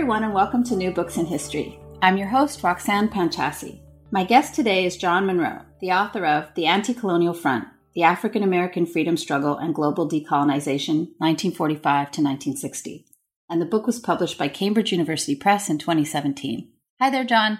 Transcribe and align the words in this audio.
Everyone, 0.00 0.24
and 0.24 0.32
welcome 0.32 0.64
to 0.64 0.76
New 0.76 0.92
Books 0.92 1.18
in 1.18 1.26
History. 1.26 1.78
I'm 2.00 2.16
your 2.16 2.28
host, 2.28 2.62
Roxanne 2.62 3.10
Panchasi. 3.10 3.82
My 4.10 4.24
guest 4.24 4.54
today 4.54 4.86
is 4.86 4.96
John 4.96 5.26
Munro, 5.26 5.60
the 5.82 5.92
author 5.92 6.24
of 6.24 6.48
The 6.54 6.64
Anti 6.64 6.94
Colonial 6.94 7.34
Front 7.34 7.68
The 7.94 8.04
African 8.04 8.42
American 8.42 8.86
Freedom 8.86 9.18
Struggle 9.18 9.58
and 9.58 9.74
Global 9.74 10.08
Decolonization, 10.08 11.10
1945 11.18 11.82
to 11.82 12.22
1960. 12.22 13.04
And 13.50 13.60
the 13.60 13.66
book 13.66 13.86
was 13.86 13.98
published 13.98 14.38
by 14.38 14.48
Cambridge 14.48 14.90
University 14.90 15.36
Press 15.36 15.68
in 15.68 15.76
2017. 15.76 16.72
Hi 16.98 17.10
there, 17.10 17.24
John. 17.24 17.58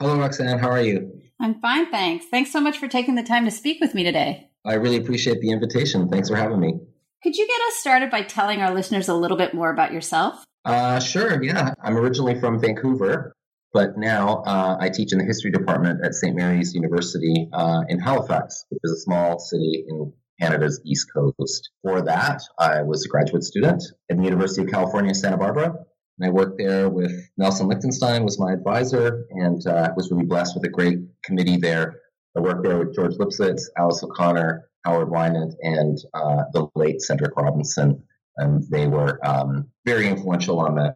Hello, 0.00 0.18
Roxanne. 0.18 0.58
How 0.58 0.68
are 0.68 0.82
you? 0.82 1.12
I'm 1.40 1.60
fine, 1.60 1.88
thanks. 1.92 2.26
Thanks 2.28 2.50
so 2.50 2.60
much 2.60 2.76
for 2.76 2.88
taking 2.88 3.14
the 3.14 3.22
time 3.22 3.44
to 3.44 3.52
speak 3.52 3.80
with 3.80 3.94
me 3.94 4.02
today. 4.02 4.50
I 4.64 4.74
really 4.74 4.96
appreciate 4.96 5.40
the 5.40 5.52
invitation. 5.52 6.08
Thanks 6.08 6.28
for 6.28 6.34
having 6.34 6.58
me. 6.58 6.80
Could 7.22 7.36
you 7.36 7.46
get 7.46 7.60
us 7.68 7.76
started 7.76 8.10
by 8.10 8.22
telling 8.22 8.60
our 8.60 8.74
listeners 8.74 9.06
a 9.06 9.14
little 9.14 9.36
bit 9.36 9.54
more 9.54 9.70
about 9.70 9.92
yourself? 9.92 10.44
Uh, 10.64 11.00
sure, 11.00 11.42
yeah. 11.42 11.74
I'm 11.82 11.96
originally 11.96 12.38
from 12.38 12.60
Vancouver, 12.60 13.34
but 13.72 13.96
now 13.96 14.42
uh, 14.46 14.76
I 14.78 14.88
teach 14.90 15.12
in 15.12 15.18
the 15.18 15.24
history 15.24 15.50
department 15.50 16.04
at 16.04 16.14
St. 16.14 16.36
Mary's 16.36 16.74
University 16.74 17.48
uh, 17.52 17.82
in 17.88 17.98
Halifax, 17.98 18.64
which 18.68 18.80
is 18.84 18.92
a 18.92 19.00
small 19.00 19.38
city 19.38 19.84
in 19.88 20.12
Canada's 20.40 20.80
East 20.84 21.08
Coast. 21.12 21.70
For 21.82 22.02
that, 22.02 22.42
I 22.58 22.82
was 22.82 23.04
a 23.04 23.08
graduate 23.08 23.44
student 23.44 23.82
at 24.10 24.16
the 24.16 24.22
University 24.22 24.62
of 24.62 24.70
California, 24.70 25.14
Santa 25.14 25.36
Barbara. 25.36 25.74
And 26.18 26.28
I 26.28 26.30
worked 26.30 26.58
there 26.58 26.88
with 26.88 27.12
Nelson 27.36 27.68
Lichtenstein 27.68 28.24
was 28.24 28.38
my 28.38 28.52
advisor 28.52 29.24
and 29.30 29.66
uh, 29.66 29.90
was 29.96 30.10
really 30.10 30.26
blessed 30.26 30.54
with 30.54 30.64
a 30.64 30.68
great 30.68 30.98
committee 31.24 31.56
there. 31.56 32.00
I 32.36 32.40
worked 32.40 32.64
there 32.64 32.78
with 32.78 32.94
George 32.94 33.14
Lipsitz, 33.14 33.62
Alice 33.76 34.02
O'Connor, 34.02 34.68
Howard 34.84 35.08
Winant, 35.08 35.54
and 35.62 35.98
uh, 36.14 36.44
the 36.52 36.68
late 36.74 37.00
Cedric 37.00 37.36
Robinson 37.36 38.02
and 38.36 38.64
they 38.70 38.86
were 38.86 39.18
um, 39.26 39.68
very 39.84 40.06
influential 40.08 40.60
on 40.60 40.74
the 40.76 40.94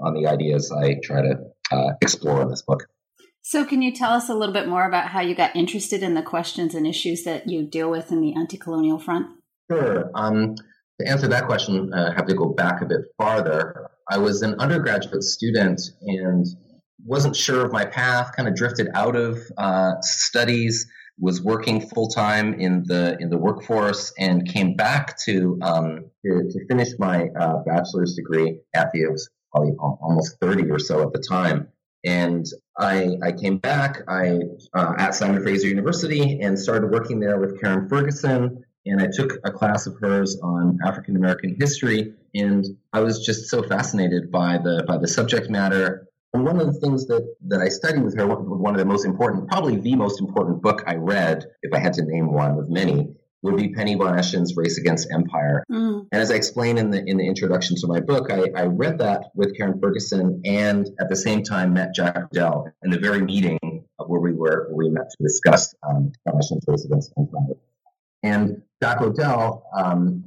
on 0.00 0.14
the 0.14 0.26
ideas 0.26 0.72
I 0.72 0.96
try 1.02 1.22
to 1.22 1.38
uh, 1.70 1.92
explore 2.00 2.42
in 2.42 2.48
this 2.48 2.62
book. 2.62 2.86
So, 3.42 3.64
can 3.64 3.82
you 3.82 3.92
tell 3.92 4.12
us 4.12 4.28
a 4.28 4.34
little 4.34 4.52
bit 4.52 4.68
more 4.68 4.86
about 4.86 5.08
how 5.08 5.20
you 5.20 5.34
got 5.34 5.56
interested 5.56 6.02
in 6.02 6.14
the 6.14 6.22
questions 6.22 6.74
and 6.74 6.86
issues 6.86 7.24
that 7.24 7.48
you 7.48 7.64
deal 7.64 7.90
with 7.90 8.12
in 8.12 8.20
the 8.20 8.34
anti-colonial 8.34 8.98
front? 8.98 9.26
Sure. 9.70 10.10
Um, 10.14 10.54
to 11.00 11.08
answer 11.08 11.26
that 11.28 11.46
question, 11.46 11.92
uh, 11.92 12.10
I 12.12 12.14
have 12.14 12.26
to 12.26 12.34
go 12.34 12.50
back 12.50 12.82
a 12.82 12.86
bit 12.86 13.00
farther. 13.18 13.90
I 14.08 14.18
was 14.18 14.42
an 14.42 14.54
undergraduate 14.60 15.24
student 15.24 15.80
and 16.02 16.46
wasn't 17.04 17.34
sure 17.34 17.66
of 17.66 17.72
my 17.72 17.84
path. 17.84 18.30
Kind 18.36 18.48
of 18.48 18.54
drifted 18.54 18.88
out 18.94 19.16
of 19.16 19.38
uh, 19.58 19.94
studies 20.02 20.86
was 21.18 21.42
working 21.42 21.80
full 21.80 22.08
time 22.08 22.54
in 22.54 22.82
the 22.84 23.16
in 23.20 23.30
the 23.30 23.38
workforce 23.38 24.12
and 24.18 24.46
came 24.48 24.74
back 24.74 25.18
to 25.24 25.58
um, 25.62 26.04
to, 26.24 26.48
to, 26.50 26.66
finish 26.66 26.88
my 26.98 27.28
uh, 27.38 27.58
bachelor's 27.64 28.14
degree 28.14 28.58
at 28.74 28.90
the 28.92 29.02
it 29.02 29.12
was 29.12 29.28
probably 29.52 29.72
almost 29.78 30.38
30 30.40 30.70
or 30.70 30.78
so 30.78 31.02
at 31.02 31.12
the 31.12 31.18
time. 31.18 31.68
And 32.04 32.46
I, 32.78 33.16
I 33.22 33.32
came 33.32 33.58
back 33.58 34.02
I 34.08 34.40
uh, 34.74 34.94
at 34.98 35.14
Simon 35.14 35.42
Fraser 35.42 35.68
University 35.68 36.40
and 36.40 36.58
started 36.58 36.90
working 36.90 37.20
there 37.20 37.38
with 37.38 37.60
Karen 37.60 37.88
Ferguson. 37.88 38.64
And 38.86 39.00
I 39.00 39.06
took 39.12 39.38
a 39.44 39.52
class 39.52 39.86
of 39.86 39.96
hers 40.00 40.40
on 40.42 40.78
African 40.84 41.16
American 41.16 41.54
history. 41.60 42.14
And 42.34 42.64
I 42.92 43.00
was 43.00 43.24
just 43.24 43.48
so 43.48 43.62
fascinated 43.62 44.32
by 44.32 44.58
the 44.58 44.84
by 44.88 44.96
the 44.96 45.06
subject 45.06 45.48
matter 45.50 46.08
and 46.34 46.44
one 46.44 46.58
of 46.58 46.66
the 46.66 46.80
things 46.80 47.06
that, 47.08 47.34
that 47.48 47.60
I 47.60 47.68
studied 47.68 48.02
with 48.02 48.16
her, 48.16 48.26
one 48.26 48.74
of 48.74 48.78
the 48.78 48.86
most 48.86 49.04
important, 49.04 49.48
probably 49.48 49.76
the 49.76 49.96
most 49.96 50.20
important 50.20 50.62
book 50.62 50.82
I 50.86 50.94
read, 50.94 51.44
if 51.62 51.74
I 51.74 51.78
had 51.78 51.92
to 51.94 52.04
name 52.04 52.32
one 52.32 52.58
of 52.58 52.70
many, 52.70 53.14
would 53.42 53.56
be 53.56 53.70
Penny 53.70 53.96
von 53.96 54.16
Eschen's 54.16 54.56
Race 54.56 54.78
Against 54.78 55.08
Empire. 55.12 55.64
Mm. 55.70 56.06
And 56.12 56.22
as 56.22 56.30
I 56.30 56.34
explain 56.34 56.78
in 56.78 56.90
the 56.90 57.04
in 57.04 57.16
the 57.18 57.26
introduction 57.26 57.76
to 57.80 57.86
my 57.86 58.00
book, 58.00 58.30
I, 58.30 58.44
I 58.56 58.66
read 58.66 58.98
that 58.98 59.30
with 59.34 59.56
Karen 59.56 59.80
Ferguson 59.80 60.40
and 60.44 60.88
at 61.00 61.08
the 61.08 61.16
same 61.16 61.42
time 61.42 61.74
met 61.74 61.94
Jack 61.94 62.16
O'Dell 62.16 62.72
in 62.82 62.90
the 62.90 62.98
very 62.98 63.20
meeting 63.20 63.58
where 63.98 64.20
we 64.20 64.32
were 64.32 64.68
where 64.68 64.88
we 64.88 64.90
met 64.90 65.10
to 65.10 65.22
discuss 65.22 65.74
um, 65.82 66.12
von 66.24 66.40
Eschen's 66.40 66.64
Race 66.66 66.84
Against 66.84 67.12
Empire. 67.18 67.56
And 68.22 68.62
Jack 68.80 69.00
O'Dell 69.00 69.64
um, 69.76 70.24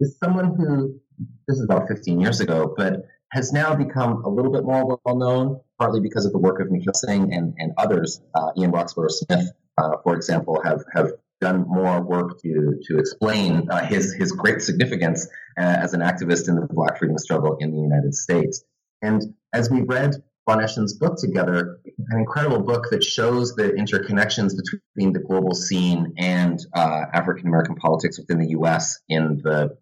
is 0.00 0.18
someone 0.22 0.56
who 0.56 1.00
this 1.48 1.58
is 1.58 1.64
about 1.64 1.88
15 1.88 2.20
years 2.20 2.40
ago, 2.40 2.74
but 2.76 3.06
has 3.32 3.52
now 3.52 3.74
become 3.74 4.24
a 4.24 4.28
little 4.28 4.52
bit 4.52 4.64
more 4.64 4.98
well 5.04 5.16
known, 5.16 5.60
partly 5.78 6.00
because 6.00 6.26
of 6.26 6.32
the 6.32 6.38
work 6.38 6.60
of 6.60 6.70
Nikhil 6.70 6.94
Singh 6.94 7.32
and, 7.34 7.54
and 7.58 7.72
others. 7.76 8.20
Uh, 8.34 8.50
Ian 8.56 8.72
Rocksborough-Smith, 8.72 9.50
uh, 9.78 9.96
for 10.02 10.14
example, 10.14 10.60
have, 10.62 10.84
have 10.94 11.12
done 11.40 11.66
more 11.68 12.00
work 12.00 12.40
to, 12.40 12.80
to 12.84 12.98
explain 12.98 13.68
uh, 13.70 13.84
his, 13.84 14.14
his 14.14 14.32
great 14.32 14.62
significance 14.62 15.26
uh, 15.58 15.62
as 15.62 15.92
an 15.92 16.00
activist 16.00 16.48
in 16.48 16.54
the 16.56 16.66
Black 16.70 16.98
freedom 16.98 17.18
struggle 17.18 17.56
in 17.60 17.72
the 17.72 17.78
United 17.78 18.14
States. 18.14 18.64
And 19.02 19.22
as 19.52 19.70
we 19.70 19.82
read 19.82 20.14
Von 20.48 20.58
Eschen's 20.58 20.94
book 20.94 21.18
together, 21.18 21.80
an 22.10 22.18
incredible 22.18 22.60
book 22.60 22.86
that 22.90 23.02
shows 23.02 23.54
the 23.56 23.70
interconnections 23.70 24.52
between 24.56 25.12
the 25.12 25.18
global 25.18 25.54
scene 25.54 26.14
and 26.18 26.64
uh, 26.72 27.06
African 27.12 27.48
American 27.48 27.74
politics 27.74 28.18
within 28.18 28.38
the 28.38 28.50
U.S. 28.50 29.00
in 29.08 29.40
the 29.42 29.76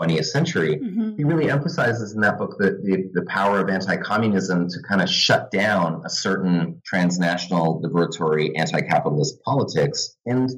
20th 0.00 0.24
century, 0.26 0.76
mm-hmm. 0.76 1.16
he 1.16 1.24
really 1.24 1.50
emphasizes 1.50 2.14
in 2.14 2.20
that 2.20 2.38
book 2.38 2.56
the, 2.58 2.80
the, 2.82 3.10
the 3.12 3.26
power 3.26 3.60
of 3.60 3.68
anti-communism 3.68 4.68
to 4.68 4.78
kind 4.88 5.02
of 5.02 5.08
shut 5.08 5.50
down 5.50 6.02
a 6.04 6.10
certain 6.10 6.80
transnational 6.84 7.80
liberatory 7.82 8.52
anti-capitalist 8.56 9.42
politics. 9.42 10.16
And 10.24 10.50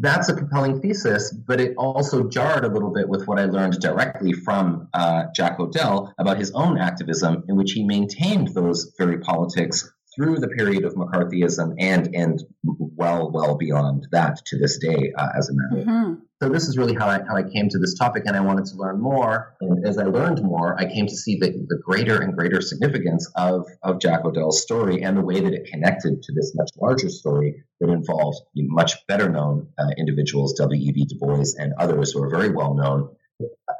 that's 0.00 0.28
a 0.28 0.34
compelling 0.34 0.80
thesis, 0.80 1.32
but 1.32 1.60
it 1.60 1.74
also 1.76 2.28
jarred 2.28 2.64
a 2.64 2.68
little 2.68 2.92
bit 2.92 3.08
with 3.08 3.26
what 3.26 3.38
I 3.38 3.44
learned 3.44 3.78
directly 3.80 4.32
from 4.32 4.88
uh, 4.94 5.24
Jack 5.34 5.60
O'Dell 5.60 6.12
about 6.18 6.38
his 6.38 6.50
own 6.52 6.78
activism 6.78 7.44
in 7.48 7.56
which 7.56 7.72
he 7.72 7.84
maintained 7.84 8.48
those 8.48 8.92
very 8.98 9.18
politics 9.18 9.88
through 10.16 10.38
the 10.38 10.48
period 10.48 10.84
of 10.84 10.94
McCarthyism 10.94 11.74
and 11.78 12.14
and 12.14 12.42
well 12.64 13.30
well 13.30 13.54
beyond 13.56 14.08
that 14.12 14.40
to 14.46 14.58
this 14.58 14.78
day 14.78 15.12
uh, 15.16 15.28
as 15.36 15.50
a 15.50 15.52
matter. 15.54 15.84
Mm-hmm. 15.84 16.14
So 16.42 16.50
this 16.50 16.68
is 16.68 16.76
really 16.76 16.94
how 16.94 17.08
I 17.08 17.20
how 17.26 17.34
I 17.34 17.42
came 17.42 17.68
to 17.70 17.78
this 17.78 17.94
topic, 17.94 18.24
and 18.26 18.36
I 18.36 18.40
wanted 18.40 18.66
to 18.66 18.76
learn 18.76 19.00
more. 19.00 19.56
And 19.60 19.86
as 19.86 19.96
I 19.96 20.04
learned 20.04 20.42
more, 20.42 20.78
I 20.78 20.84
came 20.84 21.06
to 21.06 21.16
see 21.16 21.38
the, 21.38 21.50
the 21.50 21.80
greater 21.82 22.20
and 22.20 22.36
greater 22.36 22.60
significance 22.60 23.30
of 23.36 23.66
of 23.82 24.00
Jack 24.00 24.24
O'Dell's 24.24 24.62
story 24.62 25.02
and 25.02 25.16
the 25.16 25.22
way 25.22 25.40
that 25.40 25.54
it 25.54 25.66
connected 25.66 26.22
to 26.22 26.32
this 26.34 26.52
much 26.54 26.70
larger 26.76 27.08
story 27.08 27.64
that 27.80 27.88
involved 27.88 28.40
much 28.54 29.06
better 29.06 29.30
known 29.30 29.68
uh, 29.78 29.88
individuals, 29.96 30.52
W.E.B. 30.54 31.06
Du 31.06 31.16
Bois 31.18 31.54
and 31.58 31.72
others 31.78 32.12
who 32.12 32.22
are 32.22 32.30
very 32.30 32.50
well 32.50 32.74
known 32.74 33.08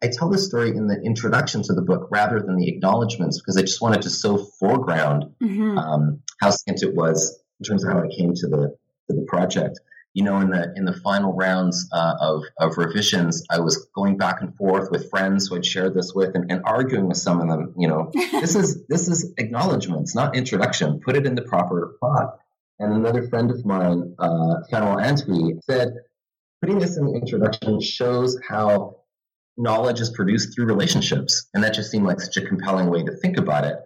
I 0.03 0.09
tell 0.09 0.29
this 0.29 0.47
story 0.47 0.71
in 0.71 0.87
the 0.87 1.01
introduction 1.01 1.63
to 1.63 1.73
the 1.73 1.83
book 1.83 2.09
rather 2.11 2.41
than 2.41 2.57
the 2.57 2.69
acknowledgments 2.69 3.41
because 3.41 3.57
I 3.57 3.63
just 3.63 3.81
wanted 3.81 4.03
to 4.03 4.11
so 4.11 4.37
foreground 4.37 5.35
mm-hmm. 5.43 5.79
um, 5.79 6.23
how 6.41 6.51
scant 6.51 6.83
it 6.83 6.95
was 6.95 7.41
in 7.61 7.65
terms 7.65 7.85
of 7.85 7.93
how 7.93 8.01
I 8.01 8.09
came 8.09 8.35
to 8.35 8.47
the 8.47 8.77
to 9.09 9.17
the 9.17 9.25
project. 9.27 9.81
You 10.17 10.25
know, 10.25 10.41
in 10.41 10.49
the 10.49 10.73
in 10.77 10.85
the 10.87 10.95
final 10.95 11.33
rounds 11.35 11.89
uh, 11.93 12.15
of 12.21 12.43
of 12.59 12.79
revisions, 12.79 13.45
I 13.51 13.61
was 13.61 13.87
going 13.95 14.17
back 14.17 14.41
and 14.41 14.57
forth 14.57 14.91
with 14.91 15.11
friends 15.11 15.49
who 15.49 15.57
I'd 15.57 15.67
shared 15.67 15.95
this 15.95 16.13
with, 16.15 16.35
and, 16.35 16.51
and 16.51 16.63
arguing 16.65 17.07
with 17.07 17.19
some 17.19 17.41
of 17.41 17.49
them. 17.49 17.75
You 17.77 17.89
know, 17.89 18.11
this 18.15 18.57
is 18.57 18.87
this 18.89 19.09
is 19.09 19.35
acknowledgments, 19.37 20.15
not 20.15 20.35
introduction. 20.35 21.01
Put 21.05 21.17
it 21.17 21.27
in 21.27 21.35
the 21.35 21.43
proper 21.43 21.93
spot. 21.97 22.39
And 22.79 22.93
another 22.93 23.29
friend 23.29 23.51
of 23.51 23.65
mine, 23.65 24.15
uh, 24.19 24.57
Phanuel 24.71 24.97
Antwi, 24.97 25.59
said, 25.63 25.95
putting 26.61 26.79
this 26.79 26.97
in 26.97 27.07
the 27.07 27.15
introduction 27.15 27.81
shows 27.81 28.39
how 28.47 28.97
knowledge 29.57 30.01
is 30.01 30.11
produced 30.11 30.55
through 30.55 30.67
relationships. 30.67 31.49
And 31.55 31.65
that 31.65 31.75
just 31.75 31.91
seemed 31.91 32.07
like 32.07 32.21
such 32.21 32.37
a 32.37 32.47
compelling 32.47 32.91
way 32.91 33.03
to 33.03 33.13
think 33.13 33.39
about 33.39 33.65
it. 33.65 33.77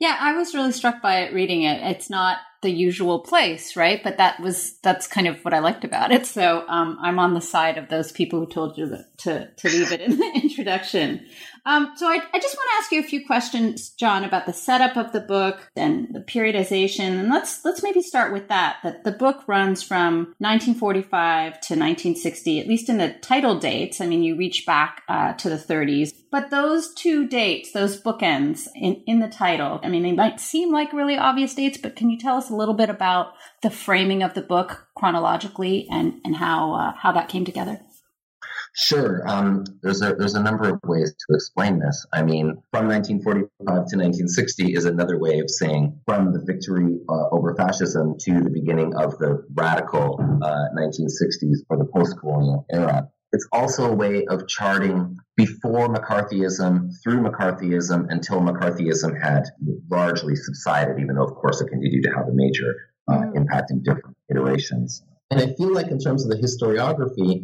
Yeah, 0.00 0.16
I 0.18 0.36
was 0.36 0.54
really 0.54 0.72
struck 0.72 1.00
by 1.00 1.20
it 1.20 1.34
reading 1.34 1.62
it. 1.62 1.80
It's 1.82 2.10
not 2.10 2.38
the 2.62 2.70
usual 2.70 3.18
place, 3.20 3.76
right? 3.76 4.02
But 4.02 4.18
that 4.18 4.40
was 4.40 4.78
that's 4.78 5.06
kind 5.06 5.26
of 5.26 5.44
what 5.44 5.52
I 5.52 5.58
liked 5.58 5.84
about 5.84 6.12
it. 6.12 6.26
So 6.26 6.64
um, 6.68 6.96
I'm 7.02 7.18
on 7.18 7.34
the 7.34 7.40
side 7.40 7.76
of 7.76 7.88
those 7.88 8.12
people 8.12 8.38
who 8.40 8.46
told 8.46 8.78
you 8.78 8.96
to 9.18 9.50
to 9.50 9.68
leave 9.68 9.92
it 9.92 10.00
in 10.00 10.16
the 10.16 10.32
introduction. 10.42 11.26
Um, 11.64 11.92
so 11.96 12.08
I, 12.08 12.20
I 12.32 12.38
just 12.40 12.56
want 12.56 12.68
to 12.70 12.76
ask 12.78 12.92
you 12.92 13.00
a 13.00 13.04
few 13.04 13.24
questions, 13.24 13.90
John, 13.90 14.24
about 14.24 14.46
the 14.46 14.52
setup 14.52 14.96
of 14.96 15.12
the 15.12 15.20
book 15.20 15.70
and 15.76 16.08
the 16.12 16.20
periodization, 16.20 17.20
and 17.20 17.28
let's 17.28 17.64
let's 17.64 17.82
maybe 17.82 18.02
start 18.02 18.32
with 18.32 18.48
that. 18.48 18.78
That 18.82 19.04
the 19.04 19.12
book 19.12 19.44
runs 19.46 19.82
from 19.82 20.34
1945 20.38 21.52
to 21.52 21.74
1960, 21.74 22.60
at 22.60 22.66
least 22.66 22.88
in 22.88 22.98
the 22.98 23.14
title 23.22 23.58
dates. 23.58 24.00
I 24.00 24.06
mean, 24.06 24.22
you 24.22 24.36
reach 24.36 24.66
back 24.66 25.02
uh, 25.08 25.34
to 25.34 25.48
the 25.48 25.56
30s, 25.56 26.12
but 26.30 26.50
those 26.50 26.92
two 26.94 27.28
dates, 27.28 27.72
those 27.72 28.00
bookends 28.00 28.68
in 28.74 29.02
in 29.06 29.20
the 29.20 29.28
title, 29.28 29.80
I 29.82 29.88
mean, 29.88 30.02
they 30.02 30.12
might 30.12 30.40
seem 30.40 30.72
like 30.72 30.92
really 30.92 31.16
obvious 31.16 31.54
dates, 31.54 31.78
but 31.78 31.96
can 31.96 32.10
you 32.10 32.18
tell 32.18 32.36
us 32.36 32.50
a 32.52 32.56
little 32.56 32.74
bit 32.74 32.90
about 32.90 33.32
the 33.62 33.70
framing 33.70 34.22
of 34.22 34.34
the 34.34 34.42
book 34.42 34.86
chronologically 34.94 35.88
and 35.90 36.20
and 36.24 36.36
how 36.36 36.74
uh, 36.74 36.92
how 36.96 37.12
that 37.12 37.28
came 37.28 37.44
together? 37.44 37.80
Sure. 38.74 39.22
Um, 39.28 39.64
there's 39.82 40.00
a 40.00 40.14
there's 40.14 40.34
a 40.34 40.42
number 40.42 40.68
of 40.70 40.80
ways 40.84 41.10
to 41.10 41.34
explain 41.34 41.78
this. 41.78 42.06
I 42.12 42.22
mean, 42.22 42.62
from 42.70 42.88
1945 42.88 43.66
to 43.66 43.96
1960 43.96 44.74
is 44.74 44.86
another 44.86 45.18
way 45.18 45.40
of 45.40 45.50
saying 45.50 46.00
from 46.06 46.32
the 46.32 46.40
victory 46.40 46.98
uh, 47.08 47.28
over 47.32 47.54
fascism 47.54 48.16
to 48.20 48.40
the 48.40 48.48
beginning 48.48 48.94
of 48.94 49.18
the 49.18 49.44
radical 49.52 50.18
uh, 50.42 50.68
1960s 50.74 51.58
or 51.68 51.76
the 51.76 51.84
post-colonial 51.84 52.64
era. 52.72 53.08
It's 53.32 53.48
also 53.50 53.90
a 53.90 53.94
way 53.94 54.26
of 54.26 54.46
charting 54.46 55.16
before 55.36 55.88
McCarthyism, 55.88 56.90
through 57.02 57.22
McCarthyism, 57.22 58.06
until 58.10 58.40
McCarthyism 58.40 59.20
had 59.20 59.44
largely 59.90 60.36
subsided, 60.36 61.00
even 61.00 61.16
though, 61.16 61.24
of 61.24 61.34
course, 61.34 61.60
it 61.62 61.68
continued 61.68 62.04
to 62.04 62.10
have 62.10 62.28
a 62.28 62.32
major 62.32 62.74
uh, 63.08 63.14
mm. 63.14 63.36
impact 63.36 63.70
in 63.70 63.82
different 63.82 64.16
iterations. 64.30 65.02
And 65.30 65.40
I 65.40 65.54
feel 65.54 65.72
like, 65.72 65.88
in 65.88 65.98
terms 65.98 66.24
of 66.24 66.30
the 66.30 66.36
historiography, 66.36 67.41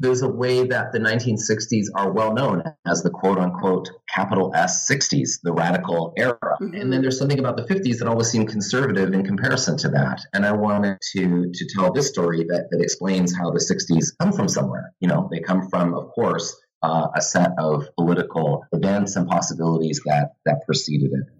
there's 0.00 0.22
a 0.22 0.28
way 0.28 0.64
that 0.64 0.92
the 0.92 0.98
1960s 0.98 1.86
are 1.94 2.12
well 2.12 2.32
known 2.32 2.62
as 2.86 3.02
the 3.02 3.10
quote 3.10 3.38
unquote 3.38 3.88
capital 4.14 4.52
S 4.54 4.88
60s, 4.90 5.40
the 5.42 5.52
radical 5.52 6.12
era. 6.16 6.38
Mm-hmm. 6.42 6.74
And 6.74 6.92
then 6.92 7.02
there's 7.02 7.18
something 7.18 7.38
about 7.38 7.56
the 7.56 7.64
50s 7.64 7.98
that 7.98 8.08
always 8.08 8.28
seemed 8.28 8.48
conservative 8.48 9.12
in 9.12 9.24
comparison 9.24 9.76
to 9.78 9.88
that. 9.90 10.20
And 10.32 10.46
I 10.46 10.52
wanted 10.52 10.98
to, 11.12 11.50
to 11.52 11.68
tell 11.74 11.92
this 11.92 12.08
story 12.08 12.44
that, 12.44 12.68
that 12.70 12.80
explains 12.80 13.36
how 13.36 13.50
the 13.50 13.60
60s 13.60 14.12
come 14.20 14.32
from 14.32 14.48
somewhere. 14.48 14.92
You 15.00 15.08
know, 15.08 15.28
they 15.30 15.40
come 15.40 15.68
from, 15.68 15.94
of 15.94 16.08
course, 16.10 16.56
uh, 16.82 17.08
a 17.14 17.20
set 17.20 17.50
of 17.58 17.88
political 17.96 18.64
events 18.72 19.16
and 19.16 19.26
possibilities 19.26 20.00
that, 20.06 20.32
that 20.44 20.62
preceded 20.66 21.12
it. 21.12 21.37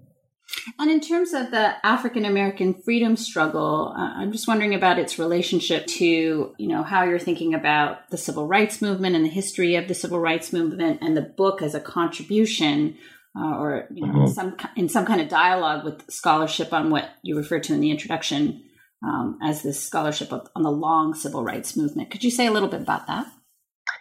And 0.78 0.90
in 0.90 1.00
terms 1.00 1.32
of 1.34 1.50
the 1.50 1.74
African 1.86 2.24
American 2.24 2.74
freedom 2.74 3.16
struggle, 3.16 3.94
uh, 3.96 4.12
I'm 4.16 4.32
just 4.32 4.48
wondering 4.48 4.74
about 4.74 4.98
its 4.98 5.18
relationship 5.18 5.86
to, 5.86 6.54
you 6.58 6.68
know, 6.68 6.82
how 6.82 7.04
you're 7.04 7.18
thinking 7.18 7.54
about 7.54 8.10
the 8.10 8.16
civil 8.16 8.46
rights 8.46 8.80
movement 8.80 9.14
and 9.14 9.24
the 9.24 9.30
history 9.30 9.76
of 9.76 9.88
the 9.88 9.94
civil 9.94 10.20
rights 10.20 10.52
movement 10.52 11.00
and 11.02 11.16
the 11.16 11.22
book 11.22 11.62
as 11.62 11.74
a 11.74 11.80
contribution 11.80 12.96
uh, 13.38 13.56
or 13.56 13.86
you 13.92 14.06
know, 14.06 14.12
mm-hmm. 14.12 14.32
some 14.32 14.56
in 14.76 14.88
some 14.88 15.06
kind 15.06 15.20
of 15.20 15.28
dialogue 15.28 15.84
with 15.84 16.10
scholarship 16.10 16.72
on 16.72 16.90
what 16.90 17.10
you 17.22 17.36
refer 17.36 17.60
to 17.60 17.74
in 17.74 17.80
the 17.80 17.90
introduction 17.90 18.62
um, 19.04 19.38
as 19.42 19.62
this 19.62 19.82
scholarship 19.82 20.32
on 20.32 20.62
the 20.62 20.70
long 20.70 21.14
civil 21.14 21.44
rights 21.44 21.76
movement. 21.76 22.10
Could 22.10 22.24
you 22.24 22.30
say 22.30 22.46
a 22.46 22.50
little 22.50 22.68
bit 22.68 22.80
about 22.80 23.06
that? 23.06 23.26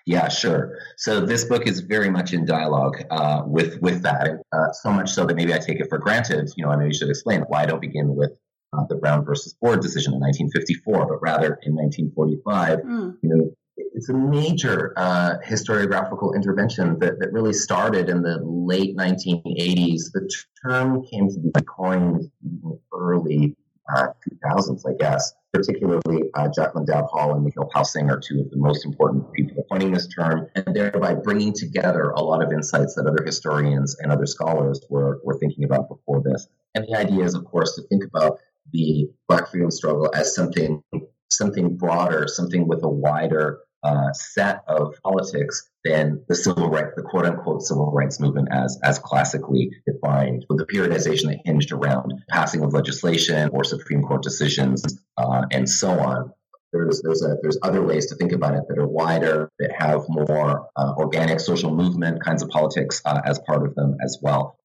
Yeah, 0.08 0.30
sure. 0.30 0.80
So 0.96 1.20
this 1.20 1.44
book 1.44 1.68
is 1.68 1.82
very 1.82 2.10
much 2.10 2.32
in 2.32 2.46
dialogue 2.46 3.04
uh, 3.12 3.44
with 3.46 3.82
with 3.82 4.04
that, 4.04 4.40
uh, 4.54 4.72
so 4.72 4.90
much 4.90 5.10
so 5.10 5.26
that 5.26 5.36
maybe 5.36 5.54
I 5.54 5.58
take 5.58 5.82
it 5.82 5.90
for 5.90 5.98
granted. 5.98 6.50
You 6.56 6.64
know, 6.64 6.72
I 6.72 6.78
maybe 6.78 6.94
should 6.94 7.10
explain 7.10 7.42
why 7.50 7.64
I 7.64 7.66
don't 7.66 7.82
begin 7.82 8.16
with 8.16 8.32
uh, 8.72 8.86
the 8.88 8.96
Brown 8.96 9.26
versus 9.26 9.54
Board 9.62 9.82
decision 9.82 10.14
in 10.14 10.22
1954, 10.22 11.08
but 11.08 11.22
rather 11.22 11.60
in 11.64 11.76
1945. 11.76 12.80
Mm. 12.80 13.18
You 13.22 13.30
know, 13.30 13.52
it's 13.76 14.08
a 14.08 14.14
major 14.14 14.94
uh, 14.96 15.40
historiographical 15.46 16.34
intervention 16.34 16.98
that, 17.00 17.20
that 17.20 17.34
really 17.34 17.52
started 17.52 18.08
in 18.08 18.22
the 18.22 18.40
late 18.42 18.96
1980s. 18.96 20.14
The 20.14 20.34
term 20.64 21.04
came 21.04 21.28
to 21.28 21.38
be 21.38 21.52
coined 21.64 22.32
in 22.46 22.62
the 22.64 22.80
early 22.94 23.58
uh, 23.94 24.08
2000s, 24.46 24.84
I 24.88 24.94
guess. 24.98 25.34
Particularly, 25.58 26.30
uh, 26.36 26.50
Jacquelyn 26.50 26.86
Dowd 26.86 27.06
Hall 27.12 27.34
and 27.34 27.44
Nikhil 27.44 27.70
Pal 27.74 27.84
Singh 27.84 28.10
are 28.10 28.20
two 28.20 28.42
of 28.42 28.50
the 28.52 28.58
most 28.58 28.86
important 28.86 29.32
people 29.34 29.66
coining 29.72 29.92
this 29.92 30.08
term, 30.08 30.48
and 30.56 30.76
thereby 30.76 31.16
bringing 31.16 31.54
together 31.54 32.12
a 32.12 32.22
lot 32.22 32.44
of 32.44 32.52
insights 32.52 32.94
that 32.96 33.08
other 33.08 33.24
historians 33.24 33.98
and 34.00 34.12
other 34.12 34.26
scholars 34.26 34.86
were, 34.90 35.20
were 35.24 35.38
thinking 35.40 35.64
about 35.64 35.90
before 35.90 36.22
this. 36.24 36.48
And 36.76 36.86
the 36.88 36.96
idea 36.96 37.24
is, 37.24 37.34
of 37.34 37.46
course, 37.46 37.76
to 37.76 37.82
think 37.88 38.04
about 38.04 38.40
the 38.72 39.10
Black 39.28 39.50
freedom 39.50 39.72
struggle 39.72 40.12
as 40.14 40.36
something 40.36 40.84
something 41.30 41.76
broader, 41.76 42.28
something 42.28 42.68
with 42.68 42.84
a 42.84 42.90
wider 42.90 43.60
uh, 43.84 44.12
set 44.14 44.64
of 44.68 44.96
politics 45.04 45.70
than 45.84 46.24
the 46.28 46.36
civil 46.36 46.70
rights, 46.70 46.92
the 46.96 47.04
quote 47.04 47.26
unquote 47.26 47.62
civil 47.62 47.92
rights 47.92 48.20
movement 48.20 48.50
as, 48.52 48.78
as 48.84 49.00
classically 49.00 49.72
defined, 49.86 50.46
with 50.50 50.58
the 50.58 50.66
periodization 50.66 51.28
that 51.28 51.40
hinged 51.46 51.72
around 51.72 52.14
passing 52.30 52.64
of 52.64 52.74
legislation 52.74 53.50
or 53.54 53.64
Supreme 53.64 54.04
Court 54.04 54.24
decisions 54.24 54.84
uh, 55.18 55.44
and 55.52 55.70
so 55.70 55.92
on. 56.00 56.32
There's 56.74 57.02
there's 57.02 57.24
a, 57.24 57.38
there's 57.42 57.58
other 57.64 57.82
ways 57.82 58.08
to 58.08 58.16
think 58.16 58.34
about 58.34 58.54
it 58.54 58.64
that 58.68 58.78
are 58.78 58.88
wider, 58.88 59.50
that 59.60 59.72
have 59.78 60.02
more 60.10 60.68
uh, 60.76 60.94
organic 60.98 61.40
social 61.40 61.74
movement 61.74 62.24
kinds 62.24 62.44
of 62.44 62.50
politics 62.50 63.02
uh, 63.06 63.22
as 63.24 63.40
part 63.40 63.66
of 63.66 63.74
them 63.76 63.96
as 64.04 64.20
well. 64.22 64.58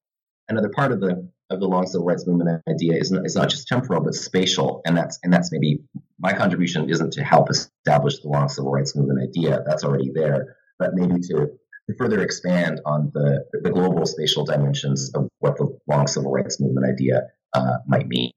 Another 0.49 0.69
part 0.69 0.91
of 0.91 0.99
the 0.99 1.29
of 1.53 1.59
the 1.59 1.67
long 1.67 1.85
civil 1.87 2.05
rights 2.05 2.25
movement 2.27 2.61
idea 2.67 2.95
is 2.95 3.11
not, 3.11 3.23
not 3.35 3.49
just 3.49 3.67
temporal 3.67 4.01
but 4.01 4.15
spatial, 4.15 4.81
and 4.85 4.97
that's 4.97 5.19
and 5.23 5.31
that's 5.31 5.51
maybe 5.51 5.79
my 6.19 6.33
contribution 6.33 6.89
isn't 6.89 7.13
to 7.13 7.23
help 7.23 7.49
establish 7.49 8.19
the 8.19 8.29
long 8.29 8.49
civil 8.49 8.71
rights 8.71 8.95
movement 8.95 9.19
idea. 9.21 9.63
That's 9.65 9.83
already 9.83 10.11
there, 10.13 10.57
but 10.79 10.91
maybe 10.93 11.21
to, 11.21 11.47
to 11.87 11.95
further 11.97 12.21
expand 12.21 12.81
on 12.85 13.11
the 13.13 13.45
the 13.61 13.69
global 13.69 14.05
spatial 14.05 14.45
dimensions 14.45 15.11
of 15.15 15.29
what 15.39 15.57
the 15.57 15.77
long 15.87 16.07
civil 16.07 16.31
rights 16.31 16.59
movement 16.59 16.87
idea 16.91 17.27
uh, 17.53 17.77
might 17.87 18.07
mean. 18.07 18.31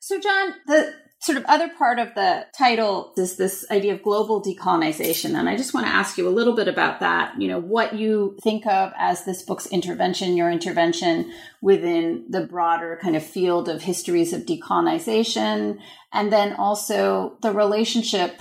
So, 0.00 0.20
John, 0.20 0.54
the 0.66 0.94
sort 1.26 1.36
of 1.36 1.44
other 1.46 1.68
part 1.68 1.98
of 1.98 2.14
the 2.14 2.46
title 2.56 3.12
is 3.16 3.36
this 3.36 3.66
idea 3.68 3.92
of 3.92 4.02
global 4.02 4.40
decolonization. 4.40 5.36
And 5.36 5.48
I 5.48 5.56
just 5.56 5.74
want 5.74 5.84
to 5.86 5.92
ask 5.92 6.16
you 6.16 6.28
a 6.28 6.30
little 6.30 6.54
bit 6.54 6.68
about 6.68 7.00
that. 7.00 7.34
You 7.40 7.48
know, 7.48 7.58
what 7.58 7.96
you 7.96 8.36
think 8.44 8.64
of 8.64 8.92
as 8.96 9.24
this 9.24 9.42
book's 9.42 9.66
intervention, 9.66 10.36
your 10.36 10.52
intervention 10.52 11.32
within 11.60 12.26
the 12.30 12.46
broader 12.46 12.96
kind 13.02 13.16
of 13.16 13.24
field 13.24 13.68
of 13.68 13.82
histories 13.82 14.32
of 14.32 14.46
decolonization, 14.46 15.78
and 16.12 16.32
then 16.32 16.52
also 16.52 17.38
the 17.42 17.52
relationship 17.52 18.40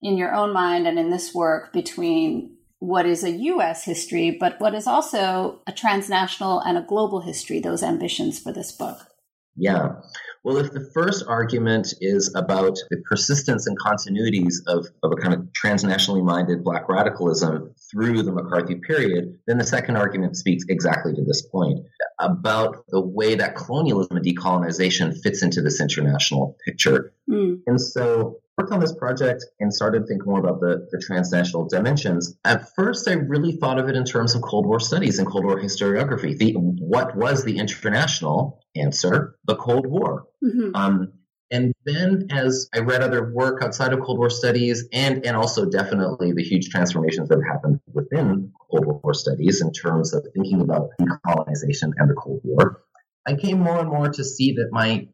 in 0.00 0.16
your 0.16 0.32
own 0.32 0.52
mind 0.52 0.86
and 0.86 1.00
in 1.00 1.10
this 1.10 1.34
work 1.34 1.72
between 1.72 2.56
what 2.78 3.04
is 3.04 3.24
a 3.24 3.30
US 3.30 3.84
history, 3.84 4.36
but 4.38 4.60
what 4.60 4.74
is 4.74 4.86
also 4.86 5.60
a 5.66 5.72
transnational 5.72 6.60
and 6.60 6.78
a 6.78 6.82
global 6.82 7.20
history, 7.20 7.58
those 7.58 7.82
ambitions 7.82 8.38
for 8.38 8.52
this 8.52 8.70
book. 8.70 9.11
Yeah. 9.56 9.96
Well, 10.44 10.56
if 10.56 10.72
the 10.72 10.90
first 10.92 11.24
argument 11.28 11.94
is 12.00 12.34
about 12.34 12.76
the 12.90 13.02
persistence 13.08 13.66
and 13.66 13.78
continuities 13.78 14.54
of, 14.66 14.86
of 15.02 15.12
a 15.12 15.16
kind 15.16 15.34
of 15.34 15.46
transnationally 15.52 16.24
minded 16.24 16.64
black 16.64 16.88
radicalism 16.88 17.74
through 17.90 18.22
the 18.22 18.32
McCarthy 18.32 18.76
period, 18.76 19.38
then 19.46 19.58
the 19.58 19.64
second 19.64 19.96
argument 19.96 20.36
speaks 20.36 20.64
exactly 20.68 21.14
to 21.14 21.22
this 21.24 21.42
point 21.42 21.80
about 22.18 22.84
the 22.88 23.00
way 23.00 23.34
that 23.36 23.54
colonialism 23.54 24.16
and 24.16 24.26
decolonization 24.26 25.16
fits 25.22 25.42
into 25.42 25.60
this 25.60 25.80
international 25.80 26.56
picture. 26.64 27.12
Mm. 27.30 27.60
And 27.66 27.80
so 27.80 28.40
worked 28.62 28.72
on 28.72 28.80
this 28.80 28.94
project 28.94 29.44
and 29.58 29.74
started 29.74 30.06
thinking 30.06 30.30
more 30.30 30.38
about 30.38 30.60
the, 30.60 30.86
the 30.92 31.02
transnational 31.04 31.66
dimensions. 31.66 32.36
At 32.44 32.74
first, 32.76 33.08
I 33.08 33.14
really 33.14 33.56
thought 33.56 33.78
of 33.78 33.88
it 33.88 33.96
in 33.96 34.04
terms 34.04 34.36
of 34.36 34.42
Cold 34.42 34.66
War 34.66 34.78
studies 34.78 35.18
and 35.18 35.26
Cold 35.26 35.44
War 35.44 35.60
historiography. 35.60 36.38
The, 36.38 36.52
what 36.52 37.16
was 37.16 37.44
the 37.44 37.58
international 37.58 38.60
answer? 38.76 39.36
The 39.46 39.56
Cold 39.56 39.86
War. 39.86 40.26
Mm-hmm. 40.44 40.76
Um, 40.76 41.12
and 41.50 41.74
then 41.84 42.28
as 42.30 42.68
I 42.72 42.78
read 42.78 43.02
other 43.02 43.32
work 43.32 43.62
outside 43.62 43.92
of 43.92 44.00
Cold 44.00 44.18
War 44.18 44.30
studies 44.30 44.84
and, 44.92 45.26
and 45.26 45.36
also 45.36 45.66
definitely 45.66 46.32
the 46.32 46.44
huge 46.44 46.70
transformations 46.70 47.28
that 47.28 47.38
have 47.38 47.52
happened 47.52 47.80
within 47.92 48.52
Cold 48.70 48.86
War 48.86 49.12
studies 49.12 49.60
in 49.60 49.72
terms 49.72 50.14
of 50.14 50.24
thinking 50.34 50.60
about 50.60 50.90
decolonization 51.00 51.90
and 51.96 52.08
the 52.08 52.14
Cold 52.14 52.40
War, 52.44 52.82
I 53.26 53.34
came 53.34 53.58
more 53.58 53.80
and 53.80 53.88
more 53.88 54.08
to 54.08 54.24
see 54.24 54.52
that 54.52 54.68
my 54.70 55.08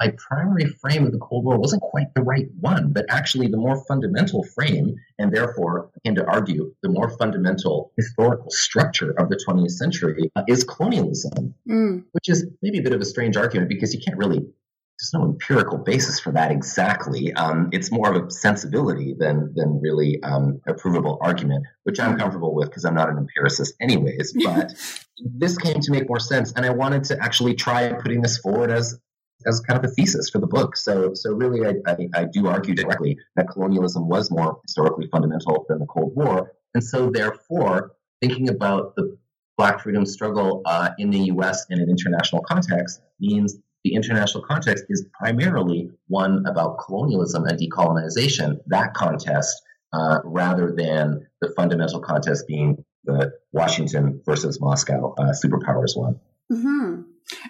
my 0.00 0.12
primary 0.18 0.66
frame 0.66 1.06
of 1.06 1.12
the 1.12 1.18
Cold 1.18 1.44
War 1.44 1.58
wasn't 1.58 1.82
quite 1.82 2.12
the 2.14 2.22
right 2.22 2.46
one, 2.60 2.92
but 2.92 3.06
actually 3.08 3.48
the 3.48 3.56
more 3.56 3.82
fundamental 3.86 4.44
frame, 4.54 4.94
and 5.18 5.32
therefore, 5.32 5.90
I 5.96 5.98
came 6.04 6.14
to 6.16 6.26
argue, 6.26 6.74
the 6.82 6.90
more 6.90 7.10
fundamental 7.18 7.92
historical 7.96 8.50
structure 8.50 9.14
of 9.18 9.30
the 9.30 9.40
20th 9.48 9.70
century 9.70 10.30
uh, 10.36 10.42
is 10.48 10.64
colonialism, 10.64 11.54
mm. 11.68 12.04
which 12.12 12.28
is 12.28 12.46
maybe 12.62 12.78
a 12.78 12.82
bit 12.82 12.92
of 12.92 13.00
a 13.00 13.04
strange 13.06 13.36
argument 13.36 13.70
because 13.70 13.94
you 13.94 14.00
can't 14.00 14.18
really, 14.18 14.38
there's 14.38 15.10
no 15.14 15.24
empirical 15.24 15.78
basis 15.78 16.20
for 16.20 16.30
that 16.32 16.50
exactly. 16.50 17.32
Um, 17.32 17.70
it's 17.72 17.90
more 17.90 18.14
of 18.14 18.26
a 18.26 18.30
sensibility 18.30 19.14
than, 19.18 19.54
than 19.54 19.80
really 19.80 20.22
um, 20.22 20.60
a 20.66 20.74
provable 20.74 21.18
argument, 21.22 21.64
which 21.84 22.00
I'm 22.00 22.18
comfortable 22.18 22.54
with 22.54 22.68
because 22.68 22.84
I'm 22.84 22.94
not 22.94 23.08
an 23.08 23.16
empiricist 23.16 23.74
anyways, 23.80 24.34
but 24.44 24.74
this 25.38 25.56
came 25.56 25.80
to 25.80 25.90
make 25.90 26.06
more 26.06 26.20
sense. 26.20 26.52
And 26.52 26.66
I 26.66 26.70
wanted 26.70 27.04
to 27.04 27.22
actually 27.22 27.54
try 27.54 27.94
putting 27.94 28.20
this 28.20 28.36
forward 28.38 28.70
as 28.70 28.98
as 29.46 29.60
kind 29.60 29.82
of 29.82 29.90
a 29.90 29.94
thesis 29.94 30.30
for 30.30 30.38
the 30.38 30.46
book. 30.46 30.76
So, 30.76 31.14
so 31.14 31.32
really, 31.32 31.66
I, 31.66 31.90
I, 31.90 32.08
I 32.14 32.24
do 32.24 32.46
argue 32.48 32.74
directly 32.74 33.18
that 33.36 33.48
colonialism 33.48 34.08
was 34.08 34.30
more 34.30 34.60
historically 34.62 35.08
fundamental 35.08 35.64
than 35.68 35.78
the 35.78 35.86
Cold 35.86 36.14
War. 36.16 36.52
And 36.74 36.82
so, 36.82 37.10
therefore, 37.10 37.92
thinking 38.20 38.48
about 38.48 38.94
the 38.96 39.16
Black 39.56 39.80
freedom 39.80 40.04
struggle 40.04 40.60
uh, 40.66 40.90
in 40.98 41.10
the 41.10 41.18
US 41.32 41.64
in 41.70 41.80
an 41.80 41.88
international 41.88 42.42
context 42.42 43.00
means 43.20 43.56
the 43.84 43.94
international 43.94 44.44
context 44.44 44.84
is 44.90 45.06
primarily 45.18 45.90
one 46.08 46.44
about 46.46 46.78
colonialism 46.78 47.44
and 47.44 47.58
decolonization, 47.58 48.58
that 48.66 48.94
contest, 48.94 49.62
uh, 49.92 50.18
rather 50.24 50.74
than 50.76 51.26
the 51.40 51.48
fundamental 51.56 52.00
contest 52.00 52.46
being 52.46 52.84
the 53.04 53.32
Washington 53.52 54.20
versus 54.26 54.60
Moscow 54.60 55.14
uh, 55.16 55.32
superpowers 55.32 55.96
one. 55.96 56.18
Mm-hmm. 56.52 57.02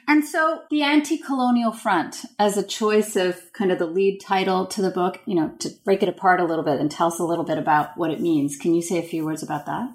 And 0.08 0.24
so 0.24 0.62
the 0.70 0.82
anti 0.82 1.18
colonial 1.18 1.72
front, 1.72 2.24
as 2.38 2.56
a 2.56 2.62
choice 2.62 3.16
of 3.16 3.52
kind 3.52 3.70
of 3.70 3.78
the 3.78 3.86
lead 3.86 4.20
title 4.20 4.66
to 4.66 4.82
the 4.82 4.90
book, 4.90 5.20
you 5.26 5.34
know, 5.34 5.52
to 5.58 5.70
break 5.84 6.02
it 6.02 6.08
apart 6.08 6.40
a 6.40 6.44
little 6.44 6.64
bit 6.64 6.80
and 6.80 6.90
tell 6.90 7.08
us 7.08 7.18
a 7.18 7.24
little 7.24 7.44
bit 7.44 7.58
about 7.58 7.96
what 7.96 8.10
it 8.10 8.20
means. 8.20 8.56
Can 8.56 8.74
you 8.74 8.82
say 8.82 8.98
a 8.98 9.02
few 9.02 9.24
words 9.24 9.42
about 9.42 9.66
that? 9.66 9.90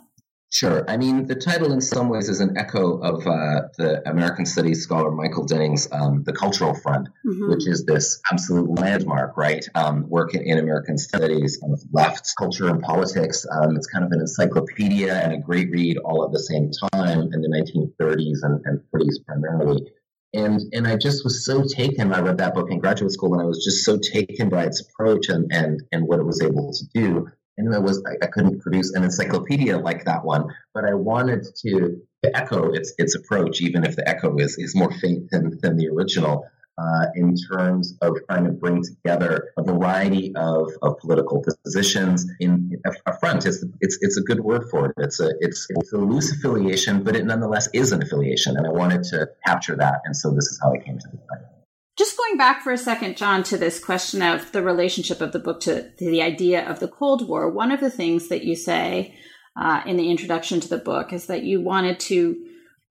Sure. 0.53 0.84
I 0.89 0.98
mean, 0.98 1.27
the 1.27 1.36
title 1.36 1.72
in 1.72 1.79
some 1.79 2.10
ways 2.10 2.27
is 2.27 2.41
an 2.41 2.58
echo 2.58 2.98
of 2.98 3.25
uh, 3.25 3.70
the 3.77 4.01
American 4.05 4.46
Studies 4.46 4.84
scholar 4.84 5.10
Michael 5.10 5.46
Denning's 5.46 5.88
um, 5.93 6.24
The 6.25 6.34
Cultural 6.34 6.74
Front, 6.74 7.08
mm-hmm. 7.25 7.50
which 7.50 7.65
is 7.65 7.86
this 7.86 8.20
absolute 8.34 8.70
landmark, 8.77 9.38
right? 9.38 9.65
Um, 9.75 10.10
work 10.10 10.36
in, 10.36 10.41
in, 10.41 10.58
American 10.58 10.98
Studies 10.98 11.58
of 11.63 11.79
left 11.93 12.34
culture 12.38 12.67
and 12.67 12.81
politics. 12.81 13.46
Um, 13.50 13.77
it's 13.77 13.88
kind 13.88 14.03
of 14.03 14.12
an 14.12 14.20
encyclopedia 14.20 15.13
and 15.24 15.31
a 15.31 15.38
great 15.38 15.72
read 15.72 15.98
all 16.00 16.25
at 16.25 16.34
the 16.34 16.43
same 16.43 16.70
time 16.91 17.29
in 17.34 17.41
the 17.41 17.48
1930s 17.48 18.39
and, 18.43 18.62
and 18.65 18.81
40s 18.93 19.25
primarily. 19.25 19.89
And, 20.34 20.60
and 20.74 20.86
I 20.86 20.98
just 20.98 21.24
was 21.24 21.46
so 21.46 21.63
taken. 21.63 22.12
I 22.12 22.20
read 22.20 22.39
that 22.39 22.55
book 22.55 22.70
in 22.72 22.79
graduate 22.79 23.13
school, 23.13 23.34
and 23.34 23.41
I 23.41 23.46
was 23.46 23.63
just 23.63 23.86
so 23.86 23.98
taken 23.98 24.50
by 24.50 24.65
its 24.65 24.81
approach 24.81 25.29
and, 25.29 25.50
and, 25.50 25.81
and 25.93 26.05
what 26.05 26.20
it 26.20 26.25
was 26.25 26.41
able 26.41 26.74
to 26.74 26.86
do 26.93 27.31
and 27.58 27.74
it 27.74 27.81
was 27.81 28.03
I, 28.05 28.25
I, 28.25 28.27
couldn't 28.27 28.62
produce 28.62 28.93
an 28.93 29.03
encyclopedia 29.03 29.77
like 29.77 30.05
that 30.05 30.24
one, 30.24 30.46
but 30.74 30.86
I 30.86 30.93
wanted 30.93 31.46
to, 31.63 32.01
echo 32.36 32.72
its 32.72 32.93
its 33.00 33.15
approach, 33.15 33.62
even 33.62 33.84
if 33.84 33.96
the 33.96 34.08
echo 34.08 34.38
is 34.38 34.55
is 34.60 34.75
more 34.75 34.91
faint 34.91 35.29
than 35.31 35.58
than 35.62 35.75
the 35.77 35.88
original. 35.89 36.46
Uh, 36.77 37.05
in 37.15 37.36
terms 37.36 37.96
of 38.01 38.17
trying 38.27 38.46
to 38.46 38.51
bring 38.51 38.81
together 38.81 39.51
a 39.58 39.62
variety 39.62 40.34
of, 40.36 40.72
of 40.81 40.98
political 41.00 41.43
positions 41.63 42.25
in 42.39 42.81
a, 43.05 43.20
front. 43.20 43.46
It's, 43.46 43.63
it's, 43.81 44.00
it's 44.01 44.17
a 44.17 44.22
good 44.22 44.39
word 44.39 44.63
for 44.72 44.88
it. 44.88 44.93
It's 44.98 45.20
a, 45.20 45.31
it's, 45.41 45.67
it's 45.70 45.93
a 45.93 45.98
loose 45.98 46.31
affiliation, 46.31 47.03
but 47.03 47.15
it 47.15 47.25
nonetheless 47.25 47.67
is 47.74 47.91
an 47.91 48.01
affiliation. 48.01 48.58
And 48.58 48.65
I 48.65 48.72
wanted 48.72 49.03
to 49.12 49.27
capture 49.46 49.75
that. 49.75 50.00
And 50.05 50.15
so 50.15 50.31
this 50.31 50.46
is 50.46 50.60
how 50.63 50.74
I 50.74 50.77
came 50.77 50.98
to 50.98 51.08
the. 51.12 51.50
Just 51.98 52.17
going 52.17 52.38
back 52.38 52.63
for 52.63 52.71
a 52.71 52.77
second, 52.77 53.17
John, 53.17 53.43
to 53.43 53.57
this 53.57 53.83
question 53.83 54.21
of 54.21 54.51
the 54.51 54.63
relationship 54.63 55.21
of 55.21 55.33
the 55.33 55.39
book 55.39 55.60
to, 55.62 55.89
to 55.89 56.05
the 56.05 56.21
idea 56.21 56.67
of 56.67 56.79
the 56.79 56.88
Cold 56.88 57.27
War, 57.27 57.50
one 57.50 57.71
of 57.71 57.79
the 57.79 57.89
things 57.89 58.29
that 58.29 58.43
you 58.43 58.55
say 58.55 59.15
uh, 59.55 59.81
in 59.86 59.98
the 59.98 60.10
introduction 60.10 60.60
to 60.62 60.69
the 60.69 60.77
book 60.77 61.12
is 61.12 61.25
that 61.25 61.43
you 61.43 61.62
wanted 61.62 62.00
to 62.00 62.38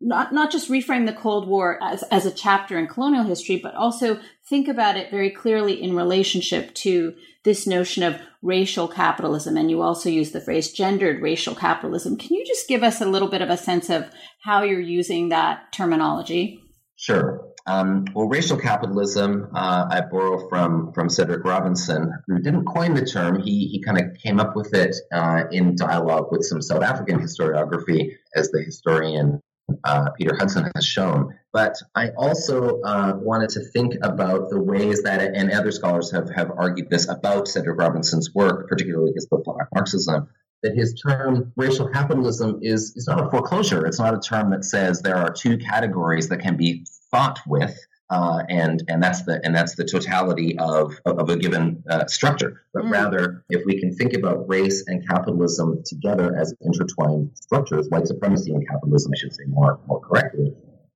not, 0.02 0.33
not 0.33 0.50
just 0.50 0.71
reframe 0.71 1.07
the 1.07 1.12
Cold 1.12 1.47
War 1.47 1.78
as, 1.83 2.02
as 2.04 2.25
a 2.25 2.30
chapter 2.30 2.78
in 2.78 2.87
colonial 2.87 3.25
history, 3.25 3.59
but 3.62 3.75
also 3.75 4.19
think 4.49 4.66
about 4.66 4.97
it 4.97 5.11
very 5.11 5.30
clearly 5.30 5.80
in 5.80 5.95
relationship 5.95 6.75
to 6.76 7.14
this 7.45 7.66
notion 7.66 8.02
of 8.02 8.21
racial 8.42 8.88
capitalism. 8.88 9.57
And 9.57 9.71
you 9.71 9.83
also 9.83 10.09
use 10.09 10.33
the 10.33 10.40
phrase 10.40 10.73
gendered 10.73 11.21
racial 11.21 11.54
capitalism. 11.54 12.16
Can 12.16 12.35
you 12.35 12.47
just 12.47 12.66
give 12.66 12.83
us 12.83 13.00
a 13.00 13.07
little 13.07 13.28
bit 13.28 13.42
of 13.42 13.50
a 13.50 13.59
sense 13.59 13.90
of 13.90 14.11
how 14.42 14.62
you're 14.62 14.80
using 14.80 15.28
that 15.28 15.73
terminology? 15.73 16.62
Sure. 16.97 17.50
Um, 17.70 18.04
well, 18.14 18.26
racial 18.26 18.56
capitalism, 18.56 19.48
uh, 19.54 19.86
I 19.88 20.00
borrow 20.00 20.48
from 20.48 20.92
from 20.92 21.08
Cedric 21.08 21.44
Robinson, 21.44 22.12
who 22.26 22.40
didn't 22.40 22.64
coin 22.64 22.94
the 22.94 23.04
term. 23.04 23.40
He 23.40 23.68
he 23.68 23.80
kind 23.80 23.98
of 24.00 24.18
came 24.18 24.40
up 24.40 24.56
with 24.56 24.74
it 24.74 24.96
uh, 25.12 25.44
in 25.52 25.76
dialogue 25.76 26.32
with 26.32 26.42
some 26.42 26.60
South 26.60 26.82
African 26.82 27.20
historiography, 27.20 28.16
as 28.34 28.50
the 28.50 28.60
historian 28.60 29.40
uh, 29.84 30.10
Peter 30.18 30.34
Hudson 30.36 30.68
has 30.74 30.84
shown. 30.84 31.38
But 31.52 31.76
I 31.94 32.08
also 32.16 32.80
uh, 32.80 33.12
wanted 33.16 33.50
to 33.50 33.60
think 33.60 33.94
about 34.02 34.50
the 34.50 34.60
ways 34.60 35.04
that, 35.04 35.20
and 35.20 35.52
other 35.52 35.70
scholars 35.70 36.10
have 36.10 36.28
have 36.30 36.50
argued 36.50 36.90
this 36.90 37.08
about 37.08 37.46
Cedric 37.46 37.78
Robinson's 37.78 38.34
work, 38.34 38.68
particularly 38.68 39.12
his 39.14 39.26
book 39.26 39.44
Black 39.44 39.68
Marxism, 39.72 40.28
that 40.62 40.75
his 40.75 40.95
term 40.95 41.52
racial 41.57 41.88
capitalism 41.88 42.59
is, 42.62 42.95
is 42.97 43.07
not 43.09 43.25
a 43.25 43.31
foreclosure. 43.31 43.87
It's 43.87 43.99
not 43.99 44.14
a 44.14 44.21
term 44.21 44.50
that 44.50 44.64
says 44.64 45.00
there 45.00 45.17
are 45.17 45.33
two 45.33 45.59
categories 45.59 46.29
that 46.29 46.40
can 46.40 46.57
be 46.57 46.87
thought 47.11 47.40
with, 47.47 47.76
uh, 48.11 48.43
and 48.49 48.83
and 48.88 49.02
that's 49.02 49.23
the 49.23 49.40
and 49.45 49.55
that's 49.55 49.76
the 49.76 49.85
totality 49.85 50.59
of 50.59 51.00
of 51.07 51.29
a 51.29 51.37
given 51.37 51.83
uh, 51.88 52.07
structure. 52.07 52.62
But 52.75 52.85
mm. 52.85 52.93
rather, 52.93 53.45
if 53.50 53.64
we 53.64 53.81
can 53.81 53.95
think 53.95 54.14
about 54.14 54.49
race 54.49 54.85
and 54.87 55.07
capitalism 55.09 55.83
together 55.87 56.37
as 56.37 56.55
intertwined 56.61 57.31
structures, 57.35 57.88
white 57.88 58.07
supremacy 58.07 58.52
and 58.52 58.67
capitalism, 58.69 59.12
I 59.14 59.19
should 59.19 59.33
say 59.33 59.45
more 59.47 59.81
more 59.87 60.00
correctly, 60.00 60.52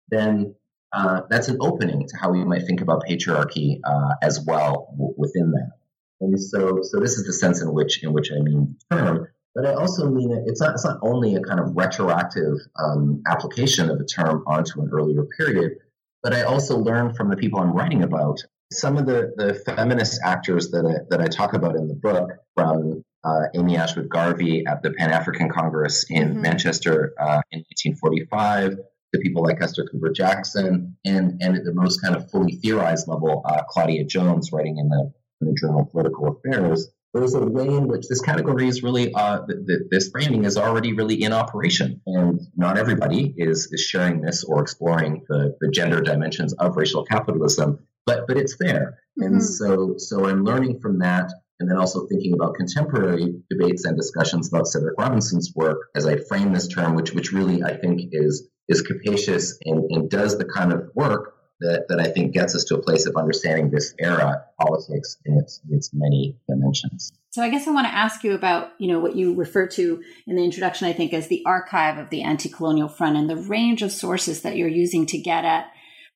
then 0.09 0.55
uh, 0.93 1.23
that's 1.31 1.49
an 1.49 1.59
opening 1.61 2.07
to 2.09 2.17
how 2.17 2.31
we 2.31 2.45
might 2.45 2.67
think 2.67 2.81
about 2.81 3.05
patriarchy 3.09 3.81
uh, 3.85 4.15
as 4.23 4.45
well 4.47 4.89
w- 4.93 5.15
within 5.17 5.51
that. 5.53 5.71
And 6.21 6.41
so, 6.41 6.81
so 6.83 7.01
this 7.01 7.19
is 7.19 7.27
the 7.27 7.33
sense 7.33 7.61
in 7.61 7.73
which 7.73 8.03
in 8.03 8.13
which 8.13 8.31
I 8.33 8.41
mean 8.41 8.77
term. 8.91 9.29
But 9.55 9.67
I 9.67 9.75
also 9.75 10.11
mean 10.11 10.33
it, 10.33 10.45
it's 10.47 10.61
not, 10.61 10.75
it's 10.75 10.85
not 10.85 10.99
only 11.03 11.37
a 11.37 11.41
kind 11.41 11.61
of 11.61 11.77
retroactive 11.77 12.55
um, 12.77 13.23
application 13.29 13.89
of 13.89 14.01
a 14.01 14.05
term 14.05 14.43
onto 14.47 14.81
an 14.81 14.91
earlier 14.93 15.25
period, 15.39 15.79
but 16.23 16.35
I 16.35 16.43
also 16.43 16.79
learned 16.79 17.17
from 17.17 17.31
the 17.31 17.37
people 17.37 17.61
I'm 17.61 17.73
writing 17.73 18.03
about. 18.03 18.41
Some 18.73 18.97
of 18.97 19.07
the, 19.07 19.33
the 19.37 19.55
feminist 19.55 20.21
actors 20.25 20.71
that 20.71 20.85
I, 20.85 21.05
that 21.11 21.21
I 21.21 21.29
talk 21.29 21.53
about 21.53 21.77
in 21.77 21.87
the 21.87 21.95
book, 21.95 22.31
from 22.55 23.05
uh, 23.23 23.45
Amy 23.55 23.77
Ashwood 23.77 24.09
Garvey 24.09 24.67
at 24.67 24.83
the 24.83 24.91
Pan 24.91 25.11
African 25.11 25.49
Congress 25.49 26.05
in 26.11 26.31
mm-hmm. 26.31 26.43
Manchester 26.43 27.15
uh, 27.19 27.41
in 27.53 27.61
1845, 27.61 28.77
to 29.15 29.21
people 29.21 29.43
like 29.45 29.61
Esther 29.61 29.87
Cooper 29.91 30.11
Jackson, 30.11 30.97
and, 31.05 31.41
and 31.41 31.57
at 31.57 31.65
the 31.65 31.73
most 31.73 32.03
kind 32.03 32.17
of 32.17 32.29
fully 32.31 32.53
theorized 32.57 33.07
level, 33.07 33.43
uh, 33.45 33.63
Claudia 33.69 34.05
Jones, 34.05 34.51
writing 34.51 34.79
in 34.79 34.89
the, 34.89 35.13
in 35.41 35.49
the 35.49 35.55
journal 35.55 35.85
Political 35.85 36.37
Affairs 36.37 36.89
there's 37.15 37.35
a 37.35 37.41
way 37.41 37.67
in 37.67 37.87
which 37.87 38.09
this 38.09 38.21
category 38.21 38.67
is 38.67 38.83
really, 38.83 39.15
uh, 39.15 39.47
th- 39.47 39.61
th- 39.67 39.81
this 39.91 40.11
framing 40.11 40.45
is 40.45 40.57
already 40.57 40.93
really 40.93 41.23
in 41.23 41.33
operation. 41.33 42.01
And 42.07 42.41
not 42.57 42.77
everybody 42.77 43.33
is, 43.37 43.69
is 43.71 43.81
sharing 43.81 44.21
this 44.21 44.43
or 44.43 44.61
exploring 44.61 45.23
the, 45.29 45.57
the 45.61 45.71
gender 45.71 46.01
dimensions 46.01 46.53
of 46.55 46.77
racial 46.77 47.05
capitalism, 47.05 47.79
but, 48.05 48.27
but 48.27 48.37
it's 48.37 48.57
there. 48.59 48.99
Mm-hmm. 49.21 49.35
And 49.35 49.43
so, 49.43 49.95
so 49.97 50.27
I'm 50.27 50.45
learning 50.45 50.81
from 50.81 50.99
that. 50.99 51.31
And 51.61 51.71
then 51.71 51.79
also 51.79 52.07
thinking 52.09 52.35
about 52.35 52.57
contemporary 52.57 53.33
debates 53.49 53.85
and 53.85 53.97
discussions 53.97 54.49
about 54.49 54.67
Cedric 54.67 54.99
Robinson's 54.99 55.53
work 55.55 55.87
as 55.95 56.05
I 56.05 56.17
frame 56.17 56.53
this 56.53 56.67
term, 56.67 56.97
which, 56.97 57.13
which 57.13 57.33
really 57.33 57.63
I 57.63 57.77
think 57.77 58.01
is, 58.11 58.49
is 58.69 58.83
capacious 58.83 59.57
and, 59.65 59.85
and 59.91 60.11
does 60.11 60.37
the 60.37 60.47
kind 60.47 60.73
of 60.73 60.91
work 60.97 61.34
that, 61.65 61.87
that 61.89 62.01
I 62.01 62.11
think 62.11 62.33
gets 62.33 62.55
us 62.55 62.65
to 62.65 62.77
a 62.77 62.83
place 62.83 63.07
of 63.07 63.17
understanding 63.17 63.71
this 63.71 63.95
era 63.99 64.45
politics 64.61 65.17
in 65.25 65.39
its 65.39 65.61
its 65.71 65.91
many 65.93 66.37
dimensions. 66.49 67.13
So 67.31 67.43
I 67.43 67.49
guess 67.49 67.67
I 67.67 67.73
want 67.73 67.87
to 67.87 67.95
ask 67.95 68.23
you 68.23 68.33
about, 68.33 68.71
you 68.79 68.87
know, 68.87 69.01
what 69.01 69.17
you 69.17 69.35
refer 69.35 69.67
to 69.69 70.03
in 70.27 70.37
the 70.37 70.45
introduction, 70.45 70.87
I 70.87 70.93
think, 70.93 71.13
as 71.13 71.27
the 71.27 71.43
archive 71.45 71.99
of 71.99 72.11
the 72.11 72.23
anti-colonial 72.23 72.89
front 72.89 73.17
and 73.17 73.29
the 73.29 73.37
range 73.37 73.83
of 73.83 73.91
sources 73.91 74.43
that 74.43 74.57
you're 74.57 74.69
using 74.69 75.07
to 75.07 75.19
get 75.19 75.45
at 75.45 75.67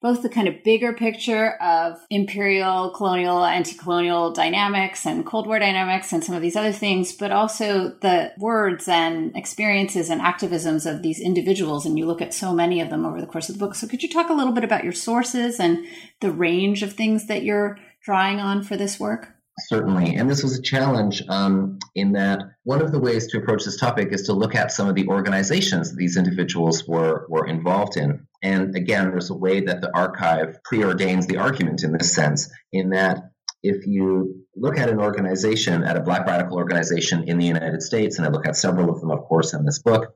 both 0.01 0.23
the 0.23 0.29
kind 0.29 0.47
of 0.47 0.63
bigger 0.63 0.93
picture 0.93 1.55
of 1.61 1.99
imperial, 2.09 2.91
colonial, 2.91 3.45
anti 3.45 3.77
colonial 3.77 4.33
dynamics 4.33 5.05
and 5.05 5.27
Cold 5.27 5.47
War 5.47 5.59
dynamics 5.59 6.13
and 6.13 6.23
some 6.23 6.35
of 6.35 6.43
these 6.43 6.57
other 6.57 6.73
things, 6.73 7.13
but 7.13 7.33
also 7.33 7.97
the 8.01 8.33
words 8.39 8.87
and 8.89 9.37
experiences 9.37 10.09
and 10.09 10.21
activisms 10.21 10.89
of 10.91 11.03
these 11.03 11.21
individuals. 11.21 11.85
And 11.85 11.99
you 11.99 12.07
look 12.07 12.23
at 12.23 12.35
so 12.35 12.53
many 12.53 12.81
of 12.81 12.91
them 12.91 13.05
over 13.05 13.21
the 13.21 13.27
course 13.27 13.49
of 13.49 13.59
the 13.59 13.65
book. 13.65 13.75
So 13.75 13.89
could 13.89 14.03
you 14.03 14.09
talk 14.09 14.31
a 14.31 14.35
little 14.35 14.53
bit 14.53 14.65
about 14.65 14.85
your 14.85 14.93
sources 14.93 15.59
and 15.59 15.85
the 16.21 16.31
range 16.31 16.83
of 16.83 16.93
things 16.93 17.27
that 17.27 17.43
you're 17.43 17.79
drawing 18.03 18.39
on 18.39 18.63
for 18.63 18.77
this 18.77 19.01
work? 19.01 19.38
Certainly. 19.67 20.17
And 20.17 20.31
this 20.31 20.43
was 20.43 20.59
a 20.59 20.63
challenge 20.63 21.23
um, 21.29 21.79
in 21.95 22.13
that 22.13 22.43
one 22.65 22.81
of 22.81 22.93
the 22.93 23.01
ways 23.01 23.27
to 23.29 23.39
approach 23.39 23.65
this 23.65 23.77
topic 23.77 24.13
is 24.13 24.23
to 24.23 24.33
look 24.33 24.55
at 24.55 24.73
some 24.73 24.89
of 24.89 24.95
the 24.95 25.09
organizations 25.09 25.95
these 25.95 26.17
individuals 26.17 26.87
were, 26.87 27.27
were 27.29 27.47
involved 27.47 27.97
in. 27.97 28.27
And 28.43 28.77
again, 28.77 29.11
there's 29.11 29.31
a 29.31 29.35
way 29.35 29.61
that 29.63 29.81
the 29.81 29.95
archive 29.97 30.59
preordains 30.71 31.27
the 31.27 31.39
argument 31.39 31.83
in 31.83 31.93
this 31.93 32.15
sense, 32.15 32.51
in 32.73 32.91
that 32.91 33.31
if 33.63 33.87
you 33.87 34.45
look 34.55 34.79
at 34.79 34.89
an 34.89 35.01
organization, 35.01 35.83
at 35.83 35.97
a 35.97 36.01
black 36.01 36.27
radical 36.27 36.57
organization 36.57 37.25
in 37.25 37.39
the 37.39 37.47
United 37.47 37.83
States, 37.83 38.19
and 38.19 38.27
I 38.27 38.31
look 38.31 38.47
at 38.47 38.57
several 38.57 38.91
of 38.91 39.01
them, 39.01 39.11
of 39.11 39.25
course, 39.25 39.55
in 39.55 39.65
this 39.65 39.81
book, 39.81 40.15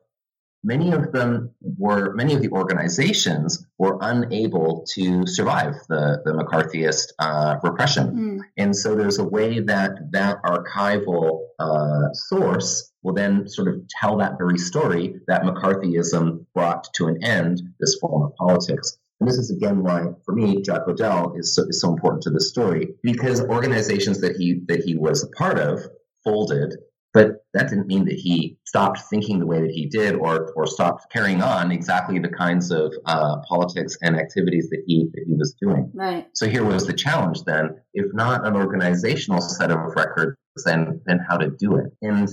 many 0.65 0.93
of 0.93 1.13
them 1.13 1.51
were, 1.61 2.15
many 2.15 2.35
of 2.35 2.43
the 2.43 2.51
organizations 2.51 3.67
were 3.79 3.99
unable 4.01 4.85
to 4.95 5.27
survive 5.27 5.75
the, 5.89 6.23
the 6.25 6.33
McCarthyist 6.33 7.13
uh, 7.19 7.57
repression. 7.63 8.07
Mm. 8.11 8.39
And 8.57 8.77
so 8.77 8.95
there's 8.95 9.19
a 9.19 9.25
way 9.25 9.61
that 9.61 9.93
that 10.13 10.43
archival 10.43 11.47
uh, 11.59 12.13
source 12.13 12.93
will 13.03 13.15
then 13.15 13.49
sort 13.49 13.69
of 13.69 13.83
tell 13.89 14.19
that 14.19 14.39
very 14.39 14.59
story 14.59 15.21
that 15.27 15.43
McCarthyism 15.43 16.47
brought 16.55 16.93
to 16.95 17.09
an 17.09 17.23
end 17.25 17.61
this 17.81 17.97
form 18.01 18.23
of 18.23 18.35
politics. 18.37 18.99
And 19.21 19.29
this 19.29 19.39
is 19.39 19.51
again 19.51 19.83
why, 19.83 20.07
for 20.25 20.35
me, 20.35 20.63
Jack 20.63 20.83
O'Dell 20.89 21.35
is 21.37 21.55
so, 21.55 21.65
is 21.69 21.81
so 21.81 21.93
important 21.93 22.23
to 22.25 22.31
this 22.31 22.49
story 22.49 22.95
because 23.03 23.41
organizations 23.41 24.21
that 24.21 24.37
he 24.37 24.63
that 24.67 24.81
he 24.81 24.97
was 24.97 25.23
a 25.23 25.29
part 25.29 25.61
of 25.61 25.81
folded, 26.25 26.75
but 27.15 27.45
that 27.55 27.69
didn't 27.69 27.87
mean 27.87 28.07
that 28.07 28.15
he 28.15 28.57
stopped 28.67 29.01
thinking 29.11 29.39
the 29.39 29.47
way 29.47 29.61
that 29.61 29.71
he 29.71 29.87
did 29.87 30.15
or 30.15 30.53
or 30.57 30.67
stopped 30.67 31.13
carrying 31.13 31.43
on 31.43 31.71
exactly 31.71 32.19
the 32.19 32.29
kinds 32.29 32.71
of 32.71 32.95
uh, 33.07 33.37
politics 33.49 33.97
and 34.03 34.17
activities 34.17 34.69
that 34.71 34.83
he 34.87 35.09
that 35.13 35.25
he 35.27 35.35
was 35.35 35.55
doing. 35.61 35.91
Right. 35.95 36.27
So 36.35 36.49
here 36.49 36.65
was 36.65 36.87
the 36.87 36.93
challenge 36.93 37.43
then, 37.45 37.81
if 37.95 38.07
not 38.15 38.47
an 38.47 38.57
organizational 38.57 39.41
set 39.41 39.71
of 39.71 39.79
records, 39.95 40.37
then 40.65 41.01
then 41.07 41.21
how 41.29 41.37
to 41.37 41.51
do 41.51 41.77
it. 41.77 41.93
And 42.01 42.29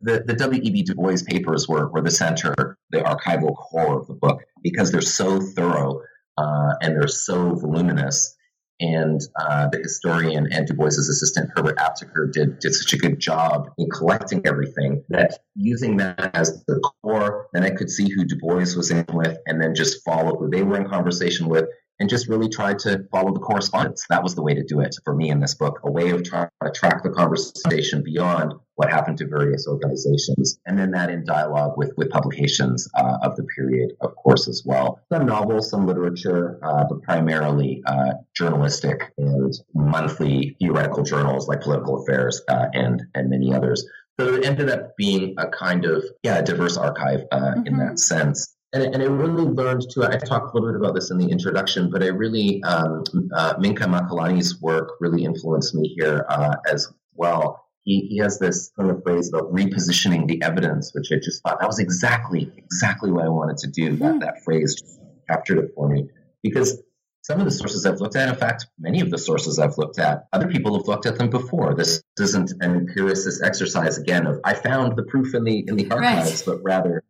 the, 0.00 0.22
the 0.26 0.34
W.E.B. 0.34 0.82
Du 0.82 0.94
Bois 0.94 1.16
papers 1.26 1.68
were, 1.68 1.90
were 1.90 2.02
the 2.02 2.10
center, 2.10 2.54
the 2.90 2.98
archival 2.98 3.54
core 3.54 3.98
of 3.98 4.06
the 4.06 4.14
book 4.14 4.42
because 4.62 4.92
they're 4.92 5.00
so 5.00 5.40
thorough 5.40 6.00
uh, 6.38 6.74
and 6.80 6.94
they're 6.94 7.08
so 7.08 7.54
voluminous. 7.54 8.35
And 8.78 9.20
uh, 9.40 9.68
the 9.68 9.78
historian 9.78 10.52
and 10.52 10.66
Du 10.66 10.74
Bois's 10.74 11.08
assistant 11.08 11.50
Herbert 11.56 11.78
Aptheker 11.78 12.30
did 12.30 12.58
did 12.58 12.74
such 12.74 12.92
a 12.92 12.98
good 12.98 13.18
job 13.18 13.70
in 13.78 13.88
collecting 13.88 14.46
everything 14.46 15.02
that 15.08 15.38
using 15.54 15.96
that 15.96 16.30
as 16.34 16.62
the 16.66 16.80
core, 17.02 17.46
then 17.54 17.62
I 17.62 17.70
could 17.70 17.88
see 17.88 18.10
who 18.10 18.24
Du 18.24 18.36
Bois 18.36 18.76
was 18.76 18.90
in 18.90 19.06
with, 19.12 19.38
and 19.46 19.62
then 19.62 19.74
just 19.74 20.04
follow 20.04 20.36
who 20.36 20.50
they 20.50 20.62
were 20.62 20.76
in 20.76 20.88
conversation 20.88 21.48
with, 21.48 21.66
and 22.00 22.10
just 22.10 22.28
really 22.28 22.50
try 22.50 22.74
to 22.74 23.06
follow 23.10 23.32
the 23.32 23.40
correspondence. 23.40 24.04
That 24.10 24.22
was 24.22 24.34
the 24.34 24.42
way 24.42 24.54
to 24.54 24.62
do 24.62 24.80
it 24.80 24.94
for 25.04 25.14
me 25.14 25.30
in 25.30 25.40
this 25.40 25.54
book, 25.54 25.80
a 25.82 25.90
way 25.90 26.10
of 26.10 26.24
trying 26.24 26.50
to 26.62 26.70
track 26.70 27.02
the 27.02 27.10
conversation 27.10 28.02
beyond 28.02 28.52
what 28.76 28.90
happened 28.90 29.18
to 29.18 29.26
various 29.26 29.66
organizations, 29.66 30.58
and 30.66 30.78
then 30.78 30.90
that 30.92 31.10
in 31.10 31.24
dialogue 31.24 31.76
with 31.76 31.92
with 31.96 32.10
publications 32.10 32.88
uh, 32.94 33.18
of 33.22 33.36
the 33.36 33.44
period, 33.44 33.92
of 34.00 34.14
course, 34.16 34.48
as 34.48 34.62
well. 34.64 35.00
Some 35.12 35.26
novels, 35.26 35.70
some 35.70 35.86
literature, 35.86 36.58
uh, 36.62 36.84
but 36.88 37.02
primarily 37.02 37.82
uh, 37.86 38.12
journalistic 38.34 39.12
and 39.18 39.52
monthly 39.74 40.56
theoretical 40.60 41.02
journals 41.02 41.48
like 41.48 41.60
Political 41.60 42.02
Affairs 42.02 42.42
uh, 42.48 42.66
and 42.72 43.02
and 43.14 43.30
many 43.30 43.54
others. 43.54 43.86
So 44.18 44.34
it 44.34 44.46
ended 44.46 44.70
up 44.70 44.96
being 44.96 45.34
a 45.36 45.48
kind 45.48 45.84
of 45.84 46.02
yeah, 46.22 46.40
diverse 46.40 46.76
archive 46.78 47.24
mm-hmm. 47.32 47.66
in 47.66 47.76
that 47.78 47.98
sense 47.98 48.56
and, 48.72 48.94
and 48.94 49.02
I 49.02 49.06
really 49.06 49.44
learned 49.44 49.82
to. 49.90 50.04
I 50.04 50.16
talked 50.16 50.54
a 50.54 50.58
little 50.58 50.70
bit 50.72 50.80
about 50.80 50.94
this 50.94 51.10
in 51.10 51.18
the 51.18 51.28
introduction, 51.28 51.90
but 51.90 52.02
I 52.02 52.08
really 52.08 52.62
um, 52.64 53.04
uh, 53.34 53.54
Minkah 53.54 53.86
Makalani's 53.86 54.60
work 54.60 54.92
really 55.00 55.24
influenced 55.24 55.74
me 55.74 55.94
here 55.96 56.26
uh, 56.28 56.56
as 56.70 56.92
well. 57.14 57.65
He, 57.86 58.08
he 58.10 58.18
has 58.18 58.40
this 58.40 58.72
kind 58.76 58.90
of 58.90 59.02
phrase 59.04 59.28
about 59.32 59.52
repositioning 59.52 60.26
the 60.26 60.42
evidence, 60.42 60.92
which 60.92 61.06
I 61.12 61.16
just 61.22 61.40
thought 61.42 61.60
that 61.60 61.66
was 61.68 61.78
exactly 61.78 62.50
exactly 62.56 63.12
what 63.12 63.24
I 63.24 63.28
wanted 63.28 63.58
to 63.58 63.68
do. 63.68 63.96
That 63.96 64.12
hmm. 64.12 64.18
that 64.18 64.42
phrase 64.42 64.82
captured 65.30 65.58
it 65.58 65.70
for 65.74 65.88
me 65.88 66.08
because 66.42 66.82
some 67.22 67.38
of 67.38 67.44
the 67.44 67.50
sources 67.50 67.86
I've 67.86 68.00
looked 68.00 68.16
at, 68.16 68.28
in 68.28 68.34
fact, 68.34 68.66
many 68.78 69.00
of 69.00 69.10
the 69.10 69.18
sources 69.18 69.58
I've 69.58 69.78
looked 69.78 69.98
at, 69.98 70.26
other 70.32 70.48
people 70.48 70.76
have 70.76 70.86
looked 70.86 71.06
at 71.06 71.16
them 71.18 71.30
before. 71.30 71.74
This 71.74 72.02
isn't 72.20 72.52
an 72.60 72.74
empiricist 72.74 73.42
exercise 73.42 73.98
again 73.98 74.26
of 74.26 74.40
I 74.44 74.54
found 74.54 74.96
the 74.96 75.04
proof 75.04 75.34
in 75.34 75.44
the 75.44 75.64
in 75.68 75.76
the 75.76 75.88
archives, 75.90 76.30
right. 76.30 76.42
but 76.46 76.62
rather 76.64 77.04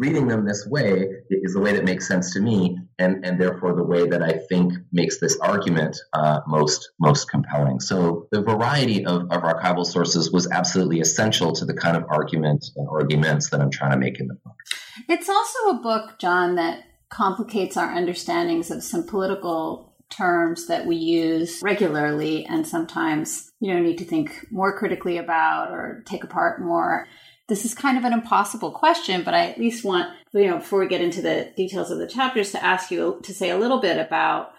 reading 0.00 0.26
them 0.26 0.46
this 0.46 0.66
way 0.66 1.06
is 1.30 1.52
the 1.52 1.60
way 1.60 1.72
that 1.74 1.84
makes 1.84 2.08
sense 2.08 2.32
to 2.32 2.40
me, 2.40 2.78
and 2.98 3.24
and 3.24 3.40
therefore 3.40 3.74
the 3.74 3.84
way 3.84 4.08
that 4.08 4.22
I 4.22 4.32
think 4.48 4.72
makes 4.90 5.20
this 5.20 5.38
argument 5.40 5.96
uh, 6.14 6.40
most 6.48 6.90
most 6.98 7.30
compelling. 7.30 7.78
So 7.78 8.26
the 8.32 8.42
variety 8.42 9.04
of, 9.04 9.22
of 9.30 9.42
archival 9.42 9.86
sources 9.86 10.32
was 10.32 10.50
absolutely 10.50 11.00
essential 11.00 11.52
to 11.52 11.64
the 11.64 11.74
kind 11.74 11.96
of 11.96 12.04
argument 12.08 12.64
and 12.76 12.88
arguments 12.88 13.50
that 13.50 13.60
I'm 13.60 13.70
trying 13.70 13.92
to 13.92 13.98
make 13.98 14.18
in 14.18 14.26
the 14.26 14.34
book. 14.34 14.56
It's 15.08 15.28
also 15.28 15.58
a 15.68 15.82
book, 15.82 16.18
John, 16.18 16.56
that 16.56 16.84
complicates 17.10 17.76
our 17.76 17.94
understandings 17.94 18.70
of 18.70 18.82
some 18.82 19.06
political 19.06 19.94
terms 20.08 20.66
that 20.66 20.86
we 20.86 20.96
use 20.96 21.60
regularly 21.62 22.44
and 22.46 22.66
sometimes 22.66 23.52
you 23.60 23.72
know 23.72 23.80
need 23.80 23.96
to 23.96 24.04
think 24.04 24.44
more 24.50 24.76
critically 24.76 25.18
about 25.18 25.70
or 25.70 26.02
take 26.04 26.24
apart 26.24 26.60
more 26.60 27.06
this 27.50 27.66
is 27.66 27.74
kind 27.74 27.98
of 27.98 28.04
an 28.04 28.14
impossible 28.14 28.70
question, 28.70 29.22
but 29.22 29.34
I 29.34 29.50
at 29.50 29.58
least 29.58 29.84
want, 29.84 30.08
you 30.32 30.46
know, 30.46 30.58
before 30.58 30.78
we 30.78 30.88
get 30.88 31.02
into 31.02 31.20
the 31.20 31.52
details 31.56 31.90
of 31.90 31.98
the 31.98 32.06
chapters, 32.06 32.52
to 32.52 32.64
ask 32.64 32.90
you 32.90 33.20
to 33.24 33.34
say 33.34 33.50
a 33.50 33.58
little 33.58 33.80
bit 33.80 33.98
about 33.98 34.52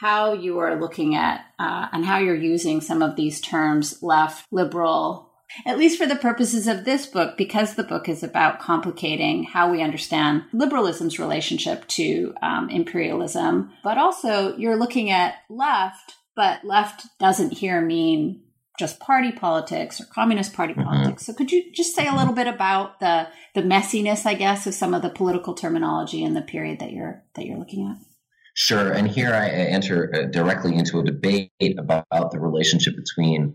how 0.00 0.32
you 0.32 0.58
are 0.58 0.80
looking 0.80 1.14
at 1.14 1.42
uh, 1.58 1.88
and 1.92 2.04
how 2.04 2.18
you're 2.18 2.34
using 2.34 2.80
some 2.80 3.02
of 3.02 3.16
these 3.16 3.40
terms 3.40 4.02
left, 4.02 4.46
liberal, 4.50 5.30
at 5.66 5.78
least 5.78 5.98
for 5.98 6.06
the 6.06 6.16
purposes 6.16 6.66
of 6.66 6.84
this 6.84 7.06
book, 7.06 7.36
because 7.36 7.74
the 7.74 7.84
book 7.84 8.08
is 8.08 8.22
about 8.22 8.60
complicating 8.60 9.44
how 9.44 9.70
we 9.70 9.82
understand 9.82 10.42
liberalism's 10.52 11.18
relationship 11.18 11.86
to 11.88 12.34
um, 12.42 12.70
imperialism. 12.70 13.72
But 13.84 13.98
also, 13.98 14.56
you're 14.56 14.78
looking 14.78 15.10
at 15.10 15.34
left, 15.50 16.14
but 16.34 16.64
left 16.64 17.06
doesn't 17.18 17.52
here 17.52 17.80
mean 17.80 18.42
just 18.78 19.00
party 19.00 19.32
politics 19.32 20.00
or 20.00 20.04
communist 20.06 20.52
party 20.52 20.72
mm-hmm. 20.72 20.84
politics. 20.84 21.26
So 21.26 21.34
could 21.34 21.50
you 21.50 21.72
just 21.72 21.94
say 21.94 22.06
a 22.06 22.14
little 22.14 22.34
bit 22.34 22.46
about 22.46 23.00
the 23.00 23.28
the 23.54 23.62
messiness, 23.62 24.24
I 24.24 24.34
guess, 24.34 24.66
of 24.66 24.74
some 24.74 24.94
of 24.94 25.02
the 25.02 25.10
political 25.10 25.54
terminology 25.54 26.22
in 26.22 26.34
the 26.34 26.42
period 26.42 26.78
that 26.80 26.92
you're 26.92 27.22
that 27.34 27.46
you're 27.46 27.58
looking 27.58 27.86
at? 27.88 28.04
Sure. 28.54 28.92
And 28.92 29.06
here 29.06 29.32
I 29.32 29.48
enter 29.48 30.12
uh, 30.12 30.22
directly 30.30 30.74
into 30.74 30.98
a 30.98 31.04
debate 31.04 31.52
about 31.78 32.32
the 32.32 32.40
relationship 32.40 32.94
between 32.96 33.54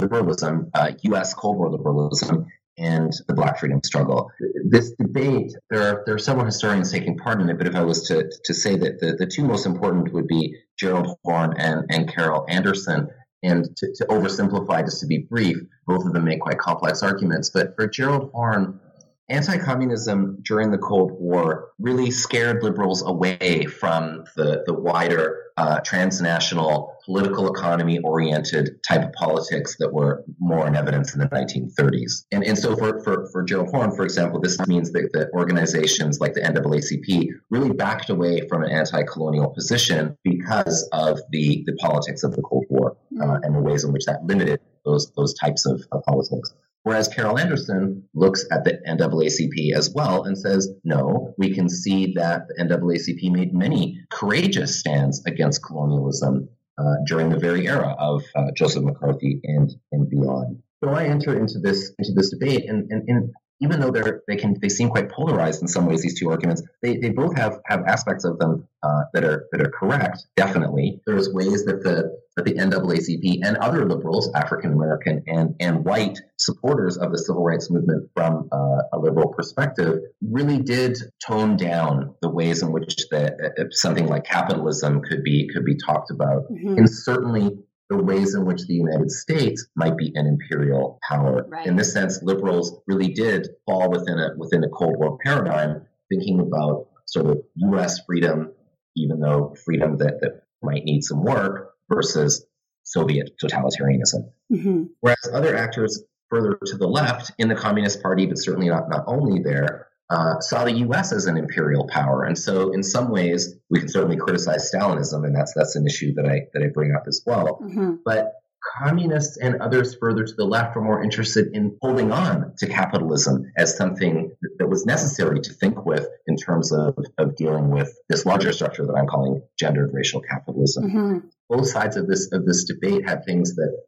liberalism, 0.00 0.70
uh, 0.74 0.92
U.S. 1.02 1.34
Cold 1.34 1.56
War 1.58 1.70
liberalism, 1.70 2.46
and 2.78 3.12
the 3.26 3.34
Black 3.34 3.58
freedom 3.58 3.80
struggle. 3.84 4.30
This 4.68 4.92
debate, 4.92 5.52
there 5.70 5.82
are 5.82 6.02
there 6.06 6.14
are 6.14 6.18
several 6.18 6.44
historians 6.44 6.90
taking 6.90 7.16
part 7.16 7.40
in 7.40 7.48
it, 7.48 7.58
but 7.58 7.66
if 7.66 7.74
I 7.74 7.82
was 7.82 8.06
to 8.08 8.30
to 8.44 8.54
say 8.54 8.76
that 8.76 9.00
the, 9.00 9.16
the 9.18 9.26
two 9.26 9.44
most 9.44 9.66
important 9.66 10.12
would 10.12 10.26
be 10.26 10.56
Gerald 10.78 11.16
Horne 11.24 11.54
and, 11.56 11.84
and 11.90 12.12
Carol 12.12 12.44
Anderson, 12.48 13.08
and 13.44 13.76
to, 13.76 13.92
to, 13.94 14.04
oversimplify, 14.06 14.84
just 14.84 15.00
to 15.00 15.06
be 15.06 15.18
brief, 15.18 15.58
both 15.86 16.04
of 16.04 16.12
them 16.12 16.24
make 16.24 16.40
quite 16.40 16.58
complex 16.58 17.02
arguments. 17.02 17.50
But 17.50 17.74
for 17.76 17.86
Gerald 17.86 18.30
Horne, 18.32 18.80
anti 19.28 19.58
communism 19.58 20.38
during 20.42 20.70
the 20.70 20.78
Cold 20.78 21.12
War 21.12 21.70
really 21.78 22.10
scared 22.10 22.62
liberals 22.62 23.02
away 23.06 23.64
from 23.66 24.24
the, 24.36 24.62
the 24.66 24.74
wider 24.74 25.44
uh, 25.56 25.80
transnational 25.80 26.96
political 27.04 27.52
economy 27.52 27.98
oriented 28.00 28.82
type 28.82 29.02
of 29.02 29.12
politics 29.12 29.76
that 29.78 29.92
were 29.92 30.24
more 30.40 30.66
in 30.66 30.74
evidence 30.74 31.14
in 31.14 31.20
the 31.20 31.28
1930s. 31.28 32.24
And, 32.32 32.42
and 32.42 32.58
so 32.58 32.74
for, 32.74 33.00
for, 33.04 33.28
for 33.30 33.42
Gerald 33.44 33.68
Horne, 33.68 33.94
for 33.94 34.04
example, 34.04 34.40
this 34.40 34.58
means 34.66 34.90
that, 34.92 35.10
that 35.12 35.30
organizations 35.32 36.18
like 36.18 36.34
the 36.34 36.40
NAACP 36.40 37.28
really 37.50 37.70
backed 37.70 38.10
away 38.10 38.46
from 38.48 38.64
an 38.64 38.70
anti 38.70 39.02
colonial 39.04 39.50
position 39.50 40.16
because 40.24 40.88
of 40.92 41.20
the, 41.30 41.62
the 41.66 41.74
politics 41.74 42.24
of 42.24 42.34
the 42.34 42.42
Cold 42.42 42.64
War 42.68 42.73
uh, 43.22 43.38
and 43.42 43.54
the 43.54 43.60
ways 43.60 43.84
in 43.84 43.92
which 43.92 44.04
that 44.06 44.24
limited 44.24 44.60
those, 44.84 45.12
those 45.16 45.34
types 45.34 45.66
of, 45.66 45.82
of 45.92 46.02
politics. 46.04 46.52
Whereas 46.82 47.08
Carol 47.08 47.38
Anderson 47.38 48.06
looks 48.12 48.44
at 48.52 48.64
the 48.64 48.78
NAACP 48.86 49.74
as 49.74 49.90
well 49.94 50.24
and 50.24 50.36
says, 50.36 50.70
no, 50.84 51.34
we 51.38 51.54
can 51.54 51.68
see 51.68 52.12
that 52.14 52.46
the 52.48 52.62
NAACP 52.62 53.32
made 53.32 53.54
many 53.54 54.00
courageous 54.10 54.80
stands 54.80 55.24
against 55.26 55.64
colonialism 55.64 56.48
uh, 56.76 56.94
during 57.06 57.30
the 57.30 57.38
very 57.38 57.66
era 57.66 57.96
of 57.98 58.22
uh, 58.36 58.50
Joseph 58.54 58.84
McCarthy 58.84 59.40
and, 59.44 59.70
and 59.92 60.10
beyond. 60.10 60.62
So 60.82 60.90
I 60.90 61.04
enter 61.04 61.38
into 61.38 61.58
this 61.58 61.92
into 61.98 62.12
this 62.12 62.28
debate, 62.28 62.68
and, 62.68 62.90
and, 62.90 63.08
and 63.08 63.32
even 63.64 63.80
though 63.80 63.90
they're 63.90 64.22
they 64.28 64.36
can 64.36 64.56
they 64.60 64.68
seem 64.68 64.88
quite 64.88 65.10
polarized 65.10 65.62
in 65.62 65.68
some 65.68 65.86
ways, 65.86 66.02
these 66.02 66.18
two 66.18 66.30
arguments, 66.30 66.62
they, 66.82 66.98
they 66.98 67.10
both 67.10 67.36
have 67.36 67.60
have 67.66 67.82
aspects 67.86 68.24
of 68.24 68.38
them 68.38 68.68
uh, 68.82 69.02
that 69.12 69.24
are 69.24 69.46
that 69.52 69.60
are 69.60 69.70
correct. 69.70 70.26
Definitely, 70.36 71.00
there's 71.06 71.32
ways 71.32 71.64
that 71.64 71.82
the 71.82 72.16
that 72.36 72.44
the 72.44 72.54
NAACP 72.54 73.40
and 73.46 73.56
other 73.56 73.88
liberals, 73.88 74.30
African 74.34 74.72
American 74.72 75.22
and 75.26 75.54
and 75.60 75.84
white 75.84 76.18
supporters 76.38 76.96
of 76.96 77.10
the 77.10 77.18
civil 77.18 77.42
rights 77.42 77.70
movement 77.70 78.10
from 78.14 78.48
uh, 78.52 78.82
a 78.92 78.98
liberal 78.98 79.28
perspective, 79.32 80.00
really 80.22 80.58
did 80.58 80.98
tone 81.26 81.56
down 81.56 82.14
the 82.20 82.28
ways 82.28 82.62
in 82.62 82.72
which 82.72 82.94
the, 83.10 83.32
uh, 83.32 83.64
something 83.70 84.06
like 84.06 84.24
capitalism 84.24 85.00
could 85.02 85.22
be 85.22 85.48
could 85.52 85.64
be 85.64 85.76
talked 85.76 86.10
about, 86.10 86.42
mm-hmm. 86.50 86.78
and 86.78 86.90
certainly 86.90 87.56
the 87.90 87.96
ways 87.96 88.34
in 88.34 88.44
which 88.44 88.66
the 88.66 88.74
United 88.74 89.10
States 89.10 89.66
might 89.76 89.96
be 89.96 90.12
an 90.14 90.26
imperial 90.26 90.98
power. 91.08 91.46
Right. 91.48 91.66
In 91.66 91.76
this 91.76 91.92
sense, 91.92 92.22
liberals 92.22 92.80
really 92.86 93.08
did 93.08 93.48
fall 93.66 93.90
within 93.90 94.18
a 94.18 94.30
within 94.36 94.64
a 94.64 94.68
Cold 94.68 94.96
War 94.98 95.18
paradigm, 95.22 95.82
thinking 96.08 96.40
about 96.40 96.88
sort 97.06 97.26
of 97.26 97.42
U.S. 97.56 98.00
freedom, 98.06 98.52
even 98.96 99.20
though 99.20 99.54
freedom 99.64 99.98
that, 99.98 100.20
that 100.20 100.42
might 100.62 100.84
need 100.84 101.04
some 101.04 101.22
work, 101.22 101.74
versus 101.88 102.46
Soviet 102.84 103.32
totalitarianism. 103.42 104.30
Mm-hmm. 104.52 104.84
Whereas 105.00 105.28
other 105.32 105.56
actors 105.56 106.02
further 106.30 106.58
to 106.66 106.76
the 106.76 106.86
left 106.86 107.32
in 107.38 107.48
the 107.48 107.54
Communist 107.54 108.02
Party, 108.02 108.26
but 108.26 108.38
certainly 108.38 108.68
not, 108.68 108.88
not 108.88 109.04
only 109.06 109.42
there, 109.42 109.88
uh, 110.14 110.38
saw 110.40 110.64
the 110.64 110.72
U.S. 110.86 111.12
as 111.12 111.26
an 111.26 111.36
imperial 111.36 111.88
power, 111.88 112.22
and 112.22 112.38
so 112.38 112.72
in 112.72 112.84
some 112.84 113.10
ways 113.10 113.56
we 113.68 113.80
can 113.80 113.88
certainly 113.88 114.16
criticize 114.16 114.70
Stalinism, 114.70 115.26
and 115.26 115.34
that's 115.34 115.52
that's 115.54 115.74
an 115.74 115.86
issue 115.86 116.14
that 116.14 116.24
I 116.24 116.46
that 116.52 116.62
I 116.62 116.68
bring 116.68 116.94
up 116.94 117.04
as 117.08 117.22
well. 117.26 117.58
Mm-hmm. 117.60 117.94
But 118.04 118.32
communists 118.78 119.36
and 119.36 119.60
others 119.60 119.96
further 119.96 120.24
to 120.24 120.34
the 120.34 120.44
left 120.44 120.76
were 120.76 120.82
more 120.82 121.02
interested 121.02 121.48
in 121.52 121.76
holding 121.82 122.12
on 122.12 122.54
to 122.58 122.66
capitalism 122.66 123.52
as 123.56 123.76
something 123.76 124.30
that 124.58 124.68
was 124.68 124.86
necessary 124.86 125.40
to 125.40 125.52
think 125.52 125.84
with 125.84 126.06
in 126.26 126.36
terms 126.36 126.72
of, 126.72 126.96
of 127.18 127.36
dealing 127.36 127.68
with 127.68 127.92
this 128.08 128.24
larger 128.24 128.52
structure 128.52 128.86
that 128.86 128.94
I'm 128.94 129.06
calling 129.06 129.42
gendered 129.58 129.90
racial 129.92 130.20
capitalism. 130.20 130.84
Mm-hmm. 130.84 131.18
Both 131.48 131.68
sides 131.68 131.96
of 131.96 132.06
this 132.06 132.30
of 132.32 132.46
this 132.46 132.64
debate 132.64 133.08
had 133.08 133.24
things 133.24 133.56
that, 133.56 133.82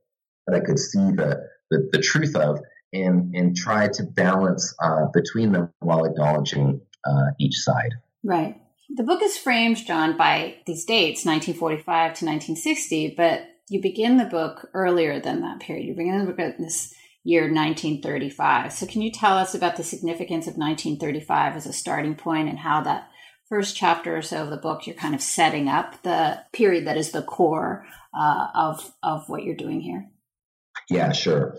that 0.47 0.57
I 0.57 0.61
could 0.61 0.79
see 0.79 0.99
the, 0.99 1.49
the, 1.71 1.89
the 1.93 2.01
truth 2.01 2.35
of 2.35 2.61
and 2.93 3.35
and 3.35 3.57
try 3.57 3.89
to 3.89 4.03
balance 4.03 4.75
uh, 4.83 5.07
between 5.13 5.53
them 5.53 5.73
while 5.81 6.05
acknowledging 6.05 6.81
uh, 7.05 7.31
each 7.39 7.57
side. 7.57 7.95
Right. 8.25 8.61
The 8.89 9.03
book 9.03 9.23
is 9.23 9.37
framed, 9.37 9.85
John, 9.85 10.17
by 10.17 10.57
these 10.67 10.85
dates, 10.85 11.25
1945 11.25 11.85
to 11.85 12.25
1960, 12.25 13.15
but 13.17 13.49
you 13.69 13.83
begin 13.83 14.17
the 14.17 14.25
book 14.25 14.71
earlier 14.75 15.21
than 15.21 15.41
that 15.41 15.61
period. 15.61 15.87
You 15.87 15.95
begin 15.95 16.19
the 16.21 16.27
book 16.27 16.39
at 16.39 16.59
this 16.59 16.95
year 17.25 17.43
1935. 17.43 18.73
So, 18.73 18.87
can 18.87 19.03
you 19.03 19.11
tell 19.11 19.37
us 19.37 19.55
about 19.55 19.77
the 19.77 19.83
significance 19.83 20.47
of 20.47 20.57
1935 20.57 21.57
as 21.57 21.67
a 21.67 21.73
starting 21.73 22.15
point 22.15 22.49
and 22.49 22.61
how 22.61 22.83
that 22.83 23.09
first 23.49 23.77
chapter 23.77 24.17
or 24.17 24.23
so 24.23 24.43
of 24.43 24.51
the 24.51 24.57
book 24.57 24.87
you're 24.87 24.97
kind 24.97 25.15
of 25.15 25.21
setting 25.21 25.69
up 25.69 26.03
the 26.03 26.41
period 26.53 26.87
that 26.87 26.97
is 26.97 27.11
the 27.11 27.23
core 27.23 27.87
uh, 28.17 28.49
of 28.55 28.93
of 29.03 29.29
what 29.29 29.43
you're 29.43 29.57
doing 29.57 29.81
here? 29.81 30.09
Yeah, 30.89 31.13
sure. 31.13 31.59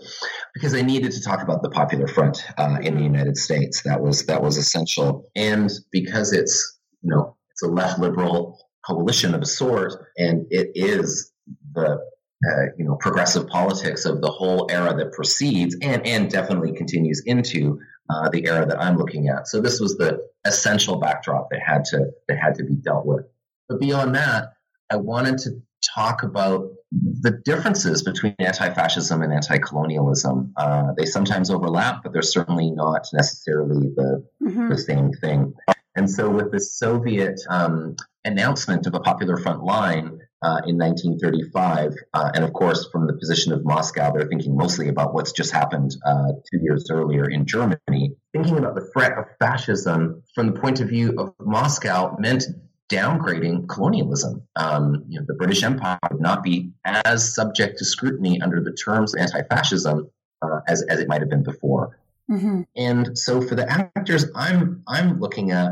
Because 0.54 0.74
I 0.74 0.82
needed 0.82 1.12
to 1.12 1.20
talk 1.20 1.42
about 1.42 1.62
the 1.62 1.68
Popular 1.70 2.08
Front 2.08 2.42
uh, 2.56 2.78
in 2.80 2.94
the 2.94 3.00
mm-hmm. 3.00 3.02
United 3.02 3.36
States. 3.36 3.82
That 3.82 4.00
was 4.00 4.24
that 4.26 4.42
was 4.42 4.56
essential, 4.56 5.28
and 5.36 5.70
because 5.92 6.32
it's 6.32 6.78
you 7.02 7.10
know 7.10 7.36
it's 7.50 7.62
a 7.62 7.68
left 7.68 7.98
liberal 7.98 8.58
coalition 8.86 9.34
of 9.34 9.42
a 9.42 9.46
sort, 9.46 9.92
and 10.16 10.46
it 10.50 10.70
is 10.74 11.30
the 11.74 11.98
uh, 12.46 12.64
you 12.78 12.84
know 12.84 12.96
progressive 12.96 13.46
politics 13.48 14.06
of 14.06 14.22
the 14.22 14.30
whole 14.30 14.66
era 14.70 14.94
that 14.96 15.12
precedes 15.12 15.76
and 15.82 16.06
and 16.06 16.30
definitely 16.30 16.72
continues 16.72 17.22
into 17.26 17.78
uh, 18.10 18.30
the 18.30 18.46
era 18.46 18.64
that 18.64 18.80
I'm 18.80 18.96
looking 18.96 19.28
at. 19.28 19.46
So 19.46 19.60
this 19.60 19.78
was 19.78 19.98
the 19.98 20.26
essential 20.46 20.96
backdrop 20.96 21.50
that 21.50 21.60
had 21.60 21.84
to 21.86 22.10
that 22.28 22.38
had 22.38 22.54
to 22.54 22.64
be 22.64 22.74
dealt 22.74 23.04
with. 23.04 23.26
But 23.68 23.80
beyond 23.80 24.14
that, 24.14 24.52
I 24.90 24.96
wanted 24.96 25.38
to 25.38 25.60
talk 25.94 26.22
about 26.22 26.70
the 26.92 27.40
differences 27.44 28.02
between 28.02 28.34
anti-fascism 28.38 29.22
and 29.22 29.32
anti-colonialism. 29.32 30.52
Uh, 30.56 30.92
they 30.96 31.04
sometimes 31.04 31.50
overlap, 31.50 32.02
but 32.02 32.12
they're 32.12 32.22
certainly 32.22 32.70
not 32.70 33.06
necessarily 33.12 33.88
the 33.96 34.24
mm-hmm. 34.42 34.68
the 34.68 34.78
same 34.78 35.12
thing. 35.12 35.52
And 35.96 36.10
so, 36.10 36.30
with 36.30 36.52
the 36.52 36.60
Soviet 36.60 37.40
um, 37.50 37.96
announcement 38.24 38.86
of 38.86 38.94
a 38.94 39.00
Popular 39.00 39.36
Front 39.36 39.64
line, 39.64 40.18
uh, 40.42 40.62
in 40.66 40.78
1935. 40.78 41.94
Uh, 42.14 42.30
and 42.34 42.44
of 42.44 42.52
course, 42.52 42.88
from 42.92 43.06
the 43.06 43.12
position 43.14 43.52
of 43.52 43.64
Moscow, 43.64 44.12
they're 44.12 44.28
thinking 44.28 44.56
mostly 44.56 44.88
about 44.88 45.14
what's 45.14 45.32
just 45.32 45.52
happened 45.52 45.96
uh, 46.06 46.32
two 46.50 46.60
years 46.62 46.88
earlier 46.90 47.28
in 47.28 47.44
Germany. 47.44 48.12
Thinking 48.32 48.58
about 48.58 48.74
the 48.74 48.88
threat 48.92 49.18
of 49.18 49.24
fascism 49.40 50.22
from 50.34 50.46
the 50.46 50.60
point 50.60 50.80
of 50.80 50.88
view 50.88 51.14
of 51.18 51.34
Moscow 51.40 52.16
meant 52.18 52.44
downgrading 52.88 53.68
colonialism. 53.68 54.42
Um, 54.56 55.04
you 55.08 55.18
know, 55.18 55.26
the 55.26 55.34
British 55.34 55.62
Empire 55.62 55.98
would 56.10 56.20
not 56.20 56.42
be 56.42 56.72
as 56.84 57.34
subject 57.34 57.78
to 57.78 57.84
scrutiny 57.84 58.40
under 58.40 58.60
the 58.62 58.72
terms 58.72 59.14
of 59.14 59.20
anti-fascism 59.20 60.10
uh, 60.42 60.60
as, 60.66 60.82
as 60.82 61.00
it 61.00 61.08
might 61.08 61.20
have 61.20 61.30
been 61.30 61.42
before. 61.42 61.98
Mm-hmm. 62.30 62.62
And 62.76 63.16
so, 63.16 63.40
for 63.40 63.54
the 63.54 63.68
actors 63.70 64.26
I'm 64.34 64.82
I'm 64.86 65.18
looking 65.18 65.50
at, 65.50 65.70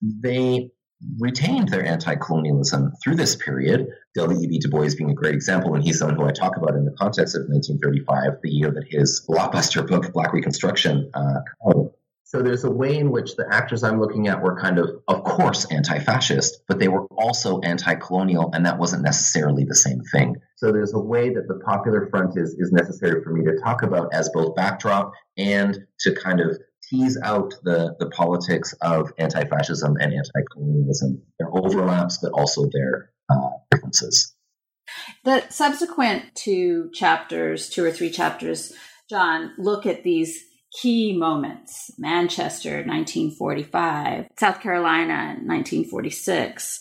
they 0.00 0.70
retained 1.18 1.68
their 1.68 1.84
anti-colonialism 1.84 2.92
through 3.02 3.16
this 3.16 3.36
period. 3.36 3.88
W.E.B. 4.14 4.58
Du 4.58 4.68
Bois 4.68 4.90
being 4.96 5.10
a 5.10 5.14
great 5.14 5.34
example, 5.34 5.74
and 5.74 5.82
he's 5.82 5.98
someone 5.98 6.16
who 6.16 6.26
I 6.26 6.32
talk 6.32 6.56
about 6.56 6.74
in 6.74 6.84
the 6.84 6.92
context 6.92 7.36
of 7.36 7.42
1935, 7.48 8.40
the 8.42 8.50
year 8.50 8.70
that 8.70 8.84
his 8.88 9.24
blockbuster 9.28 9.86
book 9.86 10.12
Black 10.12 10.32
Reconstruction 10.32 11.10
uh, 11.14 11.40
So 12.28 12.42
there's 12.42 12.64
a 12.64 12.70
way 12.70 12.94
in 12.98 13.10
which 13.10 13.36
the 13.36 13.46
actors 13.50 13.82
I'm 13.82 13.98
looking 13.98 14.28
at 14.28 14.42
were 14.42 14.60
kind 14.60 14.78
of, 14.78 14.90
of 15.08 15.24
course, 15.24 15.64
anti-fascist, 15.72 16.60
but 16.68 16.78
they 16.78 16.88
were 16.88 17.06
also 17.06 17.60
anti-colonial, 17.60 18.50
and 18.52 18.66
that 18.66 18.78
wasn't 18.78 19.02
necessarily 19.02 19.64
the 19.64 19.74
same 19.74 20.02
thing. 20.12 20.36
So 20.56 20.70
there's 20.70 20.92
a 20.92 20.98
way 20.98 21.30
that 21.30 21.48
the 21.48 21.58
Popular 21.64 22.06
Front 22.10 22.36
is 22.36 22.54
is 22.58 22.70
necessary 22.70 23.24
for 23.24 23.32
me 23.32 23.46
to 23.46 23.58
talk 23.64 23.82
about 23.82 24.12
as 24.12 24.28
both 24.28 24.54
backdrop 24.54 25.12
and 25.38 25.86
to 26.00 26.14
kind 26.16 26.40
of 26.40 26.58
tease 26.90 27.18
out 27.24 27.54
the, 27.62 27.96
the 27.98 28.10
politics 28.10 28.74
of 28.82 29.10
anti 29.16 29.46
fascism 29.46 29.96
and 29.98 30.12
anti 30.12 30.40
colonialism, 30.52 31.22
their 31.38 31.48
overlaps, 31.56 32.18
but 32.18 32.32
also 32.32 32.68
their 32.70 33.10
uh, 33.30 33.48
differences. 33.70 34.34
The 35.24 35.48
subsequent 35.48 36.34
two 36.34 36.90
chapters, 36.92 37.70
two 37.70 37.86
or 37.86 37.90
three 37.90 38.10
chapters, 38.10 38.74
John, 39.08 39.54
look 39.56 39.86
at 39.86 40.04
these 40.04 40.44
key 40.80 41.16
moments 41.16 41.92
Manchester, 41.98 42.82
1945, 42.84 44.28
South 44.38 44.60
Carolina, 44.60 45.36
1946. 45.44 46.80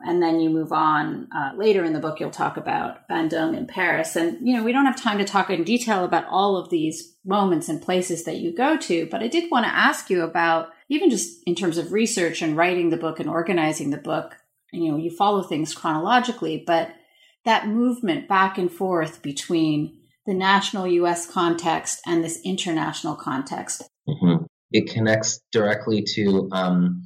And 0.00 0.22
then 0.22 0.40
you 0.40 0.50
move 0.50 0.72
on 0.72 1.28
uh, 1.34 1.52
later 1.56 1.84
in 1.84 1.92
the 1.92 2.00
book, 2.00 2.20
you'll 2.20 2.30
talk 2.30 2.56
about 2.56 3.08
Bandung 3.08 3.56
in 3.56 3.66
Paris. 3.66 4.16
And, 4.16 4.46
you 4.46 4.56
know, 4.56 4.62
we 4.62 4.72
don't 4.72 4.84
have 4.84 5.00
time 5.00 5.18
to 5.18 5.24
talk 5.24 5.48
in 5.48 5.64
detail 5.64 6.04
about 6.04 6.26
all 6.28 6.56
of 6.56 6.68
these 6.68 7.14
moments 7.24 7.68
and 7.68 7.80
places 7.80 8.24
that 8.24 8.36
you 8.36 8.54
go 8.54 8.76
to, 8.76 9.06
but 9.10 9.22
I 9.22 9.28
did 9.28 9.50
want 9.50 9.64
to 9.64 9.74
ask 9.74 10.10
you 10.10 10.22
about, 10.22 10.68
even 10.90 11.08
just 11.08 11.42
in 11.46 11.54
terms 11.54 11.78
of 11.78 11.92
research 11.92 12.42
and 12.42 12.56
writing 12.56 12.90
the 12.90 12.98
book 12.98 13.18
and 13.18 13.30
organizing 13.30 13.90
the 13.90 13.96
book, 13.96 14.36
you 14.72 14.90
know, 14.90 14.98
you 14.98 15.10
follow 15.10 15.42
things 15.42 15.74
chronologically, 15.74 16.62
but 16.66 16.90
that 17.44 17.68
movement 17.68 18.28
back 18.28 18.58
and 18.58 18.70
forth 18.70 19.22
between 19.22 19.98
the 20.26 20.34
national 20.34 20.86
US 20.86 21.30
context 21.30 22.00
and 22.06 22.24
this 22.24 22.40
international 22.44 23.14
context. 23.14 23.82
Mm-hmm. 24.08 24.44
It 24.72 24.90
connects 24.90 25.40
directly 25.52 26.04
to 26.14 26.48
um, 26.52 27.02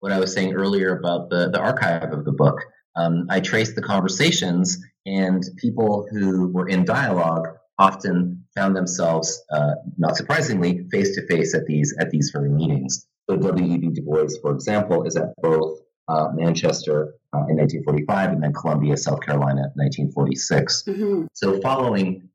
what 0.00 0.12
I 0.12 0.18
was 0.18 0.32
saying 0.32 0.54
earlier 0.54 0.98
about 0.98 1.30
the, 1.30 1.50
the 1.50 1.60
archive 1.60 2.12
of 2.12 2.24
the 2.24 2.32
book. 2.32 2.60
Um, 2.96 3.26
I 3.30 3.40
traced 3.40 3.74
the 3.74 3.82
conversations, 3.82 4.78
and 5.06 5.42
people 5.56 6.06
who 6.10 6.48
were 6.48 6.68
in 6.68 6.84
dialogue 6.84 7.46
often 7.78 8.44
found 8.54 8.76
themselves, 8.76 9.42
uh, 9.50 9.72
not 9.96 10.16
surprisingly, 10.16 10.86
face 10.90 11.14
to 11.14 11.26
face 11.26 11.54
at 11.54 11.64
these 11.66 11.94
at 11.98 12.10
these 12.10 12.30
very 12.32 12.50
meetings. 12.50 13.06
So 13.30 13.36
W.E.B. 13.36 13.90
Du 13.90 14.02
Bois, 14.02 14.28
for 14.42 14.52
example, 14.52 15.04
is 15.04 15.16
at 15.16 15.32
both 15.40 15.78
uh, 16.08 16.28
Manchester 16.34 17.14
uh, 17.32 17.46
in 17.48 17.56
1945 17.56 18.30
and 18.30 18.42
then 18.42 18.52
Columbia, 18.52 18.96
South 18.96 19.20
Carolina, 19.20 19.70
1946. 19.76 20.84
Mm-hmm. 20.88 21.24
So 21.32 21.60
following 21.60 22.28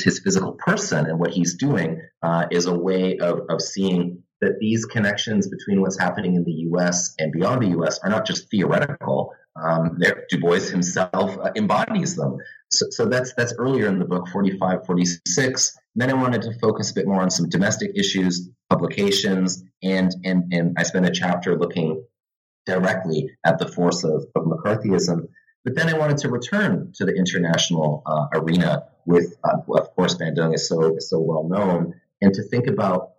his 0.00 0.20
physical 0.20 0.52
person 0.52 1.06
and 1.06 1.18
what 1.18 1.30
he's 1.30 1.56
doing 1.56 2.00
uh, 2.22 2.46
is 2.50 2.66
a 2.66 2.74
way 2.74 3.18
of, 3.18 3.40
of 3.50 3.60
seeing 3.60 4.22
that 4.40 4.58
these 4.58 4.84
connections 4.86 5.48
between 5.48 5.80
what's 5.80 5.98
happening 5.98 6.34
in 6.34 6.44
the 6.44 6.52
U.S. 6.70 7.14
and 7.18 7.32
beyond 7.32 7.62
the 7.62 7.68
U.S. 7.68 8.00
are 8.02 8.10
not 8.10 8.26
just 8.26 8.50
theoretical. 8.50 9.32
Um, 9.62 9.98
du 10.30 10.40
Bois 10.40 10.60
himself 10.60 11.36
uh, 11.38 11.50
embodies 11.56 12.16
them. 12.16 12.38
So, 12.70 12.86
so, 12.90 13.04
that's 13.04 13.34
that's 13.34 13.52
earlier 13.58 13.86
in 13.86 13.98
the 13.98 14.06
book, 14.06 14.28
45, 14.28 14.86
46. 14.86 15.78
Then 15.94 16.10
I 16.10 16.14
wanted 16.14 16.40
to 16.42 16.58
focus 16.58 16.90
a 16.90 16.94
bit 16.94 17.06
more 17.06 17.20
on 17.20 17.30
some 17.30 17.50
domestic 17.50 17.90
issues, 17.94 18.48
publications, 18.70 19.62
and 19.82 20.10
and 20.24 20.52
and 20.52 20.74
I 20.78 20.84
spent 20.84 21.04
a 21.04 21.10
chapter 21.10 21.58
looking 21.58 22.02
directly 22.64 23.30
at 23.44 23.58
the 23.58 23.68
force 23.68 24.04
of, 24.04 24.24
of 24.34 24.44
McCarthyism. 24.44 25.28
But 25.64 25.76
then 25.76 25.88
I 25.88 25.96
wanted 25.96 26.18
to 26.18 26.30
return 26.30 26.92
to 26.96 27.04
the 27.04 27.14
international 27.14 28.02
uh, 28.04 28.26
arena 28.34 28.84
with, 29.06 29.34
uh, 29.44 29.58
of 29.74 29.94
course, 29.94 30.16
Bandung 30.16 30.54
is 30.54 30.68
so 30.68 30.96
so 30.98 31.20
well 31.20 31.48
known, 31.48 31.94
and 32.20 32.34
to 32.34 32.42
think 32.42 32.66
about 32.66 33.10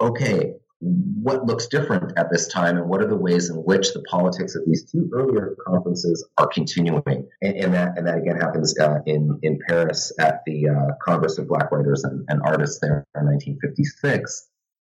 okay, 0.00 0.54
what 0.80 1.46
looks 1.46 1.66
different 1.68 2.12
at 2.18 2.30
this 2.30 2.48
time 2.48 2.76
and 2.76 2.88
what 2.88 3.00
are 3.00 3.06
the 3.06 3.16
ways 3.16 3.48
in 3.48 3.56
which 3.56 3.94
the 3.94 4.02
politics 4.02 4.54
of 4.54 4.66
these 4.66 4.90
two 4.90 5.08
earlier 5.14 5.56
conferences 5.66 6.26
are 6.36 6.48
continuing? 6.48 7.28
And, 7.40 7.56
and 7.56 7.74
that 7.74 7.96
and 7.96 8.06
that 8.06 8.18
again 8.18 8.36
happens 8.36 8.78
uh, 8.78 8.98
in 9.06 9.38
in 9.42 9.58
Paris 9.66 10.12
at 10.18 10.42
the 10.46 10.68
uh, 10.68 10.94
Congress 11.02 11.38
of 11.38 11.48
Black 11.48 11.70
Writers 11.72 12.04
and, 12.04 12.24
and, 12.28 12.42
Artists 12.44 12.78
there 12.80 13.06
in 13.14 13.24
1956 13.26 14.50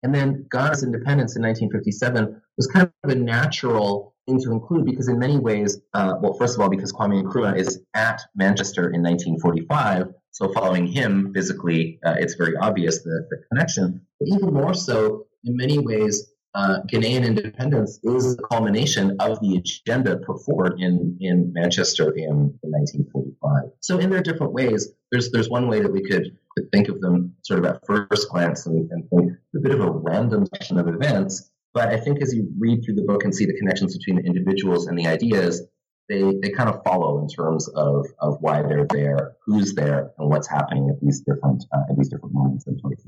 and 0.04 0.14
then 0.14 0.46
Ghana's 0.50 0.84
independence 0.84 1.36
in 1.36 1.42
1957 1.42 2.42
was 2.56 2.68
kind 2.68 2.92
of 3.04 3.10
a 3.10 3.16
natural 3.16 4.14
thing 4.28 4.40
to 4.42 4.52
include 4.52 4.86
because 4.86 5.08
in 5.08 5.18
many 5.18 5.38
ways 5.38 5.80
uh, 5.94 6.16
well 6.22 6.34
first 6.34 6.56
of 6.56 6.62
all 6.62 6.70
because 6.70 6.94
Kwame 6.94 7.24
Nkrumah 7.24 7.58
is 7.58 7.82
at 7.94 8.22
Manchester 8.36 8.92
in 8.92 9.02
1945 9.02 10.14
so 10.38 10.54
following 10.54 10.86
him 10.86 11.34
physically, 11.34 12.00
uh, 12.06 12.14
it's 12.20 12.36
very 12.36 12.56
obvious 12.58 13.02
the, 13.02 13.26
the 13.32 13.38
connection. 13.50 14.02
But 14.20 14.30
even 14.30 14.54
more 14.54 14.76
so, 14.76 15.26
in 15.44 15.58
many 15.58 15.80
ways, 15.80 16.32
uh, 16.54 16.82
Ghanaian 16.88 17.26
independence 17.26 18.00
is 18.04 18.38
the 18.38 18.44
culmination 18.44 19.16
of 19.20 19.40
the 19.40 19.56
agenda 19.56 20.18
put 20.18 20.46
forward 20.46 20.80
in, 20.80 21.18
in 21.20 21.52
Manchester 21.54 22.12
in, 22.12 22.54
in 22.62 22.72
1945. 22.72 23.72
So 23.80 23.98
in 23.98 24.12
their 24.12 24.22
different 24.22 24.54
ways, 24.54 24.90
there's 25.12 25.32
there's 25.32 25.50
one 25.50 25.68
way 25.68 25.80
that 25.80 25.92
we 25.92 26.04
could, 26.04 26.38
could 26.56 26.72
think 26.72 26.88
of 26.88 27.02
them 27.02 27.34
sort 27.42 27.58
of 27.58 27.66
at 27.66 27.84
first 27.88 28.30
glance 28.30 28.68
and, 28.68 28.92
and 28.92 29.10
think 29.10 29.32
a 29.56 29.60
bit 29.60 29.72
of 29.72 29.80
a 29.80 29.90
random 29.90 30.46
section 30.46 30.78
of 30.78 30.88
events. 30.88 31.50
But 31.78 31.90
I 31.90 32.00
think 32.00 32.24
as 32.24 32.34
you 32.34 32.52
read 32.58 32.84
through 32.84 32.96
the 32.96 33.04
book 33.04 33.24
and 33.24 33.36
see 33.36 33.46
the 33.46 33.54
connections 33.54 33.96
between 33.96 34.16
the 34.16 34.24
individuals 34.24 34.88
and 34.88 34.98
the 34.98 35.06
ideas, 35.06 35.62
they, 36.10 36.24
they 36.42 36.50
kind 36.50 36.72
of 36.72 36.82
follow 36.84 37.20
in 37.20 37.28
terms 37.28 37.68
of, 37.68 38.08
of 38.18 38.38
why 38.42 38.64
they're 38.64 38.88
there, 38.90 39.36
who's 39.46 39.76
there, 39.76 40.10
and 40.18 40.28
what's 40.28 40.48
happening 40.48 40.90
at 40.90 41.00
these 41.00 41.20
different 41.20 41.64
uh, 41.72 41.82
at 41.88 41.96
these 41.96 42.10
different 42.10 42.34
moments 42.34 42.66
and 42.66 42.80
places. 42.80 43.06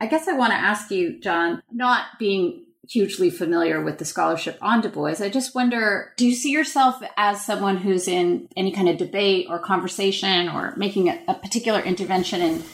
I 0.00 0.06
guess 0.06 0.26
I 0.26 0.32
want 0.32 0.50
to 0.50 0.56
ask 0.56 0.90
you, 0.90 1.20
John, 1.20 1.62
not 1.70 2.06
being 2.18 2.64
hugely 2.88 3.30
familiar 3.30 3.80
with 3.84 3.98
the 3.98 4.04
scholarship 4.04 4.58
on 4.60 4.80
Du 4.80 4.88
Bois, 4.88 5.20
I 5.20 5.28
just 5.28 5.54
wonder 5.54 6.12
do 6.16 6.26
you 6.26 6.34
see 6.34 6.50
yourself 6.50 7.00
as 7.16 7.46
someone 7.46 7.76
who's 7.76 8.08
in 8.08 8.48
any 8.56 8.72
kind 8.72 8.88
of 8.88 8.96
debate 8.96 9.46
or 9.48 9.60
conversation 9.60 10.48
or 10.48 10.74
making 10.76 11.08
a, 11.08 11.22
a 11.28 11.34
particular 11.34 11.78
intervention 11.78 12.40
in 12.40 12.64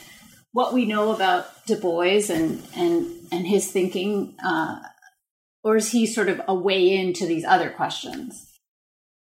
what 0.52 0.72
we 0.72 0.86
know 0.86 1.12
about 1.14 1.66
Du 1.66 1.76
Bois 1.76 2.30
and, 2.30 2.66
and, 2.74 3.06
and 3.30 3.46
his 3.46 3.70
thinking? 3.70 4.36
Uh, 4.42 4.80
or 5.64 5.76
is 5.76 5.90
he 5.90 6.06
sort 6.06 6.28
of 6.28 6.40
a 6.46 6.54
way 6.54 6.94
into 6.94 7.26
these 7.26 7.44
other 7.44 7.70
questions? 7.70 8.50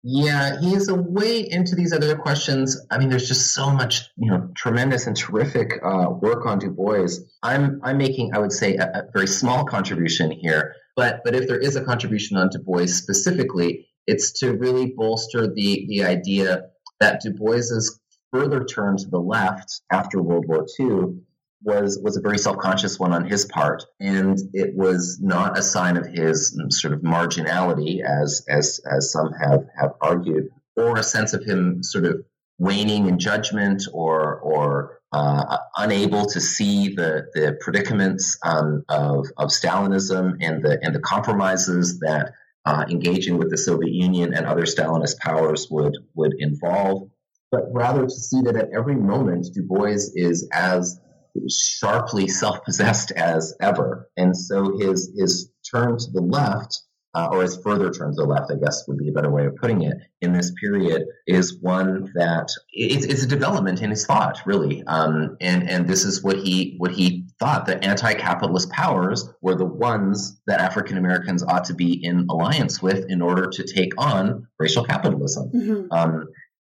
Yeah, 0.03 0.61
he 0.61 0.73
is 0.73 0.87
a 0.87 0.95
way 0.95 1.39
into 1.41 1.75
these 1.75 1.91
other 1.91 2.15
questions. 2.15 2.79
I 2.89 2.99
mean, 2.99 3.09
there's 3.09 3.27
just 3.27 3.53
so 3.53 3.71
much, 3.71 4.09
you 4.15 4.29
know, 4.31 4.49
tremendous 4.55 5.07
and 5.07 5.17
terrific 5.17 5.81
uh, 5.83 6.09
work 6.09 6.45
on 6.45 6.59
Du 6.59 6.69
Bois. 6.69 7.09
I'm 7.43 7.81
I'm 7.83 7.97
making, 7.97 8.33
I 8.33 8.39
would 8.39 8.53
say, 8.53 8.75
a, 8.75 8.83
a, 8.83 9.03
very 9.11 9.27
small 9.27 9.65
contribution 9.65 10.31
here. 10.31 10.75
But 10.95 11.21
but 11.25 11.35
if 11.35 11.47
there 11.47 11.59
is 11.59 11.75
a 11.75 11.83
contribution 11.83 12.37
on 12.37 12.49
Du 12.49 12.59
Bois 12.59 12.85
specifically, 12.85 13.87
it's 14.05 14.39
to 14.39 14.53
really 14.53 14.93
bolster 14.95 15.47
the 15.47 15.85
the 15.89 16.05
idea 16.05 16.67
that 16.99 17.19
Du 17.21 17.31
Bois's 17.33 17.99
further 18.31 18.63
turn 18.63 18.97
to 18.97 19.09
the 19.09 19.19
left 19.19 19.81
after 19.91 20.21
World 20.21 20.45
War 20.47 20.65
II 20.79 21.19
was 21.63 21.99
was 22.03 22.17
a 22.17 22.21
very 22.21 22.37
self-conscious 22.37 22.99
one 22.99 23.13
on 23.13 23.25
his 23.25 23.45
part 23.45 23.83
and 23.99 24.37
it 24.53 24.75
was 24.75 25.19
not 25.21 25.57
a 25.57 25.63
sign 25.63 25.97
of 25.97 26.05
his 26.05 26.57
sort 26.69 26.93
of 26.93 27.01
marginality 27.01 28.01
as 28.03 28.45
as 28.47 28.79
as 28.89 29.11
some 29.11 29.31
have 29.33 29.65
have 29.79 29.93
argued 30.01 30.49
or 30.75 30.97
a 30.97 31.03
sense 31.03 31.33
of 31.33 31.43
him 31.43 31.81
sort 31.81 32.05
of 32.05 32.23
waning 32.59 33.07
in 33.07 33.19
judgment 33.19 33.83
or 33.91 34.39
or 34.39 34.99
uh, 35.11 35.57
unable 35.77 36.25
to 36.25 36.39
see 36.39 36.93
the 36.93 37.27
the 37.33 37.57
predicaments 37.61 38.37
um, 38.43 38.83
of 38.89 39.27
of 39.37 39.49
Stalinism 39.49 40.37
and 40.41 40.63
the 40.63 40.79
and 40.81 40.93
the 40.93 40.99
compromises 40.99 41.99
that 41.99 42.33
uh, 42.65 42.85
engaging 42.89 43.37
with 43.37 43.49
the 43.49 43.57
Soviet 43.57 43.93
Union 43.93 44.33
and 44.33 44.45
other 44.45 44.63
Stalinist 44.63 45.17
powers 45.19 45.67
would 45.71 45.97
would 46.15 46.33
involve, 46.37 47.09
but 47.51 47.63
rather 47.71 48.03
to 48.03 48.09
see 48.09 48.41
that 48.41 48.57
at 48.57 48.69
every 48.73 48.95
moment 48.95 49.47
Du 49.53 49.63
Bois 49.63 49.95
is 50.13 50.47
as 50.51 50.99
sharply 51.49 52.27
self-possessed 52.27 53.11
as 53.11 53.53
ever. 53.61 54.09
And 54.17 54.35
so 54.35 54.77
his 54.77 55.13
his 55.17 55.51
turn 55.71 55.97
to 55.97 56.11
the 56.11 56.21
left, 56.21 56.81
uh, 57.13 57.29
or 57.31 57.41
his 57.41 57.57
further 57.57 57.91
turn 57.91 58.11
to 58.11 58.15
the 58.15 58.25
left, 58.25 58.51
I 58.51 58.55
guess 58.63 58.87
would 58.87 58.97
be 58.97 59.09
a 59.09 59.11
better 59.11 59.31
way 59.31 59.45
of 59.45 59.55
putting 59.55 59.81
it, 59.81 59.97
in 60.21 60.33
this 60.33 60.51
period 60.61 61.03
is 61.25 61.57
one 61.61 62.11
that 62.15 62.49
it's, 62.71 63.05
it's 63.05 63.23
a 63.23 63.27
development 63.27 63.81
in 63.81 63.89
his 63.89 64.05
thought, 64.05 64.39
really. 64.45 64.83
Um, 64.85 65.37
and 65.41 65.69
and 65.69 65.87
this 65.87 66.05
is 66.05 66.23
what 66.23 66.37
he 66.37 66.75
what 66.77 66.91
he 66.91 67.27
thought 67.39 67.67
that 67.67 67.83
anti-capitalist 67.83 68.69
powers 68.71 69.29
were 69.41 69.55
the 69.55 69.65
ones 69.65 70.39
that 70.47 70.59
African 70.59 70.97
Americans 70.97 71.43
ought 71.43 71.65
to 71.65 71.73
be 71.73 71.93
in 72.03 72.27
alliance 72.29 72.81
with 72.81 73.05
in 73.09 73.21
order 73.21 73.47
to 73.47 73.63
take 73.63 73.93
on 73.97 74.47
racial 74.57 74.83
capitalism. 74.83 75.51
Mm-hmm. 75.53 75.91
Um, 75.91 76.27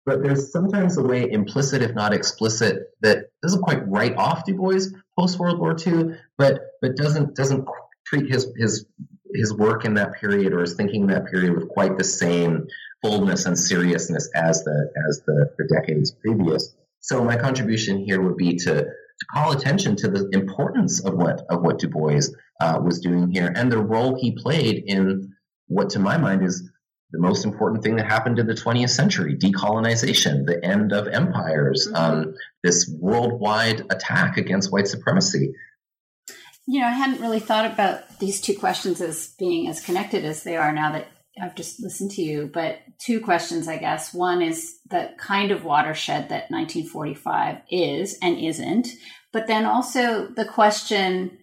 but 0.07 0.23
there's 0.23 0.53
sometimes 0.53 0.97
a 0.97 1.03
way 1.03 1.29
implicit, 1.31 1.83
if 1.83 1.95
not 1.95 2.15
explicit, 2.15 2.95
that 3.03 3.27
doesn't 3.43 3.63
quite 3.63 3.87
write 3.89 4.17
off 4.17 4.45
Du 4.45 4.55
Bois 4.55 4.81
post 5.19 5.39
World 5.39 5.59
War 5.59 5.77
II, 5.85 6.17
but 6.39 6.61
but 6.81 6.97
doesn't 6.97 7.35
doesn't 7.35 7.67
treat 8.07 8.31
his 8.31 8.47
his 8.57 8.87
his 9.35 9.53
work 9.53 9.85
in 9.85 9.95
that 9.95 10.15
period 10.15 10.53
or 10.53 10.61
his 10.61 10.75
thinking 10.75 11.03
in 11.03 11.09
that 11.09 11.27
period 11.27 11.55
with 11.55 11.69
quite 11.69 11.99
the 11.99 12.05
same 12.05 12.67
boldness 13.03 13.45
and 13.47 13.59
seriousness 13.59 14.31
as 14.35 14.63
the 14.63 14.93
as 15.09 15.23
the, 15.27 15.51
the 15.59 15.69
decades 15.75 16.13
previous. 16.13 16.75
So 17.01 17.25
my 17.25 17.37
contribution 17.37 17.99
here 17.99 18.23
would 18.23 18.37
be 18.37 18.57
to 18.57 18.75
to 18.85 19.27
call 19.33 19.53
attention 19.53 19.97
to 19.97 20.09
the 20.09 20.29
importance 20.33 21.05
of 21.05 21.15
what 21.15 21.45
of 21.51 21.63
what 21.63 21.81
Du 21.81 21.89
Bois 21.89 22.21
uh, 22.61 22.81
was 22.83 23.01
doing 23.01 23.31
here 23.33 23.53
and 23.57 23.73
the 23.73 23.79
role 23.83 24.17
he 24.19 24.31
played 24.31 24.85
in 24.87 25.33
what, 25.69 25.91
to 25.91 25.99
my 25.99 26.17
mind, 26.17 26.45
is 26.45 26.71
the 27.11 27.19
most 27.21 27.45
important 27.45 27.83
thing 27.83 27.97
that 27.97 28.07
happened 28.07 28.39
in 28.39 28.47
the 28.47 28.55
20th 28.55 28.91
century 28.91 29.37
decolonization, 29.37 30.47
the 30.47 30.65
end 30.65 30.93
of 30.93 31.09
empires, 31.09 31.89
mm-hmm. 31.89 31.97
um, 31.97 32.35
this 32.63 32.93
worldwide 33.01 33.87
attack 33.91 34.37
against 34.37 34.73
white 34.73 34.89
supremacy. 34.89 35.55
You 36.67 36.81
know, 36.81 36.87
I 36.87 36.93
hadn't 36.93 37.21
really 37.21 37.39
thought 37.39 37.71
about 37.71 38.19
these 38.19 38.41
two 38.41 38.59
questions 38.59 39.01
as 39.01 39.35
being 39.39 39.69
as 39.69 39.81
connected 39.81 40.25
as 40.25 40.43
they 40.43 40.57
are 40.57 40.73
now 40.73 40.93
that 40.93 41.07
I've 41.41 41.55
just 41.55 41.81
listened 41.81 42.11
to 42.13 42.23
you. 42.23 42.51
But 42.53 42.79
two 42.99 43.21
questions, 43.21 43.69
I 43.69 43.77
guess. 43.77 44.13
One 44.13 44.43
is 44.43 44.79
the 44.91 45.11
kind 45.19 45.53
of 45.53 45.65
watershed 45.65 46.31
that 46.31 46.51
1945 46.51 47.59
is 47.71 48.19
and 48.21 48.39
isn't. 48.39 48.89
But 49.33 49.47
then 49.47 49.65
also 49.65 50.27
the 50.29 50.47
question 50.47 51.39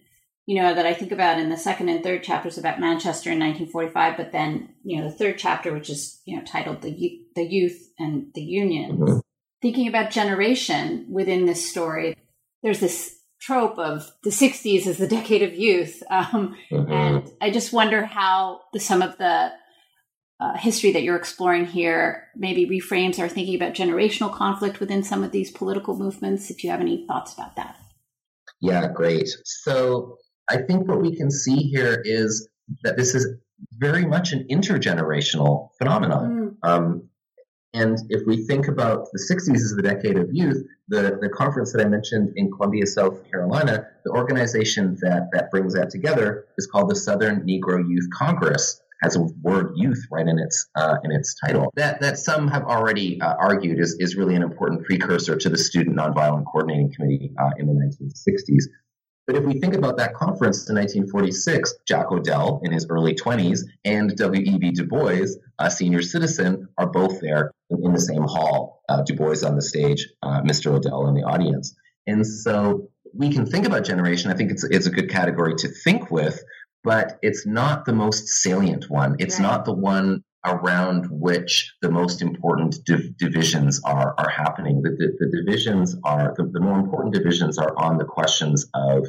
you 0.46 0.60
know, 0.60 0.74
that 0.74 0.86
I 0.86 0.92
think 0.92 1.10
about 1.10 1.38
in 1.38 1.48
the 1.48 1.56
second 1.56 1.88
and 1.88 2.02
third 2.02 2.22
chapters 2.22 2.58
about 2.58 2.80
Manchester 2.80 3.30
in 3.30 3.38
1945, 3.38 4.16
but 4.16 4.32
then, 4.32 4.68
you 4.82 4.98
know, 4.98 5.08
the 5.08 5.16
third 5.16 5.38
chapter, 5.38 5.72
which 5.72 5.88
is, 5.88 6.20
you 6.26 6.36
know, 6.36 6.44
titled 6.44 6.82
The, 6.82 7.20
the 7.34 7.44
Youth 7.44 7.90
and 7.98 8.26
the 8.34 8.42
Union, 8.42 8.98
mm-hmm. 8.98 9.18
thinking 9.62 9.88
about 9.88 10.10
generation 10.10 11.06
within 11.10 11.46
this 11.46 11.68
story, 11.68 12.16
there's 12.62 12.80
this 12.80 13.18
trope 13.40 13.78
of 13.78 14.10
the 14.22 14.30
60s 14.30 14.86
as 14.86 14.98
the 14.98 15.06
decade 15.06 15.42
of 15.42 15.54
youth. 15.54 16.02
Um, 16.10 16.56
mm-hmm. 16.70 16.92
And 16.92 17.30
I 17.40 17.50
just 17.50 17.72
wonder 17.72 18.04
how 18.04 18.60
the, 18.72 18.80
some 18.80 19.02
of 19.02 19.16
the 19.18 19.50
uh, 20.40 20.56
history 20.56 20.92
that 20.92 21.02
you're 21.02 21.16
exploring 21.16 21.66
here 21.66 22.28
maybe 22.36 22.66
reframes 22.66 23.18
our 23.18 23.28
thinking 23.28 23.54
about 23.54 23.74
generational 23.74 24.32
conflict 24.32 24.78
within 24.78 25.02
some 25.02 25.24
of 25.24 25.32
these 25.32 25.50
political 25.50 25.96
movements, 25.96 26.50
if 26.50 26.62
you 26.62 26.70
have 26.70 26.80
any 26.80 27.06
thoughts 27.06 27.32
about 27.32 27.56
that. 27.56 27.76
Yeah, 28.60 28.88
great. 28.88 29.28
So 29.44 30.18
I 30.48 30.58
think 30.58 30.88
what 30.88 31.00
we 31.00 31.16
can 31.16 31.30
see 31.30 31.56
here 31.56 32.02
is 32.04 32.48
that 32.82 32.96
this 32.96 33.14
is 33.14 33.26
very 33.78 34.04
much 34.04 34.32
an 34.32 34.46
intergenerational 34.50 35.70
phenomenon. 35.78 36.56
Mm. 36.62 36.68
Um, 36.68 37.08
and 37.74 37.98
if 38.08 38.22
we 38.24 38.46
think 38.46 38.68
about 38.68 39.08
the 39.12 39.18
60s 39.18 39.56
as 39.56 39.74
the 39.74 39.82
decade 39.82 40.16
of 40.16 40.28
youth, 40.32 40.64
the, 40.88 41.18
the 41.20 41.28
conference 41.28 41.72
that 41.72 41.84
I 41.84 41.88
mentioned 41.88 42.32
in 42.36 42.50
Columbia, 42.52 42.86
South 42.86 43.28
Carolina, 43.28 43.88
the 44.04 44.12
organization 44.12 44.96
that, 45.00 45.28
that 45.32 45.50
brings 45.50 45.74
that 45.74 45.90
together 45.90 46.46
is 46.56 46.68
called 46.68 46.88
the 46.88 46.94
Southern 46.94 47.40
Negro 47.40 47.84
Youth 47.86 48.08
Congress. 48.12 48.80
Has 49.02 49.16
a 49.16 49.22
word 49.42 49.72
"youth" 49.74 50.02
right 50.10 50.26
in 50.26 50.38
its 50.38 50.66
uh, 50.76 50.96
in 51.04 51.10
its 51.10 51.34
title. 51.44 51.70
That 51.74 52.00
that 52.00 52.16
some 52.16 52.48
have 52.48 52.62
already 52.62 53.20
uh, 53.20 53.34
argued 53.38 53.78
is 53.78 53.96
is 53.98 54.16
really 54.16 54.34
an 54.34 54.42
important 54.42 54.84
precursor 54.84 55.36
to 55.36 55.48
the 55.50 55.58
Student 55.58 55.96
Nonviolent 55.96 56.46
Coordinating 56.46 56.90
Committee 56.94 57.32
uh, 57.38 57.50
in 57.58 57.66
the 57.66 57.74
1960s. 57.74 58.62
But 59.26 59.36
if 59.36 59.44
we 59.44 59.58
think 59.58 59.74
about 59.74 59.96
that 59.96 60.14
conference 60.14 60.68
in 60.68 60.76
1946, 60.76 61.74
Jack 61.86 62.12
O'Dell 62.12 62.60
in 62.62 62.72
his 62.72 62.86
early 62.90 63.14
20s 63.14 63.60
and 63.84 64.14
W.E.B. 64.14 64.72
Du 64.72 64.84
Bois, 64.84 65.26
a 65.58 65.70
senior 65.70 66.02
citizen, 66.02 66.68
are 66.76 66.86
both 66.86 67.20
there 67.20 67.52
in 67.70 67.92
the 67.92 68.00
same 68.00 68.24
hall. 68.24 68.82
Uh, 68.88 69.02
du 69.02 69.14
Bois 69.14 69.42
on 69.44 69.56
the 69.56 69.62
stage, 69.62 70.08
uh, 70.22 70.42
Mr. 70.42 70.72
O'Dell 70.72 71.06
in 71.06 71.14
the 71.14 71.22
audience. 71.22 71.74
And 72.06 72.26
so 72.26 72.90
we 73.14 73.30
can 73.30 73.46
think 73.46 73.66
about 73.66 73.84
generation. 73.84 74.30
I 74.30 74.34
think 74.34 74.50
it's, 74.50 74.64
it's 74.64 74.86
a 74.86 74.90
good 74.90 75.08
category 75.08 75.54
to 75.56 75.68
think 75.68 76.10
with, 76.10 76.42
but 76.82 77.18
it's 77.22 77.46
not 77.46 77.86
the 77.86 77.94
most 77.94 78.28
salient 78.28 78.90
one. 78.90 79.16
It's 79.20 79.40
right. 79.40 79.46
not 79.46 79.64
the 79.64 79.72
one 79.72 80.22
around 80.44 81.06
which 81.10 81.74
the 81.80 81.90
most 81.90 82.20
important 82.20 82.76
div- 82.84 83.16
divisions 83.16 83.80
are, 83.84 84.14
are 84.18 84.28
happening. 84.28 84.82
The, 84.82 84.90
the, 84.90 85.16
the 85.18 85.42
divisions 85.42 85.96
are, 86.04 86.34
the, 86.36 86.44
the, 86.44 86.60
more 86.60 86.78
important 86.78 87.14
divisions 87.14 87.58
are 87.58 87.76
on 87.78 87.98
the 87.98 88.04
questions 88.04 88.68
of 88.74 89.06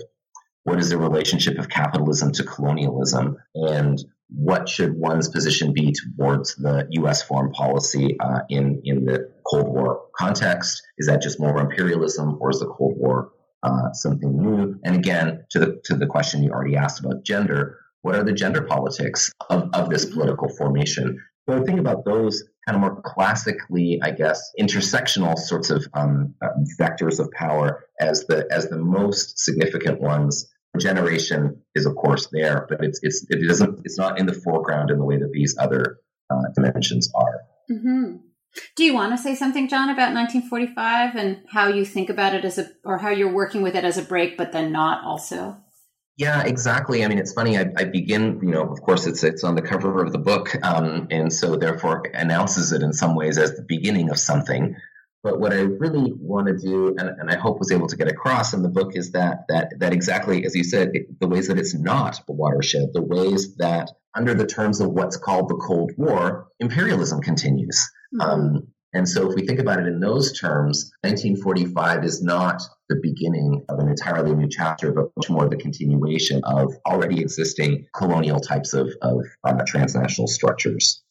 what 0.63 0.79
is 0.79 0.89
the 0.89 0.97
relationship 0.97 1.57
of 1.59 1.69
capitalism 1.69 2.31
to 2.33 2.43
colonialism 2.43 3.37
and 3.53 4.03
what 4.29 4.67
should 4.67 4.97
one's 4.97 5.29
position 5.29 5.73
be 5.73 5.93
towards 5.93 6.55
the 6.55 6.87
U.S. 6.91 7.21
foreign 7.21 7.51
policy 7.51 8.17
uh, 8.19 8.39
in, 8.49 8.81
in 8.83 9.05
the 9.05 9.31
Cold 9.45 9.67
War 9.67 10.05
context? 10.17 10.81
Is 10.97 11.07
that 11.07 11.21
just 11.21 11.39
more 11.39 11.59
imperialism 11.59 12.37
or 12.39 12.49
is 12.49 12.59
the 12.59 12.67
Cold 12.67 12.95
War 12.97 13.31
uh, 13.61 13.91
something 13.93 14.41
new? 14.41 14.79
And 14.83 14.95
again, 14.95 15.45
to 15.51 15.59
the, 15.59 15.81
to 15.85 15.95
the 15.95 16.07
question 16.07 16.43
you 16.43 16.51
already 16.51 16.75
asked 16.75 16.99
about 16.99 17.23
gender, 17.23 17.79
what 18.05 18.13
are 18.13 18.23
the 18.23 18.33
gender 18.33 18.61
politics 18.61 19.31
of, 19.49 19.67
of 19.73 19.89
this 19.89 20.05
political 20.05 20.47
formation? 20.47 21.19
So 21.49 21.57
I 21.57 21.63
think 21.63 21.79
about 21.79 22.05
those 22.05 22.43
kind 22.67 22.75
of 22.75 22.81
more 22.81 23.01
classically, 23.01 23.99
I 24.03 24.11
guess, 24.11 24.51
intersectional 24.59 25.35
sorts 25.35 25.71
of 25.71 25.87
um, 25.95 26.35
uh, 26.39 26.49
vectors 26.79 27.19
of 27.19 27.31
power 27.31 27.83
as 27.99 28.25
the 28.27 28.47
as 28.51 28.69
the 28.69 28.77
most 28.77 29.39
significant 29.39 29.99
ones. 30.01 30.47
Generation 30.77 31.61
is 31.73 31.85
of 31.85 31.95
course 31.95 32.27
there, 32.31 32.67
but 32.69 32.83
it's 32.83 32.99
it's 33.01 33.25
it 33.29 33.47
doesn't 33.47 33.79
it's 33.85 33.97
not 33.97 34.19
in 34.19 34.25
the 34.25 34.33
foreground 34.33 34.91
in 34.91 34.99
the 34.99 35.05
way 35.05 35.17
that 35.17 35.31
these 35.31 35.55
other 35.57 35.97
uh, 36.29 36.43
dimensions 36.53 37.09
are. 37.15 37.39
Mm-hmm. 37.71 38.17
Do 38.75 38.83
you 38.83 38.93
want 38.93 39.13
to 39.13 39.17
say 39.17 39.35
something, 39.35 39.67
John, 39.67 39.89
about 39.89 40.13
1945 40.13 41.15
and 41.15 41.43
how 41.49 41.69
you 41.69 41.85
think 41.85 42.09
about 42.09 42.35
it 42.35 42.45
as 42.45 42.57
a, 42.57 42.69
or 42.83 42.99
how 42.99 43.09
you're 43.09 43.33
working 43.33 43.61
with 43.61 43.75
it 43.75 43.83
as 43.83 43.97
a 43.97 44.01
break, 44.01 44.37
but 44.37 44.51
then 44.51 44.71
not 44.71 45.03
also? 45.03 45.57
Yeah, 46.17 46.43
exactly. 46.43 47.03
I 47.03 47.09
mean, 47.09 47.17
it's 47.17 47.33
funny. 47.33 47.57
I, 47.57 47.71
I, 47.75 47.83
begin, 47.83 48.39
you 48.41 48.51
know, 48.51 48.63
of 48.69 48.81
course, 48.81 49.05
it's 49.05 49.23
it's 49.23 49.43
on 49.43 49.55
the 49.55 49.61
cover 49.61 50.01
of 50.01 50.13
the 50.13 50.17
book, 50.17 50.55
um, 50.63 51.07
and 51.11 51.31
so 51.31 51.57
therefore 51.57 52.03
announces 52.13 52.71
it 52.71 52.81
in 52.81 52.93
some 52.93 53.15
ways 53.15 53.37
as 53.37 53.55
the 53.55 53.65
beginning 53.67 54.09
of 54.09 54.17
something. 54.17 54.75
But 55.23 55.39
what 55.39 55.51
I 55.51 55.61
really 55.61 56.13
want 56.13 56.47
to 56.47 56.57
do, 56.57 56.95
and, 56.97 57.09
and, 57.09 57.31
I 57.31 57.35
hope 57.35 57.57
was 57.57 57.71
able 57.71 57.87
to 57.87 57.97
get 57.97 58.07
across 58.07 58.53
in 58.53 58.61
the 58.61 58.69
book, 58.69 58.95
is 58.95 59.11
that 59.11 59.45
that 59.49 59.73
that 59.79 59.91
exactly 59.91 60.45
as 60.45 60.55
you 60.55 60.63
said, 60.63 60.91
it, 60.93 61.19
the 61.19 61.27
ways 61.27 61.49
that 61.49 61.59
it's 61.59 61.73
not 61.73 62.21
a 62.29 62.31
watershed, 62.31 62.89
the 62.93 63.01
ways 63.01 63.55
that 63.57 63.89
under 64.15 64.33
the 64.33 64.45
terms 64.45 64.79
of 64.79 64.91
what's 64.91 65.17
called 65.17 65.49
the 65.49 65.55
Cold 65.55 65.91
War, 65.97 66.47
imperialism 66.61 67.21
continues. 67.21 67.91
Mm-hmm. 68.13 68.21
Um, 68.21 68.67
and 68.95 69.09
so, 69.09 69.29
if 69.29 69.35
we 69.35 69.45
think 69.45 69.59
about 69.59 69.79
it 69.79 69.87
in 69.87 69.99
those 69.99 70.39
terms, 70.39 70.89
1945 71.01 72.05
is 72.05 72.23
not 72.23 72.63
the 72.87 72.95
beginning 73.03 73.65
of 73.67 73.77
an 73.79 73.89
entirely 73.89 74.33
new 74.33 74.47
chapter, 74.49 74.93
but 74.93 75.11
much 75.17 75.29
more 75.29 75.49
the 75.49 75.57
continuation 75.57 76.41
of 76.45 76.73
already 76.87 77.19
existing 77.19 77.87
colonial 77.93 78.39
types 78.39 78.73
of, 78.73 78.89
of 79.01 79.25
uh, 79.43 79.61
transnational 79.67 80.29
structures. 80.29 81.03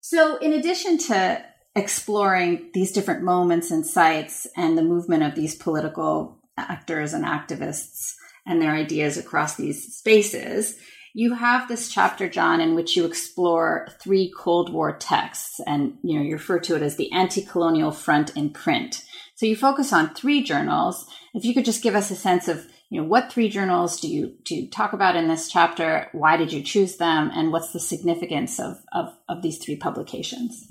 So, 0.00 0.38
in 0.38 0.54
addition 0.54 0.96
to 1.08 1.44
exploring 1.76 2.70
these 2.72 2.90
different 2.90 3.22
moments 3.22 3.70
and 3.70 3.86
sites 3.86 4.46
and 4.56 4.78
the 4.78 4.82
movement 4.82 5.22
of 5.22 5.34
these 5.34 5.54
political 5.54 6.40
actors 6.56 7.12
and 7.12 7.26
activists 7.26 8.14
and 8.46 8.62
their 8.62 8.72
ideas 8.72 9.18
across 9.18 9.56
these 9.56 9.94
spaces, 9.94 10.78
you 11.14 11.34
have 11.34 11.68
this 11.68 11.88
chapter, 11.88 12.28
John, 12.28 12.60
in 12.60 12.74
which 12.74 12.96
you 12.96 13.04
explore 13.04 13.88
three 14.02 14.32
Cold 14.36 14.72
War 14.72 14.96
texts, 14.96 15.60
and 15.66 15.98
you 16.02 16.18
know 16.18 16.24
you 16.24 16.34
refer 16.34 16.58
to 16.60 16.76
it 16.76 16.82
as 16.82 16.96
the 16.96 17.12
anti-colonial 17.12 17.92
front 17.92 18.36
in 18.36 18.50
print. 18.50 19.02
So 19.34 19.46
you 19.46 19.56
focus 19.56 19.92
on 19.92 20.14
three 20.14 20.42
journals. 20.42 21.06
If 21.34 21.44
you 21.44 21.54
could 21.54 21.64
just 21.64 21.82
give 21.82 21.94
us 21.94 22.10
a 22.10 22.16
sense 22.16 22.48
of 22.48 22.66
you 22.90 23.00
know 23.00 23.06
what 23.06 23.32
three 23.32 23.48
journals 23.48 24.00
do 24.00 24.08
you 24.08 24.34
do 24.44 24.54
you 24.54 24.70
talk 24.70 24.92
about 24.92 25.16
in 25.16 25.28
this 25.28 25.50
chapter? 25.50 26.08
Why 26.12 26.36
did 26.36 26.52
you 26.52 26.62
choose 26.62 26.96
them, 26.96 27.30
and 27.34 27.52
what's 27.52 27.72
the 27.72 27.80
significance 27.80 28.60
of 28.60 28.78
of, 28.92 29.08
of 29.28 29.42
these 29.42 29.58
three 29.58 29.76
publications? 29.76 30.66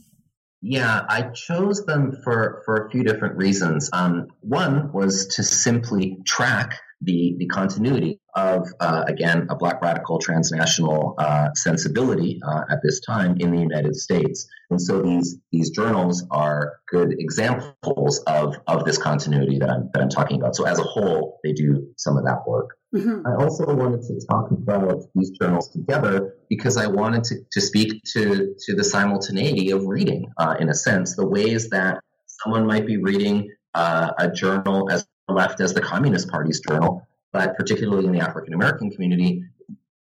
Yeah, 0.62 1.06
I 1.08 1.30
chose 1.34 1.86
them 1.86 2.18
for, 2.24 2.62
for 2.66 2.86
a 2.86 2.90
few 2.90 3.04
different 3.04 3.38
reasons. 3.38 3.90
Um, 3.94 4.28
one 4.42 4.92
was 4.92 5.28
to 5.36 5.44
simply 5.44 6.18
track 6.26 6.78
the, 7.02 7.36
the 7.38 7.48
continuity 7.48 8.20
of, 8.40 8.68
uh, 8.80 9.04
again, 9.08 9.48
a 9.50 9.56
black 9.56 9.78
radical 9.82 10.18
transnational 10.28 11.02
uh, 11.18 11.50
sensibility 11.56 12.32
uh, 12.48 12.64
at 12.74 12.80
this 12.84 12.98
time 13.02 13.32
in 13.40 13.52
the 13.52 13.62
United 13.70 13.96
States. 13.96 14.48
And 14.72 14.80
so 14.88 15.02
these, 15.02 15.38
these 15.52 15.70
journals 15.72 16.18
are 16.32 16.62
good 16.96 17.10
examples 17.26 18.14
of, 18.28 18.56
of 18.68 18.86
this 18.86 18.98
continuity 18.98 19.58
that 19.60 19.70
I'm, 19.70 19.90
that 19.94 20.02
I'm 20.04 20.10
talking 20.10 20.38
about. 20.40 20.56
So 20.56 20.66
as 20.66 20.80
a 20.80 20.84
whole, 20.84 21.40
they 21.44 21.54
do 21.54 21.70
some 21.98 22.18
of 22.18 22.24
that 22.26 22.40
work. 22.48 22.70
Mm-hmm. 22.96 23.28
I 23.28 23.44
also 23.44 23.66
wanted 23.82 24.02
to 24.10 24.14
talk 24.32 24.52
about 24.52 25.04
these 25.16 25.32
journals 25.40 25.70
together 25.70 26.36
because 26.50 26.76
I 26.78 26.88
wanted 26.88 27.24
to, 27.26 27.36
to 27.52 27.62
speak 27.62 27.90
to, 28.14 28.56
to 28.66 28.76
the 28.76 28.84
simultaneity 28.84 29.72
of 29.72 29.86
reading, 29.86 30.22
uh, 30.38 30.56
in 30.60 30.70
a 30.70 30.74
sense, 30.74 31.16
the 31.16 31.28
ways 31.28 31.70
that 31.70 32.00
someone 32.42 32.66
might 32.66 32.86
be 32.88 32.98
reading 32.98 33.38
uh, 33.76 34.12
a 34.18 34.32
journal 34.32 34.90
as 34.90 35.06
left 35.28 35.62
as 35.62 35.74
the 35.74 35.82
Communist 35.82 36.30
Party's 36.30 36.60
journal, 36.68 37.08
but 37.32 37.56
particularly 37.56 38.06
in 38.06 38.12
the 38.12 38.20
African 38.20 38.54
American 38.54 38.90
community, 38.92 39.44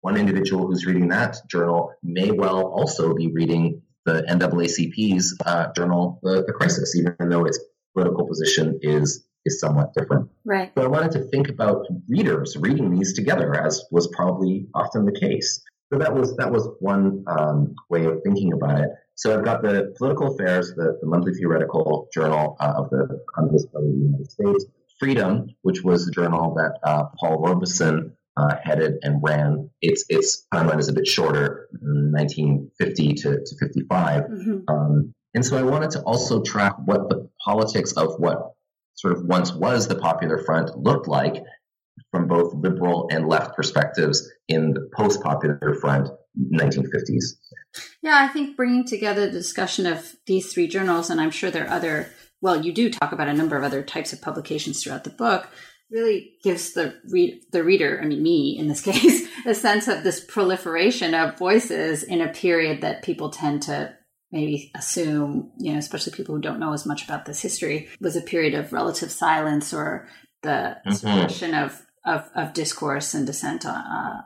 one 0.00 0.16
individual 0.16 0.66
who's 0.66 0.86
reading 0.86 1.08
that 1.08 1.36
journal 1.48 1.92
may 2.02 2.30
well 2.30 2.66
also 2.66 3.14
be 3.14 3.28
reading 3.28 3.82
the 4.04 4.22
NAACP's 4.22 5.36
uh, 5.44 5.72
journal, 5.76 6.18
the, 6.22 6.44
the 6.46 6.52
Crisis, 6.52 6.96
even 6.96 7.14
though 7.28 7.44
its 7.44 7.58
political 7.94 8.26
position 8.26 8.78
is 8.82 9.24
is 9.44 9.60
somewhat 9.60 9.94
different. 9.94 10.28
Right. 10.44 10.72
So 10.76 10.84
I 10.84 10.88
wanted 10.88 11.12
to 11.12 11.20
think 11.30 11.48
about 11.48 11.86
readers 12.08 12.56
reading 12.56 12.94
these 12.94 13.14
together, 13.14 13.54
as 13.54 13.84
was 13.90 14.08
probably 14.08 14.66
often 14.74 15.04
the 15.04 15.18
case. 15.18 15.62
So 15.92 15.98
that 15.98 16.14
was 16.14 16.36
that 16.36 16.50
was 16.50 16.68
one 16.80 17.24
um, 17.26 17.74
way 17.88 18.04
of 18.04 18.22
thinking 18.22 18.52
about 18.52 18.80
it. 18.80 18.90
So 19.14 19.36
I've 19.36 19.44
got 19.44 19.62
the 19.62 19.92
Political 19.98 20.34
Affairs, 20.34 20.74
the, 20.76 20.96
the 21.00 21.06
monthly 21.06 21.34
theoretical 21.34 22.08
journal 22.14 22.56
uh, 22.60 22.74
of 22.76 22.90
the 22.90 23.20
Party 23.34 23.56
of 23.56 23.72
the 23.72 24.04
United 24.08 24.30
States, 24.30 24.66
Freedom, 24.98 25.46
which 25.62 25.82
was 25.82 26.06
the 26.06 26.12
journal 26.12 26.54
that 26.54 26.78
uh, 26.82 27.04
Paul 27.18 27.40
Robeson 27.40 28.16
uh, 28.36 28.56
headed 28.62 28.94
and 29.02 29.20
ran. 29.22 29.70
Its 29.80 30.04
its 30.08 30.46
timeline 30.52 30.78
is 30.78 30.88
a 30.88 30.92
bit 30.92 31.06
shorter, 31.06 31.68
1950 31.80 33.14
to, 33.14 33.38
to 33.44 33.56
55. 33.60 34.22
Mm-hmm. 34.22 34.58
Um, 34.68 35.14
and 35.34 35.44
so 35.44 35.56
I 35.56 35.62
wanted 35.62 35.90
to 35.92 36.02
also 36.02 36.42
track 36.42 36.74
what 36.84 37.08
the 37.08 37.28
politics 37.44 37.92
of 37.92 38.14
what 38.18 38.54
sort 38.94 39.16
of 39.16 39.24
once 39.24 39.52
was 39.52 39.88
the 39.88 39.96
Popular 39.96 40.42
Front 40.44 40.76
looked 40.76 41.08
like 41.08 41.42
from 42.10 42.26
both 42.26 42.54
liberal 42.54 43.08
and 43.10 43.28
left 43.28 43.54
perspectives 43.54 44.30
in 44.48 44.72
the 44.72 44.88
post 44.96 45.22
Popular 45.22 45.76
Front 45.80 46.08
1950s. 46.52 47.36
Yeah, 48.02 48.16
I 48.16 48.28
think 48.28 48.56
bringing 48.56 48.86
together 48.86 49.26
the 49.26 49.32
discussion 49.32 49.86
of 49.86 50.14
these 50.26 50.52
three 50.52 50.68
journals, 50.68 51.10
and 51.10 51.20
I'm 51.20 51.30
sure 51.30 51.50
there 51.50 51.66
are 51.66 51.70
other 51.70 52.08
well, 52.40 52.64
you 52.64 52.72
do 52.72 52.90
talk 52.90 53.12
about 53.12 53.28
a 53.28 53.34
number 53.34 53.56
of 53.56 53.64
other 53.64 53.82
types 53.82 54.12
of 54.12 54.22
publications 54.22 54.82
throughout 54.82 55.04
the 55.04 55.10
book, 55.10 55.48
really 55.90 56.34
gives 56.42 56.72
the 56.74 56.94
read 57.10 57.40
the 57.52 57.64
reader, 57.64 58.00
I 58.02 58.06
mean 58.06 58.22
me 58.22 58.56
in 58.58 58.68
this 58.68 58.80
case, 58.82 59.28
a 59.46 59.54
sense 59.54 59.88
of 59.88 60.04
this 60.04 60.24
proliferation 60.24 61.14
of 61.14 61.38
voices 61.38 62.02
in 62.02 62.20
a 62.20 62.32
period 62.32 62.82
that 62.82 63.02
people 63.02 63.30
tend 63.30 63.62
to 63.62 63.94
maybe 64.30 64.70
assume, 64.74 65.50
you 65.58 65.72
know, 65.72 65.78
especially 65.78 66.12
people 66.12 66.34
who 66.34 66.40
don't 66.40 66.60
know 66.60 66.72
as 66.72 66.84
much 66.84 67.04
about 67.04 67.24
this 67.24 67.40
history, 67.40 67.88
was 68.00 68.14
a 68.14 68.20
period 68.20 68.54
of 68.54 68.72
relative 68.72 69.10
silence 69.10 69.72
or 69.72 70.06
the 70.42 70.76
mm-hmm. 70.86 70.92
suppression 70.92 71.54
of, 71.54 71.80
of, 72.04 72.28
of 72.34 72.52
discourse 72.52 73.14
and 73.14 73.26
dissent 73.26 73.64
on, 73.64 73.74
uh, 73.74 74.22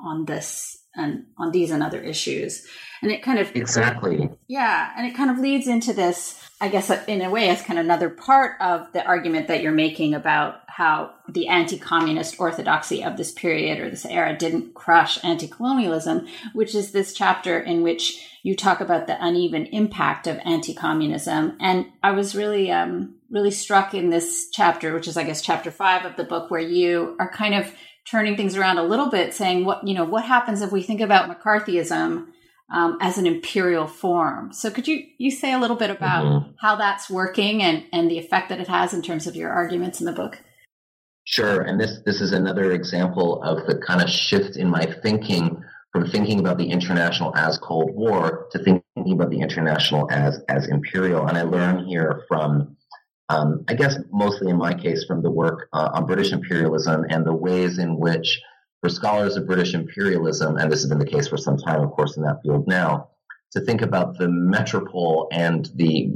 on 0.00 0.24
this 0.26 0.78
and 0.94 1.24
on 1.38 1.50
these 1.50 1.70
and 1.70 1.82
other 1.82 2.00
issues. 2.00 2.66
And 3.02 3.10
it 3.10 3.22
kind 3.22 3.38
of 3.38 3.50
exactly, 3.56 4.30
yeah, 4.46 4.92
and 4.96 5.06
it 5.06 5.16
kind 5.16 5.30
of 5.30 5.38
leads 5.38 5.66
into 5.66 5.92
this 5.92 6.38
I 6.62 6.68
guess 6.68 6.90
uh, 6.90 7.02
in 7.08 7.22
a 7.22 7.28
way, 7.28 7.50
it's 7.50 7.60
kind 7.60 7.76
of 7.76 7.84
another 7.84 8.08
part 8.08 8.52
of 8.60 8.92
the 8.92 9.04
argument 9.04 9.48
that 9.48 9.64
you're 9.64 9.72
making 9.72 10.14
about 10.14 10.60
how 10.68 11.10
the 11.28 11.48
anti 11.48 11.76
communist 11.76 12.38
orthodoxy 12.38 13.02
of 13.02 13.16
this 13.16 13.32
period 13.32 13.80
or 13.80 13.90
this 13.90 14.06
era 14.06 14.38
didn't 14.38 14.72
crush 14.72 15.22
anti 15.24 15.48
colonialism, 15.48 16.28
which 16.52 16.76
is 16.76 16.92
this 16.92 17.14
chapter 17.14 17.58
in 17.58 17.82
which 17.82 18.24
you 18.44 18.54
talk 18.54 18.80
about 18.80 19.08
the 19.08 19.16
uneven 19.20 19.66
impact 19.66 20.28
of 20.28 20.38
anti 20.44 20.72
communism. 20.72 21.56
And 21.60 21.86
I 22.00 22.12
was 22.12 22.36
really, 22.36 22.70
um, 22.70 23.16
really 23.28 23.50
struck 23.50 23.92
in 23.92 24.10
this 24.10 24.48
chapter, 24.52 24.94
which 24.94 25.08
is, 25.08 25.16
I 25.16 25.24
guess, 25.24 25.42
chapter 25.42 25.72
five 25.72 26.04
of 26.04 26.14
the 26.14 26.22
book, 26.22 26.48
where 26.48 26.60
you 26.60 27.16
are 27.18 27.28
kind 27.28 27.56
of 27.56 27.74
turning 28.08 28.36
things 28.36 28.56
around 28.56 28.78
a 28.78 28.84
little 28.84 29.10
bit, 29.10 29.34
saying, 29.34 29.64
what, 29.64 29.84
you 29.84 29.94
know, 29.94 30.04
what 30.04 30.24
happens 30.24 30.62
if 30.62 30.70
we 30.70 30.84
think 30.84 31.00
about 31.00 31.28
McCarthyism? 31.28 32.28
Um, 32.72 32.96
as 33.00 33.18
an 33.18 33.26
imperial 33.26 33.86
form. 33.86 34.52
So 34.52 34.70
could 34.70 34.88
you 34.88 35.04
you 35.18 35.30
say 35.30 35.52
a 35.52 35.58
little 35.58 35.76
bit 35.76 35.90
about 35.90 36.24
mm-hmm. 36.24 36.50
how 36.58 36.76
that's 36.76 37.08
working 37.08 37.62
and 37.62 37.84
and 37.92 38.10
the 38.10 38.18
effect 38.18 38.48
that 38.48 38.60
it 38.60 38.68
has 38.68 38.92
in 38.92 39.02
terms 39.02 39.26
of 39.26 39.36
your 39.36 39.50
arguments 39.50 40.00
in 40.00 40.06
the 40.06 40.12
book? 40.12 40.40
Sure, 41.24 41.60
and 41.60 41.78
this 41.78 42.00
this 42.04 42.20
is 42.20 42.32
another 42.32 42.72
example 42.72 43.42
of 43.42 43.66
the 43.66 43.78
kind 43.78 44.02
of 44.02 44.10
shift 44.10 44.56
in 44.56 44.68
my 44.68 44.86
thinking 45.02 45.62
from 45.92 46.08
thinking 46.08 46.40
about 46.40 46.56
the 46.56 46.70
international 46.70 47.36
as 47.36 47.58
Cold 47.58 47.94
War 47.94 48.48
to 48.50 48.58
thinking 48.58 49.12
about 49.12 49.30
the 49.30 49.40
international 49.40 50.10
as 50.10 50.40
as 50.48 50.66
imperial. 50.68 51.26
And 51.26 51.36
I 51.36 51.42
learn 51.42 51.86
here 51.86 52.24
from, 52.26 52.76
um, 53.28 53.64
I 53.68 53.74
guess, 53.74 53.96
mostly 54.10 54.50
in 54.50 54.56
my 54.56 54.72
case, 54.72 55.04
from 55.04 55.22
the 55.22 55.30
work 55.30 55.68
uh, 55.74 55.90
on 55.92 56.06
British 56.06 56.32
imperialism 56.32 57.04
and 57.10 57.26
the 57.26 57.34
ways 57.34 57.78
in 57.78 57.98
which 57.98 58.40
for 58.82 58.88
scholars 58.88 59.36
of 59.36 59.46
British 59.46 59.74
imperialism, 59.74 60.56
and 60.56 60.70
this 60.70 60.80
has 60.80 60.88
been 60.88 60.98
the 60.98 61.06
case 61.06 61.28
for 61.28 61.36
some 61.36 61.56
time, 61.56 61.80
of 61.80 61.92
course, 61.92 62.16
in 62.16 62.24
that 62.24 62.40
field 62.42 62.66
now, 62.66 63.08
to 63.52 63.60
think 63.60 63.80
about 63.80 64.18
the 64.18 64.28
metropole 64.28 65.28
and 65.30 65.70
the, 65.76 66.10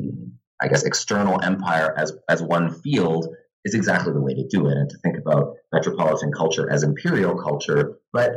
I 0.61 0.67
guess, 0.67 0.83
external 0.83 1.41
empire 1.43 1.95
as, 1.97 2.13
as 2.29 2.43
one 2.43 2.75
field 2.83 3.29
is 3.65 3.75
exactly 3.75 4.13
the 4.13 4.21
way 4.21 4.35
to 4.35 4.47
do 4.49 4.67
it, 4.67 4.77
and 4.77 4.91
to 4.91 4.99
think 4.99 5.17
about 5.17 5.55
metropolitan 5.73 6.33
culture 6.33 6.71
as 6.71 6.83
imperial 6.83 7.37
culture. 7.37 7.99
But 8.13 8.33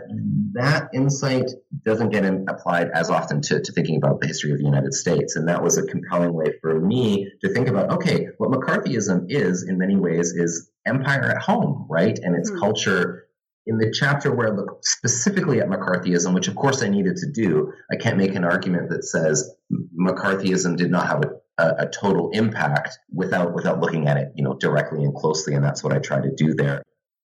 that 0.54 0.90
insight 0.94 1.50
doesn't 1.86 2.10
get 2.10 2.26
applied 2.48 2.90
as 2.94 3.10
often 3.10 3.42
to, 3.44 3.62
to 3.62 3.72
thinking 3.72 3.98
about 3.98 4.22
the 4.22 4.28
history 4.28 4.52
of 4.52 4.58
the 4.58 4.64
United 4.64 4.94
States. 4.94 5.36
And 5.36 5.48
that 5.48 5.64
was 5.64 5.78
a 5.78 5.86
compelling 5.86 6.34
way 6.34 6.54
for 6.62 6.80
me 6.80 7.32
to 7.44 7.54
think 7.54 7.68
about 7.68 7.92
okay, 7.92 8.28
what 8.38 8.50
McCarthyism 8.50 9.26
is, 9.30 9.64
in 9.68 9.78
many 9.78 9.96
ways, 9.96 10.34
is 10.34 10.70
empire 10.86 11.24
at 11.24 11.42
home, 11.42 11.86
right? 11.90 12.18
And 12.18 12.36
its 12.36 12.50
mm-hmm. 12.50 12.60
culture 12.60 13.29
in 13.66 13.78
the 13.78 13.92
chapter 13.92 14.34
where 14.34 14.48
I 14.48 14.52
look 14.52 14.80
specifically 14.84 15.60
at 15.60 15.68
McCarthyism, 15.68 16.34
which 16.34 16.48
of 16.48 16.56
course 16.56 16.82
I 16.82 16.90
needed 16.90 17.18
to 17.18 17.32
do, 17.32 17.72
I 17.92 17.96
can't 17.96 18.18
make 18.18 18.36
an 18.36 18.44
argument 18.44 18.90
that 18.90 19.04
says 19.04 19.56
McCarthyism 20.00 20.78
did 20.78 20.90
not 20.90 21.08
have 21.08 21.24
a, 21.24 21.64
a, 21.64 21.84
a, 21.84 21.90
total 21.90 22.32
impact 22.32 22.98
without 23.14 23.54
without 23.54 23.80
looking 23.80 24.08
at 24.08 24.18
it, 24.18 24.32
you 24.36 24.44
know, 24.44 24.56
directly 24.56 25.04
and 25.04 25.14
closely, 25.14 25.54
and 25.54 25.64
that's 25.64 25.84
what 25.84 25.94
I 25.94 26.00
try 26.00 26.20
to 26.20 26.34
do 26.36 26.54
there. 26.54 26.82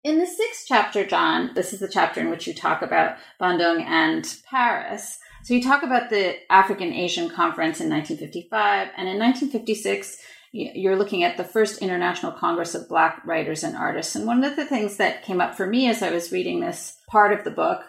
In 0.05 0.19
the 0.19 0.27
sixth 0.27 0.65
chapter, 0.67 1.07
John, 1.07 1.51
this 1.55 1.73
is 1.73 1.81
the 1.81 1.89
chapter 1.89 2.21
in 2.21 2.31
which 2.31 2.47
you 2.47 2.55
talk 2.55 2.83
about 2.83 3.17
Bandung 3.41 3.83
and 3.83 4.27
Paris. 4.51 5.19
So 5.45 5.55
you 5.55 5.63
talk 5.63 5.83
about 5.83 6.11
the 6.11 6.35
African 6.51 6.93
Asian 6.93 7.29
Conference 7.29 7.81
in 7.81 7.91
1955, 7.91 8.89
and 8.97 9.09
in 9.09 9.19
1956 9.19 10.17
you're 10.53 10.97
looking 10.97 11.25
at 11.25 11.37
the 11.37 11.45
first 11.45 11.81
International 11.81 12.31
Congress 12.31 12.75
of 12.75 12.89
Black 12.89 13.23
Writers 13.25 13.65
and 13.65 13.77
Artists. 13.77 14.15
And 14.15 14.27
one 14.27 14.45
of 14.45 14.55
the 14.55 14.67
things 14.67 14.99
that 14.99 15.25
came 15.25 15.41
up 15.41 15.55
for 15.57 15.67
me 15.67 15.89
as 15.89 16.03
I 16.03 16.11
was 16.11 16.31
reading 16.31 16.61
this 16.61 16.99
part 17.09 17.33
of 17.33 17.45
the 17.45 17.51
book 17.51 17.83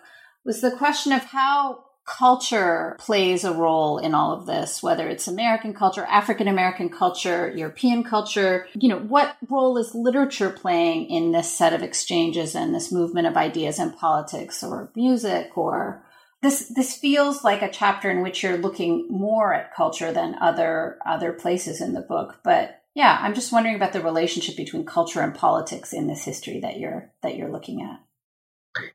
was 0.45 0.61
the 0.61 0.71
question 0.71 1.11
of 1.11 1.23
how 1.23 1.83
culture 2.05 2.97
plays 2.99 3.43
a 3.43 3.53
role 3.53 3.97
in 3.97 4.13
all 4.13 4.33
of 4.33 4.45
this, 4.45 4.83
whether 4.83 5.07
it's 5.07 5.27
American 5.27 5.73
culture, 5.73 6.05
African 6.05 6.47
American 6.47 6.89
culture, 6.89 7.51
European 7.55 8.03
culture. 8.03 8.67
You 8.73 8.89
know, 8.89 8.99
what 8.99 9.37
role 9.49 9.77
is 9.77 9.95
literature 9.95 10.49
playing 10.49 11.09
in 11.09 11.31
this 11.31 11.51
set 11.51 11.73
of 11.73 11.81
exchanges 11.81 12.55
and 12.55 12.75
this 12.75 12.91
movement 12.91 13.27
of 13.27 13.37
ideas 13.37 13.79
and 13.79 13.95
politics 13.95 14.63
or 14.63 14.89
music 14.95 15.57
or 15.57 16.03
this 16.43 16.67
this 16.67 16.95
feels 16.95 17.43
like 17.43 17.61
a 17.61 17.71
chapter 17.71 18.11
in 18.11 18.21
which 18.21 18.43
you're 18.43 18.57
looking 18.57 19.07
more 19.09 19.53
at 19.53 19.73
culture 19.73 20.11
than 20.11 20.35
other 20.39 20.99
other 21.05 21.31
places 21.33 21.81
in 21.81 21.93
the 21.93 22.01
book. 22.01 22.41
But 22.43 22.81
yeah, 22.93 23.17
I'm 23.21 23.33
just 23.33 23.51
wondering 23.51 23.75
about 23.75 23.93
the 23.93 24.01
relationship 24.01 24.55
between 24.55 24.85
culture 24.85 25.21
and 25.21 25.33
politics 25.33 25.93
in 25.93 26.07
this 26.07 26.23
history 26.23 26.59
that 26.59 26.79
you're 26.79 27.09
that 27.23 27.37
you're 27.37 27.51
looking 27.51 27.81
at. 27.81 28.01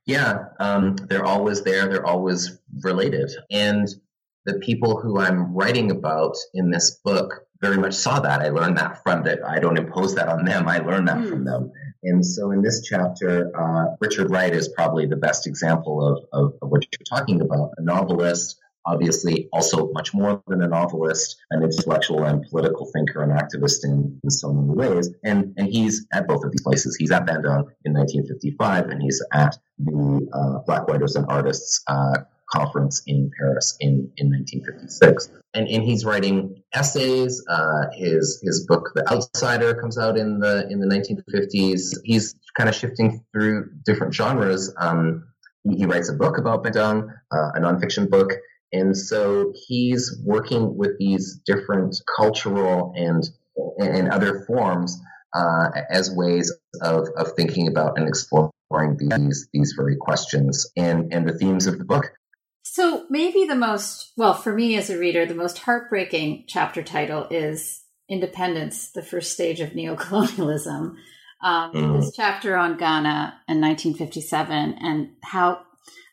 Yeah, 0.04 0.44
um, 0.60 0.96
they're 0.96 1.24
always 1.24 1.62
there. 1.62 1.88
They're 1.88 2.06
always 2.06 2.58
related. 2.82 3.30
And 3.50 3.88
the 4.44 4.58
people 4.58 5.00
who 5.00 5.18
I'm 5.18 5.54
writing 5.54 5.90
about 5.90 6.36
in 6.52 6.70
this 6.70 7.00
book 7.02 7.46
very 7.60 7.78
much 7.78 7.94
saw 7.94 8.20
that. 8.20 8.40
I 8.40 8.50
learned 8.50 8.76
that 8.76 9.02
from 9.02 9.22
that. 9.24 9.44
I 9.44 9.58
don't 9.58 9.78
impose 9.78 10.14
that 10.16 10.28
on 10.28 10.44
them. 10.44 10.68
I 10.68 10.78
learned 10.78 11.08
that 11.08 11.18
mm. 11.18 11.28
from 11.28 11.44
them. 11.44 11.72
And 12.08 12.24
so 12.24 12.50
in 12.50 12.62
this 12.62 12.82
chapter, 12.82 13.50
uh, 13.58 13.96
Richard 14.00 14.30
Wright 14.30 14.54
is 14.54 14.68
probably 14.68 15.06
the 15.06 15.16
best 15.16 15.46
example 15.46 16.06
of, 16.06 16.24
of, 16.32 16.54
of 16.62 16.70
what 16.70 16.82
you're 16.82 17.18
talking 17.18 17.40
about. 17.40 17.72
A 17.78 17.82
novelist 17.82 18.58
obviously 18.88 19.48
also 19.52 19.90
much 19.92 20.14
more 20.14 20.42
than 20.46 20.62
a 20.62 20.68
novelist, 20.68 21.36
an 21.50 21.62
intellectual 21.62 22.24
and 22.24 22.42
political 22.50 22.90
thinker 22.92 23.22
and 23.22 23.32
activist 23.32 23.84
in, 23.84 24.18
in 24.24 24.30
so 24.30 24.52
many 24.52 24.74
ways. 24.74 25.10
And, 25.24 25.54
and 25.58 25.68
he's 25.68 26.06
at 26.12 26.26
both 26.26 26.42
of 26.44 26.50
these 26.50 26.62
places. 26.62 26.96
He's 26.96 27.10
at 27.10 27.26
Bandung 27.26 27.66
in 27.84 27.92
1955 27.92 28.88
and 28.88 29.02
he's 29.02 29.22
at 29.32 29.56
the 29.78 30.28
uh, 30.32 30.58
Black 30.66 30.88
Writers 30.88 31.16
and 31.16 31.26
Artists 31.28 31.82
uh, 31.86 32.18
conference 32.52 33.02
in 33.06 33.30
Paris 33.38 33.76
in, 33.80 34.10
in 34.16 34.30
1956. 34.30 35.30
And, 35.54 35.68
and 35.68 35.82
he's 35.82 36.04
writing 36.04 36.62
essays. 36.74 37.42
Uh, 37.48 37.86
his 37.94 38.40
his 38.42 38.66
book, 38.66 38.90
The 38.94 39.10
Outsider, 39.10 39.74
comes 39.74 39.98
out 39.98 40.16
in 40.16 40.40
the 40.40 40.68
in 40.70 40.80
the 40.80 40.86
1950s. 40.86 41.98
He's 42.04 42.34
kind 42.56 42.68
of 42.68 42.74
shifting 42.74 43.24
through 43.32 43.70
different 43.84 44.14
genres. 44.14 44.74
Um, 44.78 45.24
he, 45.76 45.86
writes 45.86 46.08
a 46.08 46.14
book 46.14 46.38
about 46.38 46.64
Bandung, 46.64 47.08
uh, 47.32 47.50
a 47.54 47.60
nonfiction 47.60 48.08
book, 48.08 48.32
and 48.72 48.96
so 48.96 49.52
he's 49.66 50.18
working 50.24 50.76
with 50.76 50.98
these 50.98 51.40
different 51.46 52.00
cultural 52.16 52.92
and 52.96 53.28
and 53.78 54.08
other 54.08 54.44
forms 54.46 55.00
uh, 55.34 55.68
as 55.90 56.10
ways 56.10 56.52
of, 56.82 57.08
of 57.16 57.32
thinking 57.36 57.68
about 57.68 57.98
and 57.98 58.08
exploring 58.08 58.52
these 58.98 59.48
these 59.52 59.74
very 59.76 59.96
questions 59.96 60.70
and 60.76 61.12
and 61.12 61.28
the 61.28 61.32
themes 61.32 61.66
of 61.66 61.78
the 61.78 61.84
book. 61.84 62.12
So 62.70 63.06
maybe 63.08 63.44
the 63.44 63.54
most 63.54 64.12
well 64.16 64.34
for 64.34 64.54
me 64.54 64.76
as 64.76 64.90
a 64.90 64.98
reader, 64.98 65.24
the 65.24 65.34
most 65.34 65.58
heartbreaking 65.58 66.44
chapter 66.46 66.82
title 66.82 67.26
is 67.30 67.82
Independence: 68.10 68.90
The 68.90 69.02
First 69.02 69.32
Stage 69.32 69.60
of 69.60 69.70
Neocolonialism. 69.70 70.94
Um, 71.42 71.72
mm. 71.72 72.00
This 72.00 72.14
chapter 72.14 72.56
on 72.56 72.76
Ghana 72.76 73.40
in 73.48 73.60
1957 73.60 74.74
and 74.80 75.10
how 75.22 75.62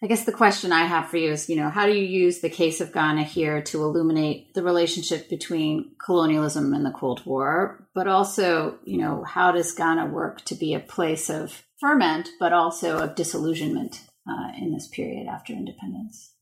I 0.02 0.08
guess 0.08 0.24
the 0.24 0.32
question 0.32 0.72
I 0.72 0.86
have 0.86 1.10
for 1.10 1.18
you 1.18 1.32
is, 1.32 1.50
you 1.50 1.58
know, 1.58 1.70
how 1.70 1.86
do 1.86 1.92
you 1.92 2.06
use 2.06 2.40
the 2.40 2.50
case 2.50 2.80
of 2.80 2.94
Ghana 2.94 3.24
here 3.24 3.62
to 3.64 3.84
illuminate 3.84 4.54
the 4.54 4.64
relationship 4.64 5.30
between 5.30 5.96
colonialism 6.04 6.74
and 6.74 6.86
the 6.86 6.92
Cold 6.92 7.26
War, 7.26 7.88
but 7.94 8.08
also, 8.08 8.78
you 8.86 8.98
know, 8.98 9.24
how 9.24 9.52
does 9.52 9.72
Ghana 9.74 10.06
work 10.08 10.42
to 10.46 10.56
be 10.56 10.74
a 10.74 10.80
place 10.80 11.30
of 11.30 11.64
ferment, 11.82 12.30
but 12.40 12.54
also 12.54 13.00
of 13.00 13.16
disillusionment 13.16 14.02
uh, 14.30 14.52
in 14.58 14.74
this 14.74 14.88
period 14.88 15.28
after 15.28 15.54
independence? 15.54 16.35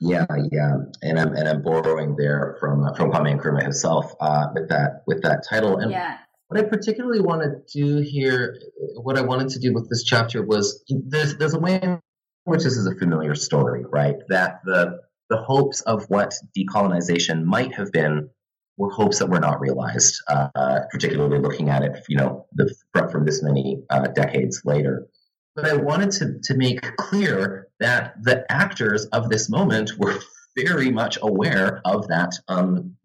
Yeah, 0.00 0.26
yeah, 0.52 0.76
and 1.02 1.18
I'm 1.18 1.34
and 1.34 1.48
I'm 1.48 1.62
borrowing 1.62 2.14
there 2.16 2.56
from 2.60 2.84
uh, 2.84 2.94
from 2.94 3.10
Kwame 3.10 3.36
Nkrumah 3.36 3.62
himself 3.62 4.14
uh, 4.20 4.46
with 4.54 4.68
that 4.68 5.02
with 5.06 5.22
that 5.22 5.44
title. 5.48 5.78
And 5.78 5.90
yeah. 5.90 6.18
what 6.46 6.60
I 6.60 6.64
particularly 6.64 7.20
want 7.20 7.42
to 7.42 7.62
do 7.72 8.00
here, 8.00 8.60
what 9.02 9.18
I 9.18 9.22
wanted 9.22 9.48
to 9.50 9.58
do 9.58 9.72
with 9.72 9.88
this 9.90 10.04
chapter 10.04 10.44
was 10.44 10.84
there's 10.88 11.36
there's 11.36 11.54
a 11.54 11.58
way 11.58 11.80
in 11.82 12.00
which 12.44 12.62
this 12.62 12.76
is 12.76 12.86
a 12.86 12.94
familiar 12.94 13.34
story, 13.34 13.84
right? 13.90 14.14
That 14.28 14.60
the 14.64 15.00
the 15.30 15.38
hopes 15.38 15.80
of 15.80 16.04
what 16.08 16.32
decolonization 16.56 17.44
might 17.44 17.74
have 17.74 17.90
been 17.92 18.30
were 18.76 18.90
hopes 18.90 19.18
that 19.18 19.26
were 19.28 19.40
not 19.40 19.60
realized, 19.60 20.14
uh, 20.28 20.80
particularly 20.90 21.40
looking 21.40 21.68
at 21.68 21.82
it, 21.82 22.04
you 22.08 22.16
know, 22.16 22.46
the, 22.52 22.72
from 23.10 23.24
this 23.24 23.42
many 23.42 23.82
uh, 23.90 24.06
decades 24.06 24.62
later. 24.64 25.08
But 25.56 25.66
I 25.66 25.74
wanted 25.74 26.12
to, 26.12 26.38
to 26.44 26.56
make 26.56 26.96
clear 26.96 27.67
that 27.80 28.22
the 28.22 28.44
actors 28.50 29.06
of 29.06 29.28
this 29.28 29.48
moment 29.48 29.92
were 29.98 30.18
very 30.56 30.90
much 30.90 31.18
aware 31.22 31.80
of 31.84 32.08
that 32.08 32.32
um, 32.48 32.96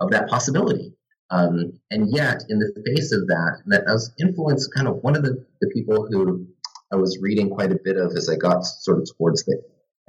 of 0.00 0.10
that 0.10 0.28
possibility. 0.28 0.94
Um, 1.30 1.80
and 1.90 2.12
yet, 2.14 2.42
in 2.48 2.58
the 2.58 2.72
face 2.86 3.10
of 3.12 3.26
that, 3.28 3.62
that 3.66 3.84
was 3.86 4.12
influenced 4.20 4.74
kind 4.74 4.86
of 4.86 4.96
one 4.96 5.16
of 5.16 5.22
the, 5.22 5.44
the 5.60 5.70
people 5.72 6.06
who 6.10 6.46
I 6.92 6.96
was 6.96 7.18
reading 7.22 7.48
quite 7.48 7.72
a 7.72 7.78
bit 7.82 7.96
of 7.96 8.12
as 8.16 8.28
I 8.28 8.36
got 8.36 8.66
sort 8.66 8.98
of 8.98 9.08
towards 9.16 9.44
the 9.44 9.62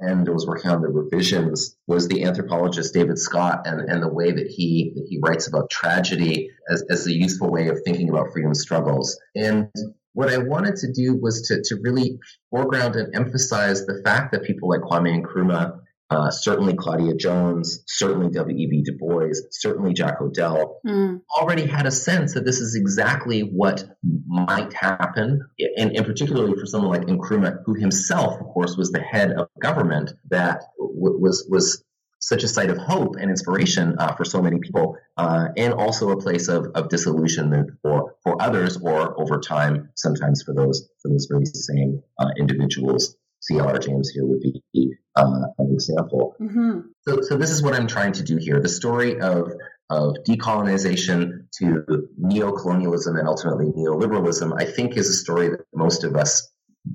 end. 0.06 0.28
I 0.28 0.32
was 0.32 0.46
working 0.46 0.70
on 0.70 0.82
the 0.82 0.88
revisions. 0.88 1.76
Was 1.86 2.08
the 2.08 2.24
anthropologist 2.24 2.92
David 2.92 3.18
Scott 3.18 3.66
and, 3.66 3.80
and 3.88 4.02
the 4.02 4.12
way 4.12 4.32
that 4.32 4.48
he 4.48 4.92
that 4.96 5.06
he 5.08 5.18
writes 5.22 5.46
about 5.46 5.70
tragedy 5.70 6.50
as, 6.68 6.84
as 6.90 7.06
a 7.06 7.12
useful 7.12 7.50
way 7.50 7.68
of 7.68 7.80
thinking 7.84 8.10
about 8.10 8.32
freedom 8.32 8.54
struggles. 8.54 9.18
And 9.34 9.70
what 10.14 10.30
I 10.32 10.38
wanted 10.38 10.76
to 10.76 10.92
do 10.92 11.16
was 11.20 11.48
to, 11.48 11.62
to 11.64 11.80
really 11.82 12.18
foreground 12.50 12.96
and 12.96 13.14
emphasize 13.14 13.84
the 13.84 14.00
fact 14.04 14.32
that 14.32 14.44
people 14.44 14.68
like 14.70 14.80
Kwame 14.80 15.22
Nkrumah 15.22 15.80
uh, 16.10 16.30
certainly 16.30 16.74
Claudia 16.74 17.14
Jones, 17.14 17.82
certainly 17.86 18.30
W.E.B. 18.30 18.82
Du 18.82 18.92
Bois, 18.98 19.30
certainly 19.50 19.94
Jack 19.94 20.20
O'Dell 20.20 20.80
mm. 20.86 21.20
already 21.36 21.66
had 21.66 21.86
a 21.86 21.90
sense 21.90 22.34
that 22.34 22.44
this 22.44 22.60
is 22.60 22.76
exactly 22.76 23.40
what 23.40 23.84
might 24.26 24.72
happen, 24.74 25.40
and, 25.76 25.96
and 25.96 26.06
particularly 26.06 26.58
for 26.58 26.66
someone 26.66 26.90
like 26.90 27.08
Nkrumah, 27.08 27.62
who 27.64 27.74
himself, 27.74 28.38
of 28.40 28.46
course, 28.48 28.76
was 28.76 28.92
the 28.92 29.00
head 29.00 29.32
of 29.32 29.48
government 29.60 30.12
that 30.30 30.62
w- 30.78 31.18
was 31.18 31.46
was 31.48 31.82
such 32.20 32.42
a 32.42 32.48
site 32.48 32.70
of 32.70 32.78
hope 32.78 33.16
and 33.16 33.30
inspiration 33.30 33.96
uh, 33.98 34.14
for 34.14 34.24
so 34.24 34.40
many 34.40 34.58
people, 34.58 34.96
uh, 35.16 35.48
and 35.56 35.74
also 35.74 36.10
a 36.10 36.20
place 36.20 36.48
of, 36.48 36.66
of 36.74 36.88
disillusionment 36.88 37.70
for, 37.82 38.13
for 38.34 38.42
others, 38.42 38.76
or 38.76 39.20
over 39.20 39.40
time, 39.40 39.90
sometimes 39.96 40.42
for 40.42 40.54
those 40.54 40.88
for 41.02 41.10
those 41.10 41.26
very 41.30 41.46
same 41.46 42.02
uh, 42.18 42.30
individuals. 42.38 43.16
C.L.R. 43.40 43.78
James 43.78 44.08
here 44.08 44.24
would 44.24 44.40
be 44.40 44.94
uh, 45.16 45.42
an 45.58 45.72
example. 45.72 46.34
Mm-hmm. 46.40 46.80
So, 47.06 47.20
so 47.20 47.36
this 47.36 47.50
is 47.50 47.62
what 47.62 47.74
I'm 47.74 47.86
trying 47.86 48.12
to 48.12 48.22
do 48.22 48.38
here. 48.38 48.60
The 48.60 48.68
story 48.68 49.20
of 49.20 49.52
of 49.90 50.16
decolonization 50.26 51.46
to 51.58 52.08
neo-colonialism 52.16 53.16
and 53.16 53.28
ultimately 53.28 53.66
neoliberalism, 53.66 54.58
I 54.58 54.64
think 54.64 54.96
is 54.96 55.10
a 55.10 55.12
story 55.12 55.50
that 55.50 55.60
most 55.74 56.04
of 56.04 56.16
us 56.16 56.50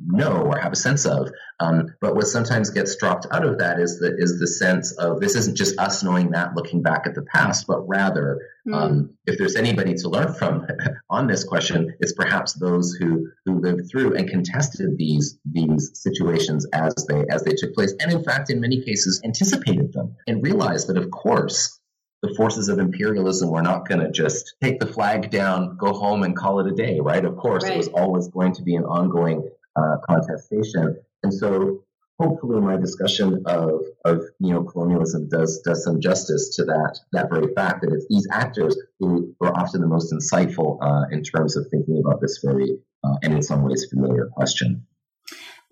know 0.06 0.44
or 0.44 0.58
have 0.58 0.72
a 0.72 0.76
sense 0.76 1.06
of. 1.06 1.32
Um, 1.60 1.96
but 2.00 2.16
what 2.16 2.28
sometimes 2.28 2.70
gets 2.70 2.96
dropped 2.96 3.28
out 3.32 3.46
of 3.46 3.58
that 3.60 3.80
is 3.80 4.00
the 4.00 4.16
is 4.18 4.40
the 4.40 4.48
sense 4.48 4.92
of 4.94 5.20
this 5.20 5.36
isn't 5.36 5.58
just 5.58 5.80
us 5.80 6.04
knowing 6.04 6.32
that 6.32 6.56
looking 6.56 6.82
back 6.82 7.06
at 7.06 7.16
the 7.16 7.24
past, 7.24 7.66
but 7.68 7.88
rather 7.88 8.40
mm. 8.68 8.76
um, 8.76 9.10
if 9.26 9.38
there's 9.38 9.56
anybody 9.56 9.94
to 9.96 10.10
learn 10.10 10.34
from 10.34 10.68
on 11.10 11.28
this 11.28 11.44
question, 11.44 11.94
it's 12.00 12.14
perhaps 12.14 12.54
those 12.54 12.94
who 12.94 13.28
who 13.46 13.60
lived 13.60 13.90
through 13.90 14.16
and 14.16 14.30
contested 14.30 14.98
these 14.98 15.38
these 15.52 15.92
situations 15.94 16.66
as 16.72 16.94
they 17.08 17.26
as 17.30 17.44
they 17.44 17.54
took 17.54 17.74
place, 17.74 17.94
and 18.00 18.12
in 18.12 18.24
fact, 18.24 18.50
in 18.50 18.62
many 18.62 18.82
cases, 18.84 19.22
anticipated 19.26 19.92
them 19.94 20.16
and 20.28 20.44
realized 20.44 20.88
that 20.88 20.98
of 20.98 21.10
course 21.12 21.80
the 22.22 22.34
forces 22.36 22.68
of 22.68 22.80
imperialism 22.80 23.50
were 23.50 23.62
not 23.62 23.88
going 23.88 24.02
to 24.02 24.12
just 24.12 24.56
take 24.62 24.80
the 24.80 24.86
flag 24.86 25.30
down, 25.30 25.78
go 25.78 25.94
home, 25.94 26.24
and 26.24 26.36
call 26.36 26.60
it 26.60 26.68
a 26.68 26.76
day, 26.76 27.00
right? 27.00 27.24
Of 27.24 27.38
course, 27.38 27.64
right. 27.64 27.74
it 27.74 27.78
was 27.78 27.88
always 27.90 28.28
going 28.28 28.54
to 28.56 28.62
be 28.62 28.76
an 28.76 28.84
ongoing 28.84 29.50
uh, 29.76 29.98
contestation. 30.08 30.98
And 31.24 31.34
so 31.34 31.84
hopefully 32.20 32.60
my 32.62 32.78
discussion 32.78 33.44
of, 33.46 33.82
of 34.06 34.24
neo-colonialism 34.40 35.30
does, 35.30 35.62
does 35.62 35.84
some 35.84 36.02
justice 36.02 36.56
to 36.58 36.66
that, 36.66 37.00
that 37.14 37.30
very 37.30 37.54
fact 37.54 37.82
that 37.82 37.94
it's 37.94 38.06
these 38.10 38.28
actors 38.32 38.78
who 39.00 39.34
are 39.42 39.56
often 39.58 39.82
the 39.82 39.88
most 39.88 40.14
insightful 40.14 40.78
uh, 40.82 41.06
in 41.12 41.24
terms 41.24 41.56
of 41.56 41.66
thinking 41.72 42.02
about 42.06 42.20
this 42.22 42.40
very, 42.44 42.78
uh, 43.04 43.16
and 43.24 43.34
in 43.34 43.42
some 43.42 43.64
ways, 43.64 43.88
familiar 43.90 44.28
question. 44.34 44.86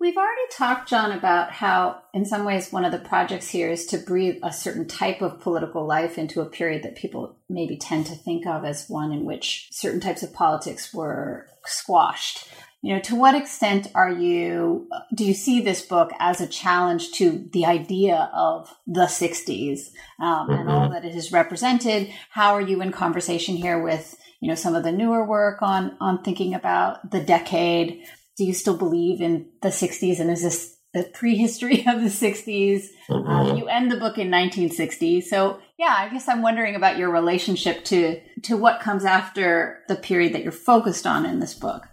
We've 0.00 0.16
already 0.16 0.42
talked, 0.52 0.88
John, 0.88 1.10
about 1.10 1.50
how, 1.50 2.02
in 2.14 2.24
some 2.24 2.44
ways, 2.44 2.70
one 2.70 2.84
of 2.84 2.92
the 2.92 3.00
projects 3.00 3.48
here 3.48 3.68
is 3.68 3.84
to 3.86 3.98
breathe 3.98 4.38
a 4.44 4.52
certain 4.52 4.86
type 4.86 5.20
of 5.20 5.40
political 5.40 5.84
life 5.84 6.16
into 6.18 6.40
a 6.40 6.46
period 6.46 6.84
that 6.84 6.94
people 6.94 7.36
maybe 7.48 7.76
tend 7.76 8.06
to 8.06 8.14
think 8.14 8.46
of 8.46 8.64
as 8.64 8.86
one 8.88 9.10
in 9.10 9.24
which 9.24 9.68
certain 9.72 10.00
types 10.00 10.22
of 10.22 10.32
politics 10.32 10.94
were 10.94 11.48
squashed 11.66 12.48
you 12.82 12.94
know 12.94 13.00
to 13.00 13.14
what 13.14 13.34
extent 13.34 13.88
are 13.94 14.10
you 14.10 14.88
do 15.14 15.24
you 15.24 15.34
see 15.34 15.60
this 15.60 15.82
book 15.82 16.10
as 16.18 16.40
a 16.40 16.46
challenge 16.46 17.12
to 17.12 17.48
the 17.52 17.66
idea 17.66 18.30
of 18.34 18.74
the 18.86 19.06
60s 19.06 19.88
um, 20.20 20.48
mm-hmm. 20.48 20.52
and 20.52 20.70
all 20.70 20.82
mm-hmm. 20.82 20.92
that 20.92 21.04
it 21.04 21.14
has 21.14 21.32
represented 21.32 22.12
how 22.30 22.54
are 22.54 22.62
you 22.62 22.80
in 22.80 22.92
conversation 22.92 23.56
here 23.56 23.82
with 23.82 24.16
you 24.40 24.48
know 24.48 24.54
some 24.54 24.74
of 24.74 24.84
the 24.84 24.92
newer 24.92 25.24
work 25.24 25.62
on 25.62 25.96
on 26.00 26.22
thinking 26.22 26.54
about 26.54 27.10
the 27.10 27.20
decade 27.20 28.04
do 28.36 28.44
you 28.44 28.54
still 28.54 28.76
believe 28.76 29.20
in 29.20 29.48
the 29.62 29.68
60s 29.68 30.20
and 30.20 30.30
is 30.30 30.42
this 30.42 30.78
the 30.94 31.04
prehistory 31.04 31.80
of 31.86 32.00
the 32.00 32.08
60s. 32.08 32.86
Mhm. 33.10 33.28
Um, 33.28 33.56
you 33.56 33.66
end 33.68 33.90
the 33.90 33.96
book 33.96 34.18
in 34.18 34.30
1960. 34.30 35.20
So, 35.20 35.58
yeah, 35.78 35.94
I 35.96 36.08
guess 36.08 36.28
I'm 36.28 36.42
wondering 36.42 36.74
about 36.74 36.98
your 36.98 37.10
relationship 37.10 37.84
to 37.86 38.20
to 38.44 38.56
what 38.56 38.80
comes 38.80 39.04
after 39.04 39.80
the 39.88 39.96
period 39.96 40.32
that 40.32 40.42
you're 40.42 40.52
focused 40.52 41.06
on 41.06 41.26
in 41.26 41.40
this 41.40 41.54
book. 41.54 41.86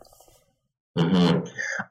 Hmm 0.97 1.39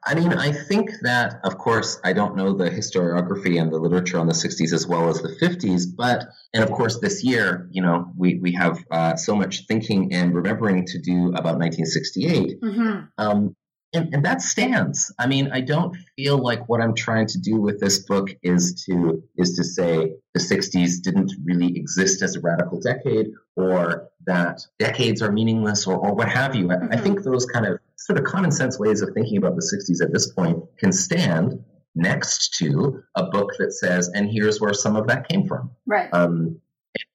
I 0.03 0.15
mean, 0.15 0.33
I 0.33 0.51
think 0.51 0.89
that, 1.01 1.39
of 1.43 1.57
course, 1.57 1.99
I 2.03 2.13
don't 2.13 2.35
know 2.35 2.53
the 2.53 2.69
historiography 2.69 3.61
and 3.61 3.71
the 3.71 3.77
literature 3.77 4.19
on 4.19 4.27
the 4.27 4.33
60s 4.33 4.73
as 4.73 4.87
well 4.87 5.09
as 5.09 5.21
the 5.21 5.29
50s, 5.29 5.85
but, 5.95 6.27
and 6.53 6.63
of 6.63 6.71
course, 6.71 6.99
this 6.99 7.23
year, 7.23 7.67
you 7.71 7.81
know, 7.81 8.11
we, 8.17 8.39
we 8.39 8.53
have 8.53 8.83
uh, 8.91 9.15
so 9.15 9.35
much 9.35 9.65
thinking 9.67 10.13
and 10.13 10.33
remembering 10.33 10.85
to 10.87 10.99
do 10.99 11.29
about 11.29 11.57
1968. 11.57 12.61
Mm-hmm. 12.61 13.05
Um, 13.17 13.55
and, 13.95 14.13
and 14.13 14.25
that 14.25 14.41
stands. 14.41 15.13
I 15.17 15.27
mean, 15.27 15.49
I 15.51 15.61
don't 15.61 15.95
feel 16.17 16.37
like 16.37 16.67
what 16.67 16.81
I'm 16.81 16.93
trying 16.93 17.27
to 17.27 17.39
do 17.39 17.61
with 17.61 17.79
this 17.79 17.99
book 17.99 18.29
is 18.43 18.85
to 18.85 19.23
is 19.37 19.55
to 19.55 19.63
say 19.63 20.15
the 20.33 20.39
60s 20.39 21.01
didn't 21.01 21.31
really 21.43 21.77
exist 21.77 22.21
as 22.21 22.35
a 22.35 22.41
radical 22.41 22.79
decade, 22.79 23.27
or 23.55 24.09
that 24.25 24.61
decades 24.79 25.21
are 25.21 25.31
meaningless, 25.31 25.87
or, 25.87 25.95
or 25.95 26.13
what 26.13 26.27
have 26.27 26.55
you. 26.55 26.71
I, 26.71 26.95
I 26.95 26.97
think 26.97 27.23
those 27.23 27.45
kind 27.45 27.65
of 27.65 27.79
sort 27.97 28.19
of 28.19 28.25
common 28.25 28.51
sense 28.51 28.79
ways 28.79 29.01
of 29.01 29.09
thinking 29.13 29.37
about 29.37 29.55
the 29.55 29.61
60s 29.61 30.03
at 30.03 30.11
this 30.11 30.31
point 30.31 30.63
can 30.77 30.91
stand 30.91 31.63
next 31.95 32.55
to 32.57 33.01
a 33.15 33.25
book 33.25 33.51
that 33.57 33.71
says, 33.71 34.09
"And 34.13 34.29
here's 34.29 34.59
where 34.59 34.73
some 34.73 34.95
of 34.95 35.07
that 35.07 35.27
came 35.27 35.47
from." 35.47 35.71
Right. 35.85 36.09
Um, 36.13 36.59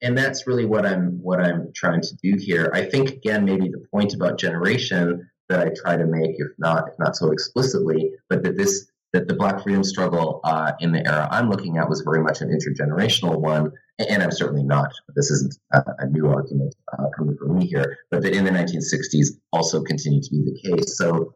and 0.03 0.17
that's 0.17 0.47
really 0.47 0.65
what 0.65 0.87
I'm 0.87 1.23
what 1.23 1.41
I'm 1.41 1.73
trying 1.75 2.01
to 2.03 2.17
do 2.23 2.37
here. 2.39 2.71
I 2.75 2.85
think 2.85 3.11
again 3.11 3.45
maybe 3.45 3.69
the 3.69 3.85
point 3.91 4.15
about 4.15 4.39
generation 4.39 5.29
that 5.49 5.61
I 5.67 5.71
try 5.83 5.97
to 5.97 6.07
make, 6.07 6.37
if 6.39 6.49
not 6.59 6.89
if 6.89 6.95
not 6.99 7.17
so 7.17 7.31
explicitly, 7.31 8.13
but 8.29 8.43
that 8.43 8.57
this 8.57 8.91
that 9.13 9.29
the 9.29 9.35
Black 9.35 9.63
freedom 9.63 9.83
struggle 9.83 10.41
uh, 10.45 10.73
in 10.81 10.93
the 10.93 11.07
era 11.07 11.29
I'm 11.31 11.51
looking 11.51 11.79
at 11.79 11.89
was 11.89 12.03
very 12.03 12.23
much 12.23 12.41
an 12.41 12.49
intergenerational 12.49 13.41
one. 13.41 13.73
And 13.99 14.23
I'm 14.23 14.31
certainly 14.31 14.63
not. 14.63 14.91
This 15.15 15.31
isn't 15.31 15.55
a, 15.73 15.83
a 15.99 16.07
new 16.07 16.29
argument 16.29 16.75
uh, 16.93 17.07
coming 17.17 17.37
from 17.37 17.59
me 17.59 17.67
here, 17.67 17.99
but 18.11 18.23
that 18.23 18.35
in 18.35 18.45
the 18.45 18.51
1960s 18.51 19.39
also 19.53 19.83
continued 19.83 20.23
to 20.25 20.31
be 20.31 20.45
the 20.45 20.77
case. 20.77 20.97
So 20.97 21.35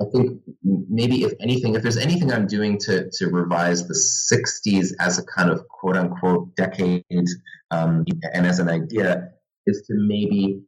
I 0.00 0.04
think 0.14 0.40
maybe 0.62 1.24
if 1.24 1.32
anything, 1.40 1.74
if 1.74 1.82
there's 1.82 1.96
anything 1.96 2.32
I'm 2.32 2.46
doing 2.46 2.78
to 2.80 3.10
to 3.10 3.28
revise 3.28 3.86
the 3.86 3.94
60s 3.94 4.92
as 5.00 5.18
a 5.18 5.24
kind 5.24 5.50
of 5.50 5.66
quote 5.68 5.96
unquote 5.96 6.54
decade 6.56 7.04
um, 7.70 8.04
and 8.32 8.46
as 8.46 8.58
an 8.58 8.68
idea, 8.68 9.30
is 9.66 9.82
to 9.86 9.94
maybe 9.96 10.62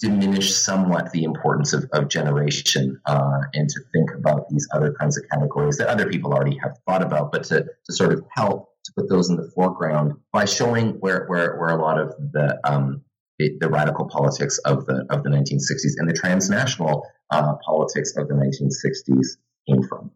diminish 0.00 0.54
somewhat 0.54 1.12
the 1.12 1.24
importance 1.24 1.72
of, 1.72 1.84
of 1.92 2.08
generation 2.08 3.00
uh, 3.06 3.40
and 3.52 3.68
to 3.68 3.80
think 3.92 4.10
about 4.16 4.48
these 4.48 4.66
other 4.72 4.94
kinds 4.98 5.18
of 5.18 5.24
categories 5.30 5.76
that 5.76 5.88
other 5.88 6.08
people 6.08 6.32
already 6.32 6.56
have 6.62 6.78
thought 6.86 7.02
about, 7.02 7.30
but 7.32 7.44
to, 7.44 7.62
to 7.62 7.92
sort 7.92 8.12
of 8.12 8.24
help 8.34 8.70
to 8.84 8.92
put 8.96 9.08
those 9.10 9.28
in 9.28 9.36
the 9.36 9.50
foreground 9.54 10.14
by 10.32 10.44
showing 10.44 10.92
where 11.00 11.26
where, 11.26 11.56
where 11.58 11.70
a 11.70 11.82
lot 11.82 12.00
of 12.00 12.14
the 12.32 12.58
um, 12.64 13.02
the, 13.38 13.56
the 13.60 13.68
radical 13.68 14.08
politics 14.08 14.58
of 14.58 14.86
the 14.86 15.06
of 15.10 15.22
the 15.22 15.30
1960s 15.30 15.94
and 15.98 16.08
the 16.08 16.14
transnational 16.14 17.06
uh, 17.30 17.54
politics 17.64 18.14
of 18.16 18.28
the 18.28 18.34
1960s 18.34 19.36
came 19.68 19.82
from. 19.82 20.10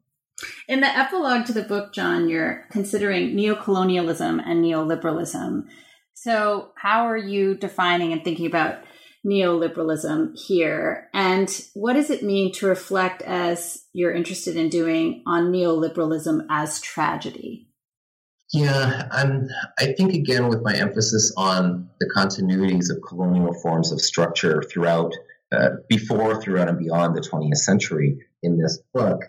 In 0.67 0.81
the 0.81 0.87
epilogue 0.87 1.47
to 1.47 1.53
the 1.53 1.63
book, 1.63 1.93
John, 1.93 2.29
you're 2.29 2.67
considering 2.71 3.37
neocolonialism 3.37 4.43
and 4.45 4.65
neoliberalism. 4.65 5.67
So, 6.15 6.73
how 6.77 7.07
are 7.07 7.17
you 7.17 7.55
defining 7.55 8.13
and 8.13 8.25
thinking 8.25 8.47
about 8.47 8.83
neoliberalism 9.27 10.39
here? 10.39 11.09
And 11.15 11.49
what 11.75 11.95
does 11.95 12.11
it 12.11 12.23
mean 12.23 12.53
to 12.55 12.67
reflect, 12.67 13.23
as 13.23 13.85
you're 13.93 14.15
interested 14.15 14.57
in 14.57 14.69
doing, 14.69 15.23
on 15.27 15.53
neoliberalism 15.53 16.47
as 16.51 16.81
tragedy? 16.81 17.69
Yeah, 18.53 19.09
I'm, 19.11 19.49
I 19.79 19.93
think 19.93 20.13
again 20.13 20.49
with 20.49 20.63
my 20.63 20.75
emphasis 20.75 21.33
on 21.37 21.89
the 22.01 22.11
continuities 22.15 22.91
of 22.91 23.03
colonial 23.07 23.55
forms 23.55 23.93
of 23.93 24.01
structure 24.01 24.63
throughout, 24.71 25.15
uh, 25.51 25.71
before, 25.89 26.41
throughout, 26.41 26.69
and 26.69 26.79
beyond 26.79 27.17
the 27.17 27.23
20th 27.23 27.57
century 27.57 28.19
in 28.43 28.59
this 28.59 28.79
book, 28.93 29.23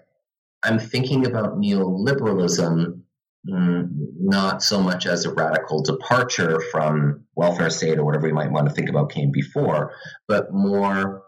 I'm 0.64 0.80
thinking 0.80 1.26
about 1.26 1.58
neoliberalism 1.58 3.02
mm, 3.50 3.90
not 4.20 4.64
so 4.64 4.82
much 4.82 5.06
as 5.06 5.26
a 5.26 5.34
radical 5.34 5.82
departure 5.82 6.62
from 6.72 7.26
welfare 7.36 7.70
state 7.70 7.98
or 7.98 8.06
whatever 8.06 8.28
we 8.28 8.34
might 8.34 8.52
want 8.52 8.68
to 8.68 8.74
think 8.74 8.90
about 8.90 9.12
came 9.12 9.32
before, 9.32 9.94
but 10.28 10.54
more 10.54 11.24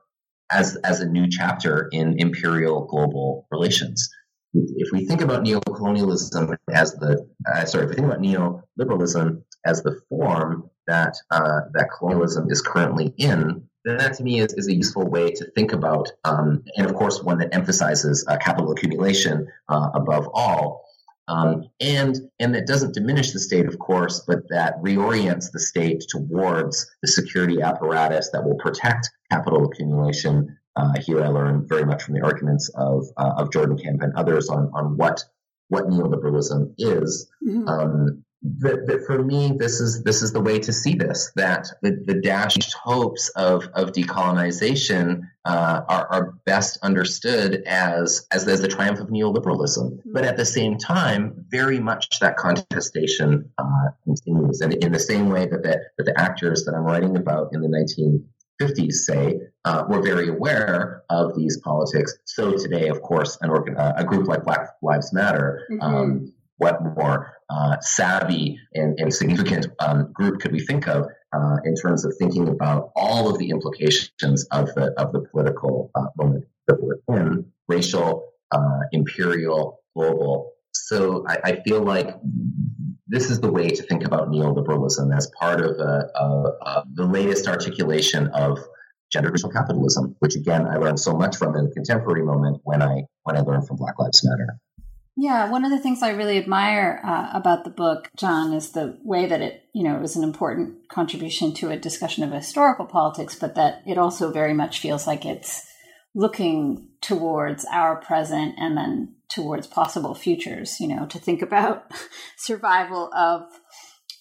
as 0.52 0.76
as 0.78 1.00
a 1.00 1.08
new 1.08 1.28
chapter 1.30 1.90
in 1.92 2.20
imperial 2.20 2.86
global 2.86 3.48
relations. 3.52 4.10
If 4.54 4.92
we 4.94 5.06
think 5.06 5.22
about 5.22 5.44
neocolonialism 5.44 6.56
as 6.72 6.94
the 6.94 7.28
uh, 7.52 7.66
sorry, 7.66 7.86
if 7.86 7.90
we 7.90 7.96
think 7.96 8.08
about 8.08 8.22
neoliberalism 8.22 9.44
as 9.66 9.84
the 9.84 10.00
form 10.10 10.70
that 10.88 11.16
uh, 11.32 11.62
that 11.74 11.90
colonialism 11.98 12.50
is 12.50 12.62
currently 12.62 13.14
in, 13.18 13.68
then 13.84 13.98
that 13.98 14.14
to 14.16 14.24
me 14.24 14.40
is, 14.40 14.54
is 14.54 14.68
a 14.68 14.74
useful 14.74 15.08
way 15.08 15.32
to 15.32 15.46
think 15.52 15.74
about, 15.74 16.12
um, 16.24 16.64
and 16.78 16.88
of 16.88 16.96
course, 16.96 17.22
one 17.22 17.40
that 17.40 17.54
emphasizes 17.54 18.26
uh, 18.28 18.38
capital 18.38 18.72
accumulation 18.72 19.48
uh, 19.68 19.90
above 19.94 20.30
all, 20.34 20.85
um, 21.28 21.70
and 21.80 22.18
and 22.40 22.54
that 22.54 22.68
doesn't 22.68 22.94
diminish 22.94 23.32
the 23.32 23.40
state, 23.40 23.66
of 23.68 23.80
course, 23.80 24.24
but 24.28 24.48
that 24.50 24.82
reorients 24.82 25.52
the 25.52 25.60
state 25.60 26.04
towards 26.10 26.90
the 27.02 27.08
security 27.08 27.62
apparatus 27.62 28.30
that 28.32 28.44
will 28.44 28.58
protect 28.58 29.10
capital 29.32 29.66
accumulation. 29.66 30.58
Uh, 30.76 30.94
here, 31.00 31.24
I 31.24 31.30
learned 31.30 31.70
very 31.70 31.86
much 31.86 32.04
from 32.04 32.16
the 32.16 32.22
arguments 32.22 32.70
of 32.76 33.06
uh, 33.18 33.34
of 33.38 33.52
Jordan 33.52 33.78
Camp 33.78 34.02
and 34.02 34.14
others 34.16 34.50
on 34.50 34.70
on 34.74 34.98
what 34.98 35.24
what 35.70 35.88
neoliberalism 35.88 36.74
is. 36.78 37.28
Mhm. 37.44 37.68
Um, 37.68 38.24
that, 38.60 38.86
that 38.88 39.06
for 39.06 39.24
me, 39.24 39.54
this 39.58 39.80
is 39.80 40.04
this 40.04 40.22
is 40.22 40.32
the 40.32 40.42
way 40.42 40.60
to 40.60 40.72
see 40.72 40.96
this. 40.96 41.32
That 41.36 41.68
the, 41.82 42.04
the 42.06 42.22
dashed 42.22 42.74
hopes 42.74 43.30
of 43.30 43.68
of 43.74 43.92
decolonization 43.92 45.22
uh, 45.46 45.82
are, 45.88 46.08
are 46.12 46.32
best 46.46 46.78
understood 46.84 47.64
as, 47.66 48.28
as 48.32 48.48
as 48.48 48.62
the 48.62 48.68
triumph 48.68 49.00
of 49.00 49.08
neoliberalism. 49.08 50.00
But 50.06 50.26
at 50.26 50.38
the 50.38 50.46
same 50.46 50.78
time, 50.78 51.46
very 51.50 51.80
much 51.80 52.20
that 52.20 52.38
contestation 52.38 53.50
uh, 53.58 53.90
continues, 54.04 54.62
and 54.62 54.74
in 54.76 54.92
the 54.92 55.00
same 55.00 55.30
way 55.30 55.48
that 55.48 55.64
the, 55.64 55.82
that 55.98 56.04
the 56.04 56.20
actors 56.20 56.66
that 56.66 56.76
I'm 56.76 56.84
writing 56.84 57.18
about 57.18 57.50
in 57.52 57.62
the 57.62 58.22
1950s 58.62 58.94
say 58.94 59.40
uh, 59.66 59.86
were 59.90 60.02
very 60.02 60.30
aware 60.30 61.04
of 61.10 61.36
these 61.36 61.60
politics. 61.64 62.16
So 62.26 62.56
today, 62.58 62.90
of 62.90 63.02
course, 63.02 63.38
an 63.42 63.50
organ, 63.50 63.76
a 63.78 64.04
group 64.04 64.28
like 64.28 64.44
Black 64.44 64.70
Lives 64.84 65.12
Matter. 65.14 65.62
Um, 65.82 66.32
what 66.58 66.82
more 66.82 67.35
uh, 67.50 67.78
savvy 67.82 68.60
and, 68.74 69.00
and 69.00 69.14
significant 69.14 69.68
um, 69.80 70.12
group 70.14 70.40
could 70.40 70.52
we 70.52 70.60
think 70.60 70.88
of 70.88 71.08
uh, 71.34 71.58
in 71.64 71.76
terms 71.76 72.06
of 72.06 72.14
thinking 72.18 72.48
about 72.48 72.92
all 72.96 73.30
of 73.30 73.38
the 73.38 73.50
implications 73.50 74.46
of 74.52 74.74
the 74.76 74.94
of 74.98 75.12
the 75.12 75.22
political 75.32 75.92
uh, 75.96 76.06
moment 76.18 76.46
that 76.68 76.78
we're 76.82 76.98
in, 77.16 77.46
racial, 77.68 78.32
uh, 78.52 78.80
imperial, 78.92 79.80
global. 79.96 80.52
So 80.74 81.26
I, 81.28 81.38
I, 81.44 81.62
feel 81.62 81.82
like 81.82 82.16
this 83.08 83.30
is 83.30 83.40
the 83.40 83.52
way 83.52 83.70
to 83.70 83.84
think 83.84 84.04
about 84.04 84.30
neoliberalism 84.30 85.16
as 85.16 85.32
part 85.40 85.62
of 85.62 85.78
a, 85.80 86.10
a, 86.16 86.26
a, 86.26 86.84
the 86.96 87.06
latest 87.06 87.48
articulation 87.48 88.28
of 88.28 88.60
gender 89.12 89.32
racial 89.32 89.50
capitalism, 89.50 90.16
which 90.20 90.36
again 90.36 90.68
I 90.68 90.76
learned 90.78 91.00
so 91.00 91.14
much 91.14 91.38
from 91.38 91.56
in 91.56 91.66
the 91.66 91.72
contemporary 91.72 92.24
moment 92.24 92.62
when 92.64 92.82
I 92.82 93.04
when 93.24 93.38
I 93.38 93.42
learned 93.42 93.68
from 93.68 93.78
Black 93.78 93.98
Lives 94.00 94.26
Matter. 94.26 94.60
Yeah, 95.18 95.50
one 95.50 95.64
of 95.64 95.72
the 95.72 95.80
things 95.80 96.02
I 96.02 96.10
really 96.10 96.38
admire 96.38 97.02
uh, 97.04 97.30
about 97.34 97.64
the 97.64 97.70
book, 97.70 98.10
John, 98.18 98.52
is 98.54 98.72
the 98.72 98.98
way 99.02 99.26
that 99.26 99.42
it, 99.42 99.64
you 99.74 99.84
know, 99.84 99.96
it 99.96 100.02
was 100.02 100.18
an 100.18 100.24
important 100.24 100.90
contribution 100.90 101.54
to 101.56 101.70
a 101.70 101.78
discussion 101.78 102.24
of 102.24 102.32
historical 102.32 102.86
politics, 102.86 103.36
but 103.36 103.56
that 103.56 103.82
it 103.88 103.98
also 103.98 104.32
very 104.32 104.54
much 104.54 104.80
feels 104.80 105.08
like 105.08 105.26
it's 105.26 105.66
looking 106.14 106.90
towards 107.02 107.66
our 107.66 107.96
present 107.96 108.56
and 108.58 108.76
then 108.76 109.16
towards 109.30 109.68
possible 109.68 110.16
futures, 110.16 110.80
you 110.82 110.88
know, 110.88 111.06
to 111.06 111.18
think 111.18 111.42
about 111.42 111.90
survival 112.38 113.10
of 113.14 113.44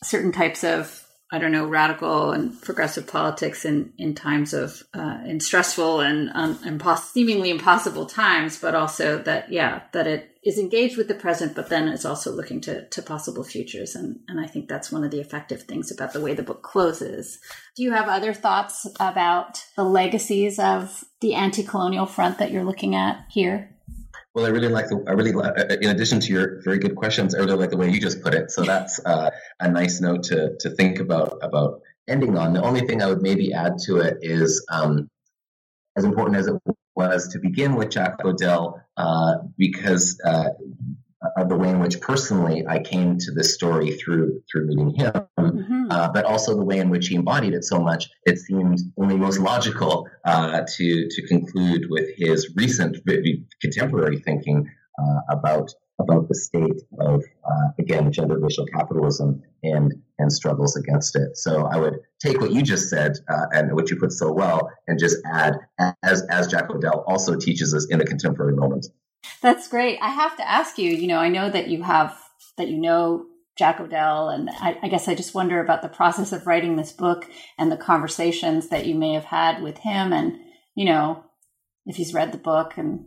certain 0.05 0.33
types 0.33 0.63
of 0.63 1.01
I 1.33 1.39
don't 1.39 1.51
know, 1.51 1.67
radical 1.67 2.31
and 2.31 2.61
progressive 2.63 3.09
politics 3.09 3.65
in, 3.65 3.93
in 3.99 4.15
times 4.15 4.55
of 4.55 4.85
uh, 4.95 5.19
in 5.27 5.41
stressful 5.41 5.99
and 6.01 6.31
um, 6.33 6.57
impos- 6.59 7.11
seemingly 7.11 7.51
impossible 7.51 8.07
times, 8.07 8.61
but 8.61 8.77
also 8.77 9.21
that 9.23 9.51
yeah, 9.51 9.83
that 9.93 10.07
it 10.07 10.34
is 10.45 10.59
engaged 10.59 10.97
with 10.99 11.09
the 11.09 11.15
present, 11.15 11.55
but 11.57 11.71
then 11.71 11.89
is 11.89 12.05
also 12.05 12.31
looking 12.31 12.61
to 12.63 12.87
to 12.89 13.03
possible 13.03 13.45
futures, 13.45 13.95
and 13.95 14.21
and 14.29 14.39
I 14.39 14.47
think 14.47 14.69
that's 14.69 14.93
one 14.93 15.05
of 15.05 15.11
the 15.11 15.21
effective 15.21 15.63
things 15.63 15.91
about 15.91 16.13
the 16.13 16.21
way 16.21 16.35
the 16.35 16.43
book 16.43 16.63
closes. 16.63 17.39
Do 17.77 17.83
you 17.83 17.93
have 17.93 18.09
other 18.09 18.35
thoughts 18.35 18.87
about 19.01 19.65
the 19.77 19.85
legacies 19.85 20.59
of 20.59 21.05
the 21.21 21.35
anti-colonial 21.35 22.07
front 22.07 22.39
that 22.39 22.51
you're 22.51 22.65
looking 22.65 22.95
at 22.95 23.25
here? 23.31 23.71
Well, 24.35 24.45
I 24.45 24.49
really 24.49 24.69
like 24.69 24.89
the. 24.89 25.03
I 25.07 25.13
really, 25.13 25.33
like, 25.33 25.55
in 25.81 25.91
addition 25.91 26.21
to 26.21 26.33
your 26.33 26.61
very 26.63 26.79
good 26.79 26.97
questions, 26.97 27.35
I 27.35 27.39
really 27.39 27.57
like 27.57 27.71
the 27.71 27.77
way 27.77 27.91
you 27.91 28.01
just 28.01 28.21
put 28.21 28.35
it. 28.35 28.51
So 28.51 28.63
that's 28.63 29.01
uh, 29.05 29.31
a 29.61 29.69
nice 29.69 30.01
note 30.01 30.25
to 30.25 30.57
to 30.61 30.71
think 30.71 30.99
about 30.99 31.39
about 31.41 31.81
ending 32.09 32.37
on. 32.37 32.53
The 32.53 32.63
only 32.63 32.81
thing 32.81 33.01
I 33.01 33.07
would 33.07 33.23
maybe 33.23 33.55
add 33.55 33.79
to 33.87 33.99
it 33.99 34.19
is, 34.21 34.67
um, 34.71 35.09
as 35.97 36.05
important 36.05 36.37
as 36.37 36.49
it 36.49 36.55
was 36.95 37.29
to 37.29 37.39
begin 37.39 37.75
with 37.77 37.91
Jack 37.91 38.25
O'Dell, 38.25 38.81
uh, 38.97 39.35
because 39.57 40.21
uh, 40.25 40.51
of 41.37 41.49
the 41.49 41.57
way 41.57 41.71
in 41.71 41.81
which 41.81 42.01
personally 42.01 42.67
I 42.67 42.79
came 42.81 43.19
to 43.19 43.31
this 43.31 43.55
story 43.55 43.93
through 43.93 44.43
through 44.51 44.67
meeting 44.67 44.95
him, 44.95 45.13
mm-hmm. 45.39 45.91
uh, 45.91 46.09
but 46.09 46.25
also 46.25 46.55
the 46.55 46.65
way 46.65 46.79
in 46.79 46.91
which 46.91 47.09
he 47.09 47.17
embodied 47.17 47.55
it 47.55 47.65
so 47.65 47.81
much. 47.81 48.11
It 48.25 48.39
seemed 48.39 48.79
only 48.99 49.17
most 49.17 49.39
logical 49.39 50.09
uh, 50.25 50.63
to 50.77 51.09
to 51.09 51.27
conclude 51.27 51.87
with 51.89 52.09
his 52.17 52.55
recent 52.57 52.99
contemporary 53.61 54.19
thinking 54.19 54.71
uh, 54.99 55.21
about 55.31 55.73
about 56.01 56.29
the 56.29 56.35
state 56.35 56.83
of 56.99 57.23
uh, 57.45 57.69
again 57.79 58.13
gender 58.13 58.39
racial 58.39 58.67
capitalism 58.67 59.43
and 59.63 59.93
and 60.19 60.33
struggles 60.33 60.77
against 60.77 61.17
it. 61.17 61.37
So 61.37 61.67
I 61.67 61.79
would 61.79 62.01
take 62.21 62.41
what 62.41 62.53
you 62.53 62.63
just 62.63 62.89
said 62.89 63.13
uh, 63.29 63.47
and 63.53 63.75
what 63.75 63.91
you 63.91 63.97
put 63.97 64.13
so 64.13 64.33
well, 64.33 64.71
and 64.87 64.99
just 64.99 65.17
add 65.25 65.57
as 66.03 66.23
as 66.31 66.49
Jack 66.49 66.71
O'Dell 66.71 67.05
also 67.07 67.37
teaches 67.37 67.75
us 67.75 67.87
in 67.91 67.99
the 67.99 68.05
contemporary 68.07 68.57
moment. 68.57 68.87
That's 69.41 69.69
great. 69.69 69.99
I 70.01 70.11
have 70.11 70.37
to 70.37 70.49
ask 70.49 70.79
you. 70.79 70.91
You 70.91 71.07
know, 71.07 71.19
I 71.19 71.29
know 71.29 71.51
that 71.51 71.69
you 71.69 71.83
have 71.83 72.19
that 72.59 72.69
you 72.69 72.79
know 72.79 73.27
Jack 73.57 73.81
O'Dell, 73.81 74.31
and 74.31 74.51
I, 74.51 74.79
I 74.83 74.89
guess 74.89 75.09
I 75.09 75.15
just 75.15 75.35
wonder 75.35 75.63
about 75.63 75.83
the 75.83 75.89
process 75.89 76.33
of 76.33 76.47
writing 76.47 76.77
this 76.77 76.93
book 76.93 77.29
and 77.57 77.71
the 77.71 77.77
conversations 77.77 78.69
that 78.69 78.87
you 78.87 78.95
may 78.95 79.13
have 79.13 79.27
had 79.27 79.63
with 79.63 79.79
him, 79.79 80.13
and 80.13 80.39
you 80.75 80.85
know, 80.85 81.25
if 81.87 81.97
he's 81.97 82.15
read 82.15 82.33
the 82.33 82.39
book 82.39 82.77
and 82.77 83.07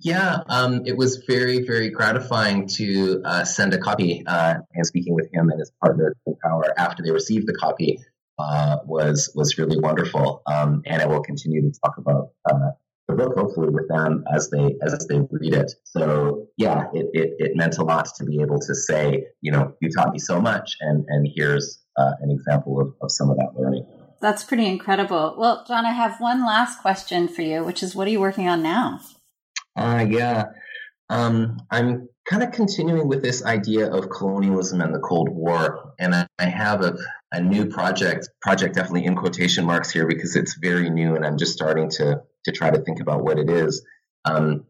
yeah, 0.00 0.40
um, 0.48 0.82
it 0.84 0.96
was 0.96 1.24
very, 1.26 1.64
very 1.64 1.90
gratifying 1.90 2.68
to 2.68 3.22
uh, 3.24 3.44
send 3.44 3.74
a 3.74 3.78
copy 3.78 4.24
uh, 4.26 4.54
and 4.74 4.86
speaking 4.86 5.14
with 5.14 5.28
him 5.32 5.50
and 5.50 5.58
his 5.58 5.72
partner 5.82 6.14
in 6.26 6.36
power 6.42 6.64
after 6.76 7.02
they 7.02 7.10
received 7.10 7.46
the 7.46 7.54
copy 7.54 7.98
uh, 8.38 8.78
was 8.84 9.32
was 9.34 9.58
really 9.58 9.78
wonderful. 9.78 10.42
Um, 10.46 10.82
and 10.86 11.00
I 11.00 11.06
will 11.06 11.22
continue 11.22 11.62
to 11.62 11.72
talk 11.82 11.96
about 11.98 12.30
uh, 12.50 12.70
the 13.08 13.14
book 13.14 13.34
hopefully 13.36 13.70
with 13.70 13.88
them 13.88 14.24
as 14.32 14.50
they 14.50 14.76
as 14.82 15.06
they 15.08 15.20
read 15.30 15.54
it. 15.54 15.72
So 15.84 16.48
yeah, 16.56 16.88
it, 16.92 17.06
it, 17.12 17.30
it 17.38 17.56
meant 17.56 17.78
a 17.78 17.84
lot 17.84 18.08
to 18.16 18.24
be 18.24 18.42
able 18.42 18.58
to 18.58 18.74
say, 18.74 19.26
you 19.40 19.52
know, 19.52 19.74
you 19.80 19.90
taught 19.90 20.12
me 20.12 20.18
so 20.18 20.40
much, 20.40 20.76
and 20.80 21.04
and 21.08 21.28
here's 21.34 21.82
uh, 21.96 22.12
an 22.20 22.30
example 22.30 22.80
of, 22.80 22.94
of 23.00 23.10
some 23.10 23.30
of 23.30 23.36
that 23.38 23.52
learning. 23.56 23.86
That's 24.20 24.44
pretty 24.44 24.66
incredible. 24.66 25.36
Well, 25.38 25.64
John, 25.68 25.84
I 25.84 25.92
have 25.92 26.20
one 26.20 26.44
last 26.44 26.80
question 26.80 27.28
for 27.28 27.42
you, 27.42 27.62
which 27.62 27.82
is, 27.82 27.94
what 27.94 28.08
are 28.08 28.10
you 28.10 28.20
working 28.20 28.48
on 28.48 28.62
now? 28.62 29.00
Uh, 29.76 30.06
yeah. 30.08 30.46
Um, 31.10 31.58
I'm 31.70 32.08
kind 32.28 32.42
of 32.42 32.50
continuing 32.52 33.06
with 33.08 33.22
this 33.22 33.44
idea 33.44 33.92
of 33.92 34.10
colonialism 34.10 34.80
and 34.80 34.94
the 34.94 34.98
Cold 34.98 35.28
War, 35.28 35.92
and 35.98 36.14
I, 36.14 36.26
I 36.38 36.46
have 36.46 36.82
a, 36.82 36.96
a, 37.30 37.40
new 37.40 37.66
project. 37.66 38.28
Project 38.40 38.74
definitely 38.74 39.04
in 39.04 39.14
quotation 39.14 39.64
marks 39.64 39.90
here 39.90 40.06
because 40.06 40.34
it's 40.34 40.54
very 40.54 40.90
new, 40.90 41.14
and 41.14 41.24
I'm 41.24 41.38
just 41.38 41.52
starting 41.52 41.90
to 41.90 42.22
to 42.44 42.52
try 42.52 42.70
to 42.70 42.78
think 42.78 43.00
about 43.00 43.22
what 43.22 43.38
it 43.38 43.50
is. 43.50 43.84
Um, 44.24 44.64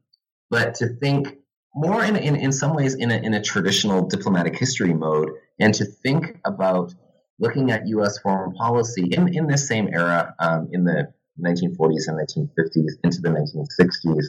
but 0.51 0.75
to 0.77 0.89
think 0.89 1.39
more 1.75 2.05
in, 2.05 2.17
in, 2.17 2.37
in 2.37 2.53
some 2.53 2.75
ways 2.75 2.95
in 2.95 3.11
a, 3.11 3.17
in 3.17 3.35
a 3.35 3.43
traditional 3.43 4.07
diplomatic 4.07 4.59
history 4.59 4.93
mode, 4.93 5.31
and 5.59 5.73
to 5.75 5.85
think 5.85 6.39
about 6.45 6.95
looking 7.39 7.71
at 7.71 7.87
U.S. 7.89 8.19
foreign 8.19 8.53
policy 8.53 9.09
in, 9.13 9.35
in 9.35 9.47
this 9.47 9.69
same 9.69 9.89
era, 9.93 10.35
um, 10.39 10.69
in 10.73 10.85
the 10.85 11.13
1940s 11.41 12.09
and 12.09 12.19
1950s 12.19 12.93
into 13.05 13.21
the 13.21 13.29
1960s 13.29 14.25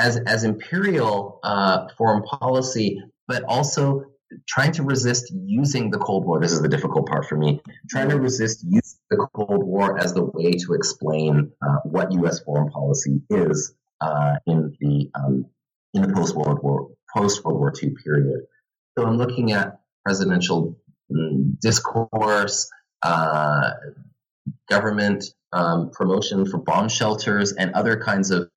as 0.00 0.16
as 0.26 0.44
imperial 0.44 1.38
uh, 1.42 1.88
foreign 1.96 2.22
policy, 2.22 3.02
but 3.28 3.44
also 3.44 4.04
trying 4.48 4.72
to 4.72 4.82
resist 4.82 5.32
using 5.34 5.90
the 5.90 5.98
Cold 5.98 6.24
War. 6.24 6.40
This 6.40 6.52
is 6.52 6.62
the 6.62 6.68
difficult 6.68 7.06
part 7.06 7.26
for 7.26 7.36
me. 7.36 7.60
Trying 7.88 8.08
to 8.08 8.18
resist 8.18 8.64
using 8.64 8.98
the 9.10 9.28
Cold 9.34 9.64
War 9.64 9.98
as 9.98 10.14
the 10.14 10.24
way 10.24 10.52
to 10.52 10.72
explain 10.74 11.52
uh, 11.62 11.78
what 11.84 12.12
U.S. 12.12 12.40
foreign 12.40 12.70
policy 12.70 13.20
is 13.28 13.74
uh, 14.00 14.36
in 14.46 14.76
the 14.80 15.10
um, 15.14 15.46
in 15.94 16.02
the 16.02 16.12
post 16.14 16.34
World 16.34 16.60
War 16.62 16.90
post 17.14 17.44
World 17.44 17.58
War 17.58 17.72
II 17.82 17.90
period. 18.02 18.40
So 18.96 19.06
I'm 19.06 19.18
looking 19.18 19.52
at 19.52 19.80
presidential 20.04 20.76
um, 21.12 21.58
discourse, 21.60 22.70
uh, 23.02 23.70
government 24.68 25.24
um, 25.52 25.90
promotion 25.90 26.46
for 26.46 26.58
bomb 26.58 26.88
shelters, 26.88 27.52
and 27.52 27.74
other 27.74 27.96
kinds 28.00 28.30
of 28.30 28.48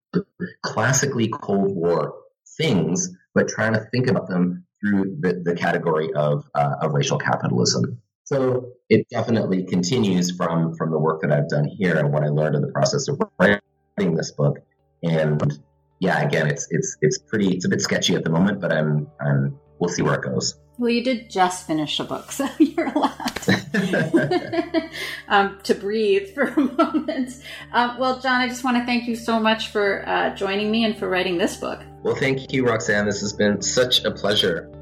classically 0.62 1.28
Cold 1.28 1.76
War 1.76 2.16
things, 2.58 3.10
but 3.34 3.48
trying 3.48 3.74
to 3.74 3.82
think 3.92 4.08
about 4.08 4.28
them 4.28 4.66
through 4.80 5.18
the, 5.20 5.42
the 5.44 5.56
category 5.56 6.12
of, 6.14 6.46
uh, 6.56 6.76
of 6.82 6.94
racial 6.94 7.18
capitalism. 7.18 8.02
So 8.26 8.70
it 8.90 9.08
definitely 9.10 9.64
continues 9.64 10.32
from 10.32 10.76
from 10.76 10.92
the 10.92 10.98
work 10.98 11.22
that 11.22 11.32
I've 11.32 11.50
done 11.50 11.66
here 11.66 11.98
and 11.98 12.12
what 12.12 12.24
I 12.24 12.30
learned 12.30 12.56
in 12.56 12.62
the 12.62 12.72
process 12.72 13.08
of 13.10 13.22
writing 13.38 14.16
this 14.16 14.32
book. 14.32 14.60
And 15.04 15.60
yeah, 16.00 16.22
again, 16.22 16.48
it's 16.48 16.68
it's 16.72 16.98
it's 17.02 17.18
pretty 17.18 17.56
it's 17.56 17.66
a 17.66 17.70
bit 17.70 17.82
sketchy 17.82 18.16
at 18.16 18.24
the 18.24 18.30
moment, 18.30 18.62
but 18.62 18.72
I'm 18.72 19.08
I'm 19.20 19.60
we'll 19.80 19.90
see 19.90 20.02
where 20.02 20.16
it 20.16 20.22
goes. 20.22 20.58
Well, 20.78 20.90
you 20.90 21.04
did 21.04 21.30
just 21.30 21.68
finish 21.68 22.00
a 22.00 22.06
book, 22.06 22.32
so 22.40 22.48
you're 22.60 22.88
allowed 22.88 23.33
um, 25.28 25.60
to 25.64 25.76
breathe 25.76 26.34
for 26.34 26.44
a 26.44 26.60
moment. 26.78 27.44
Um, 27.72 27.98
well, 28.00 28.20
John, 28.20 28.42
I 28.42 28.48
just 28.48 28.64
want 28.64 28.78
to 28.78 28.86
thank 28.86 29.08
you 29.08 29.16
so 29.16 29.40
much 29.40 29.70
for 29.70 30.08
uh, 30.08 30.36
joining 30.36 30.72
me 30.72 30.86
and 30.86 30.98
for 30.98 31.10
writing 31.10 31.38
this 31.38 31.58
book. 31.58 31.82
Well, 32.02 32.16
thank 32.16 32.52
you, 32.52 32.66
Roxanne. 32.66 33.06
This 33.06 33.22
has 33.22 33.34
been 33.34 33.62
such 33.62 34.04
a 34.04 34.12
pleasure. 34.12 34.73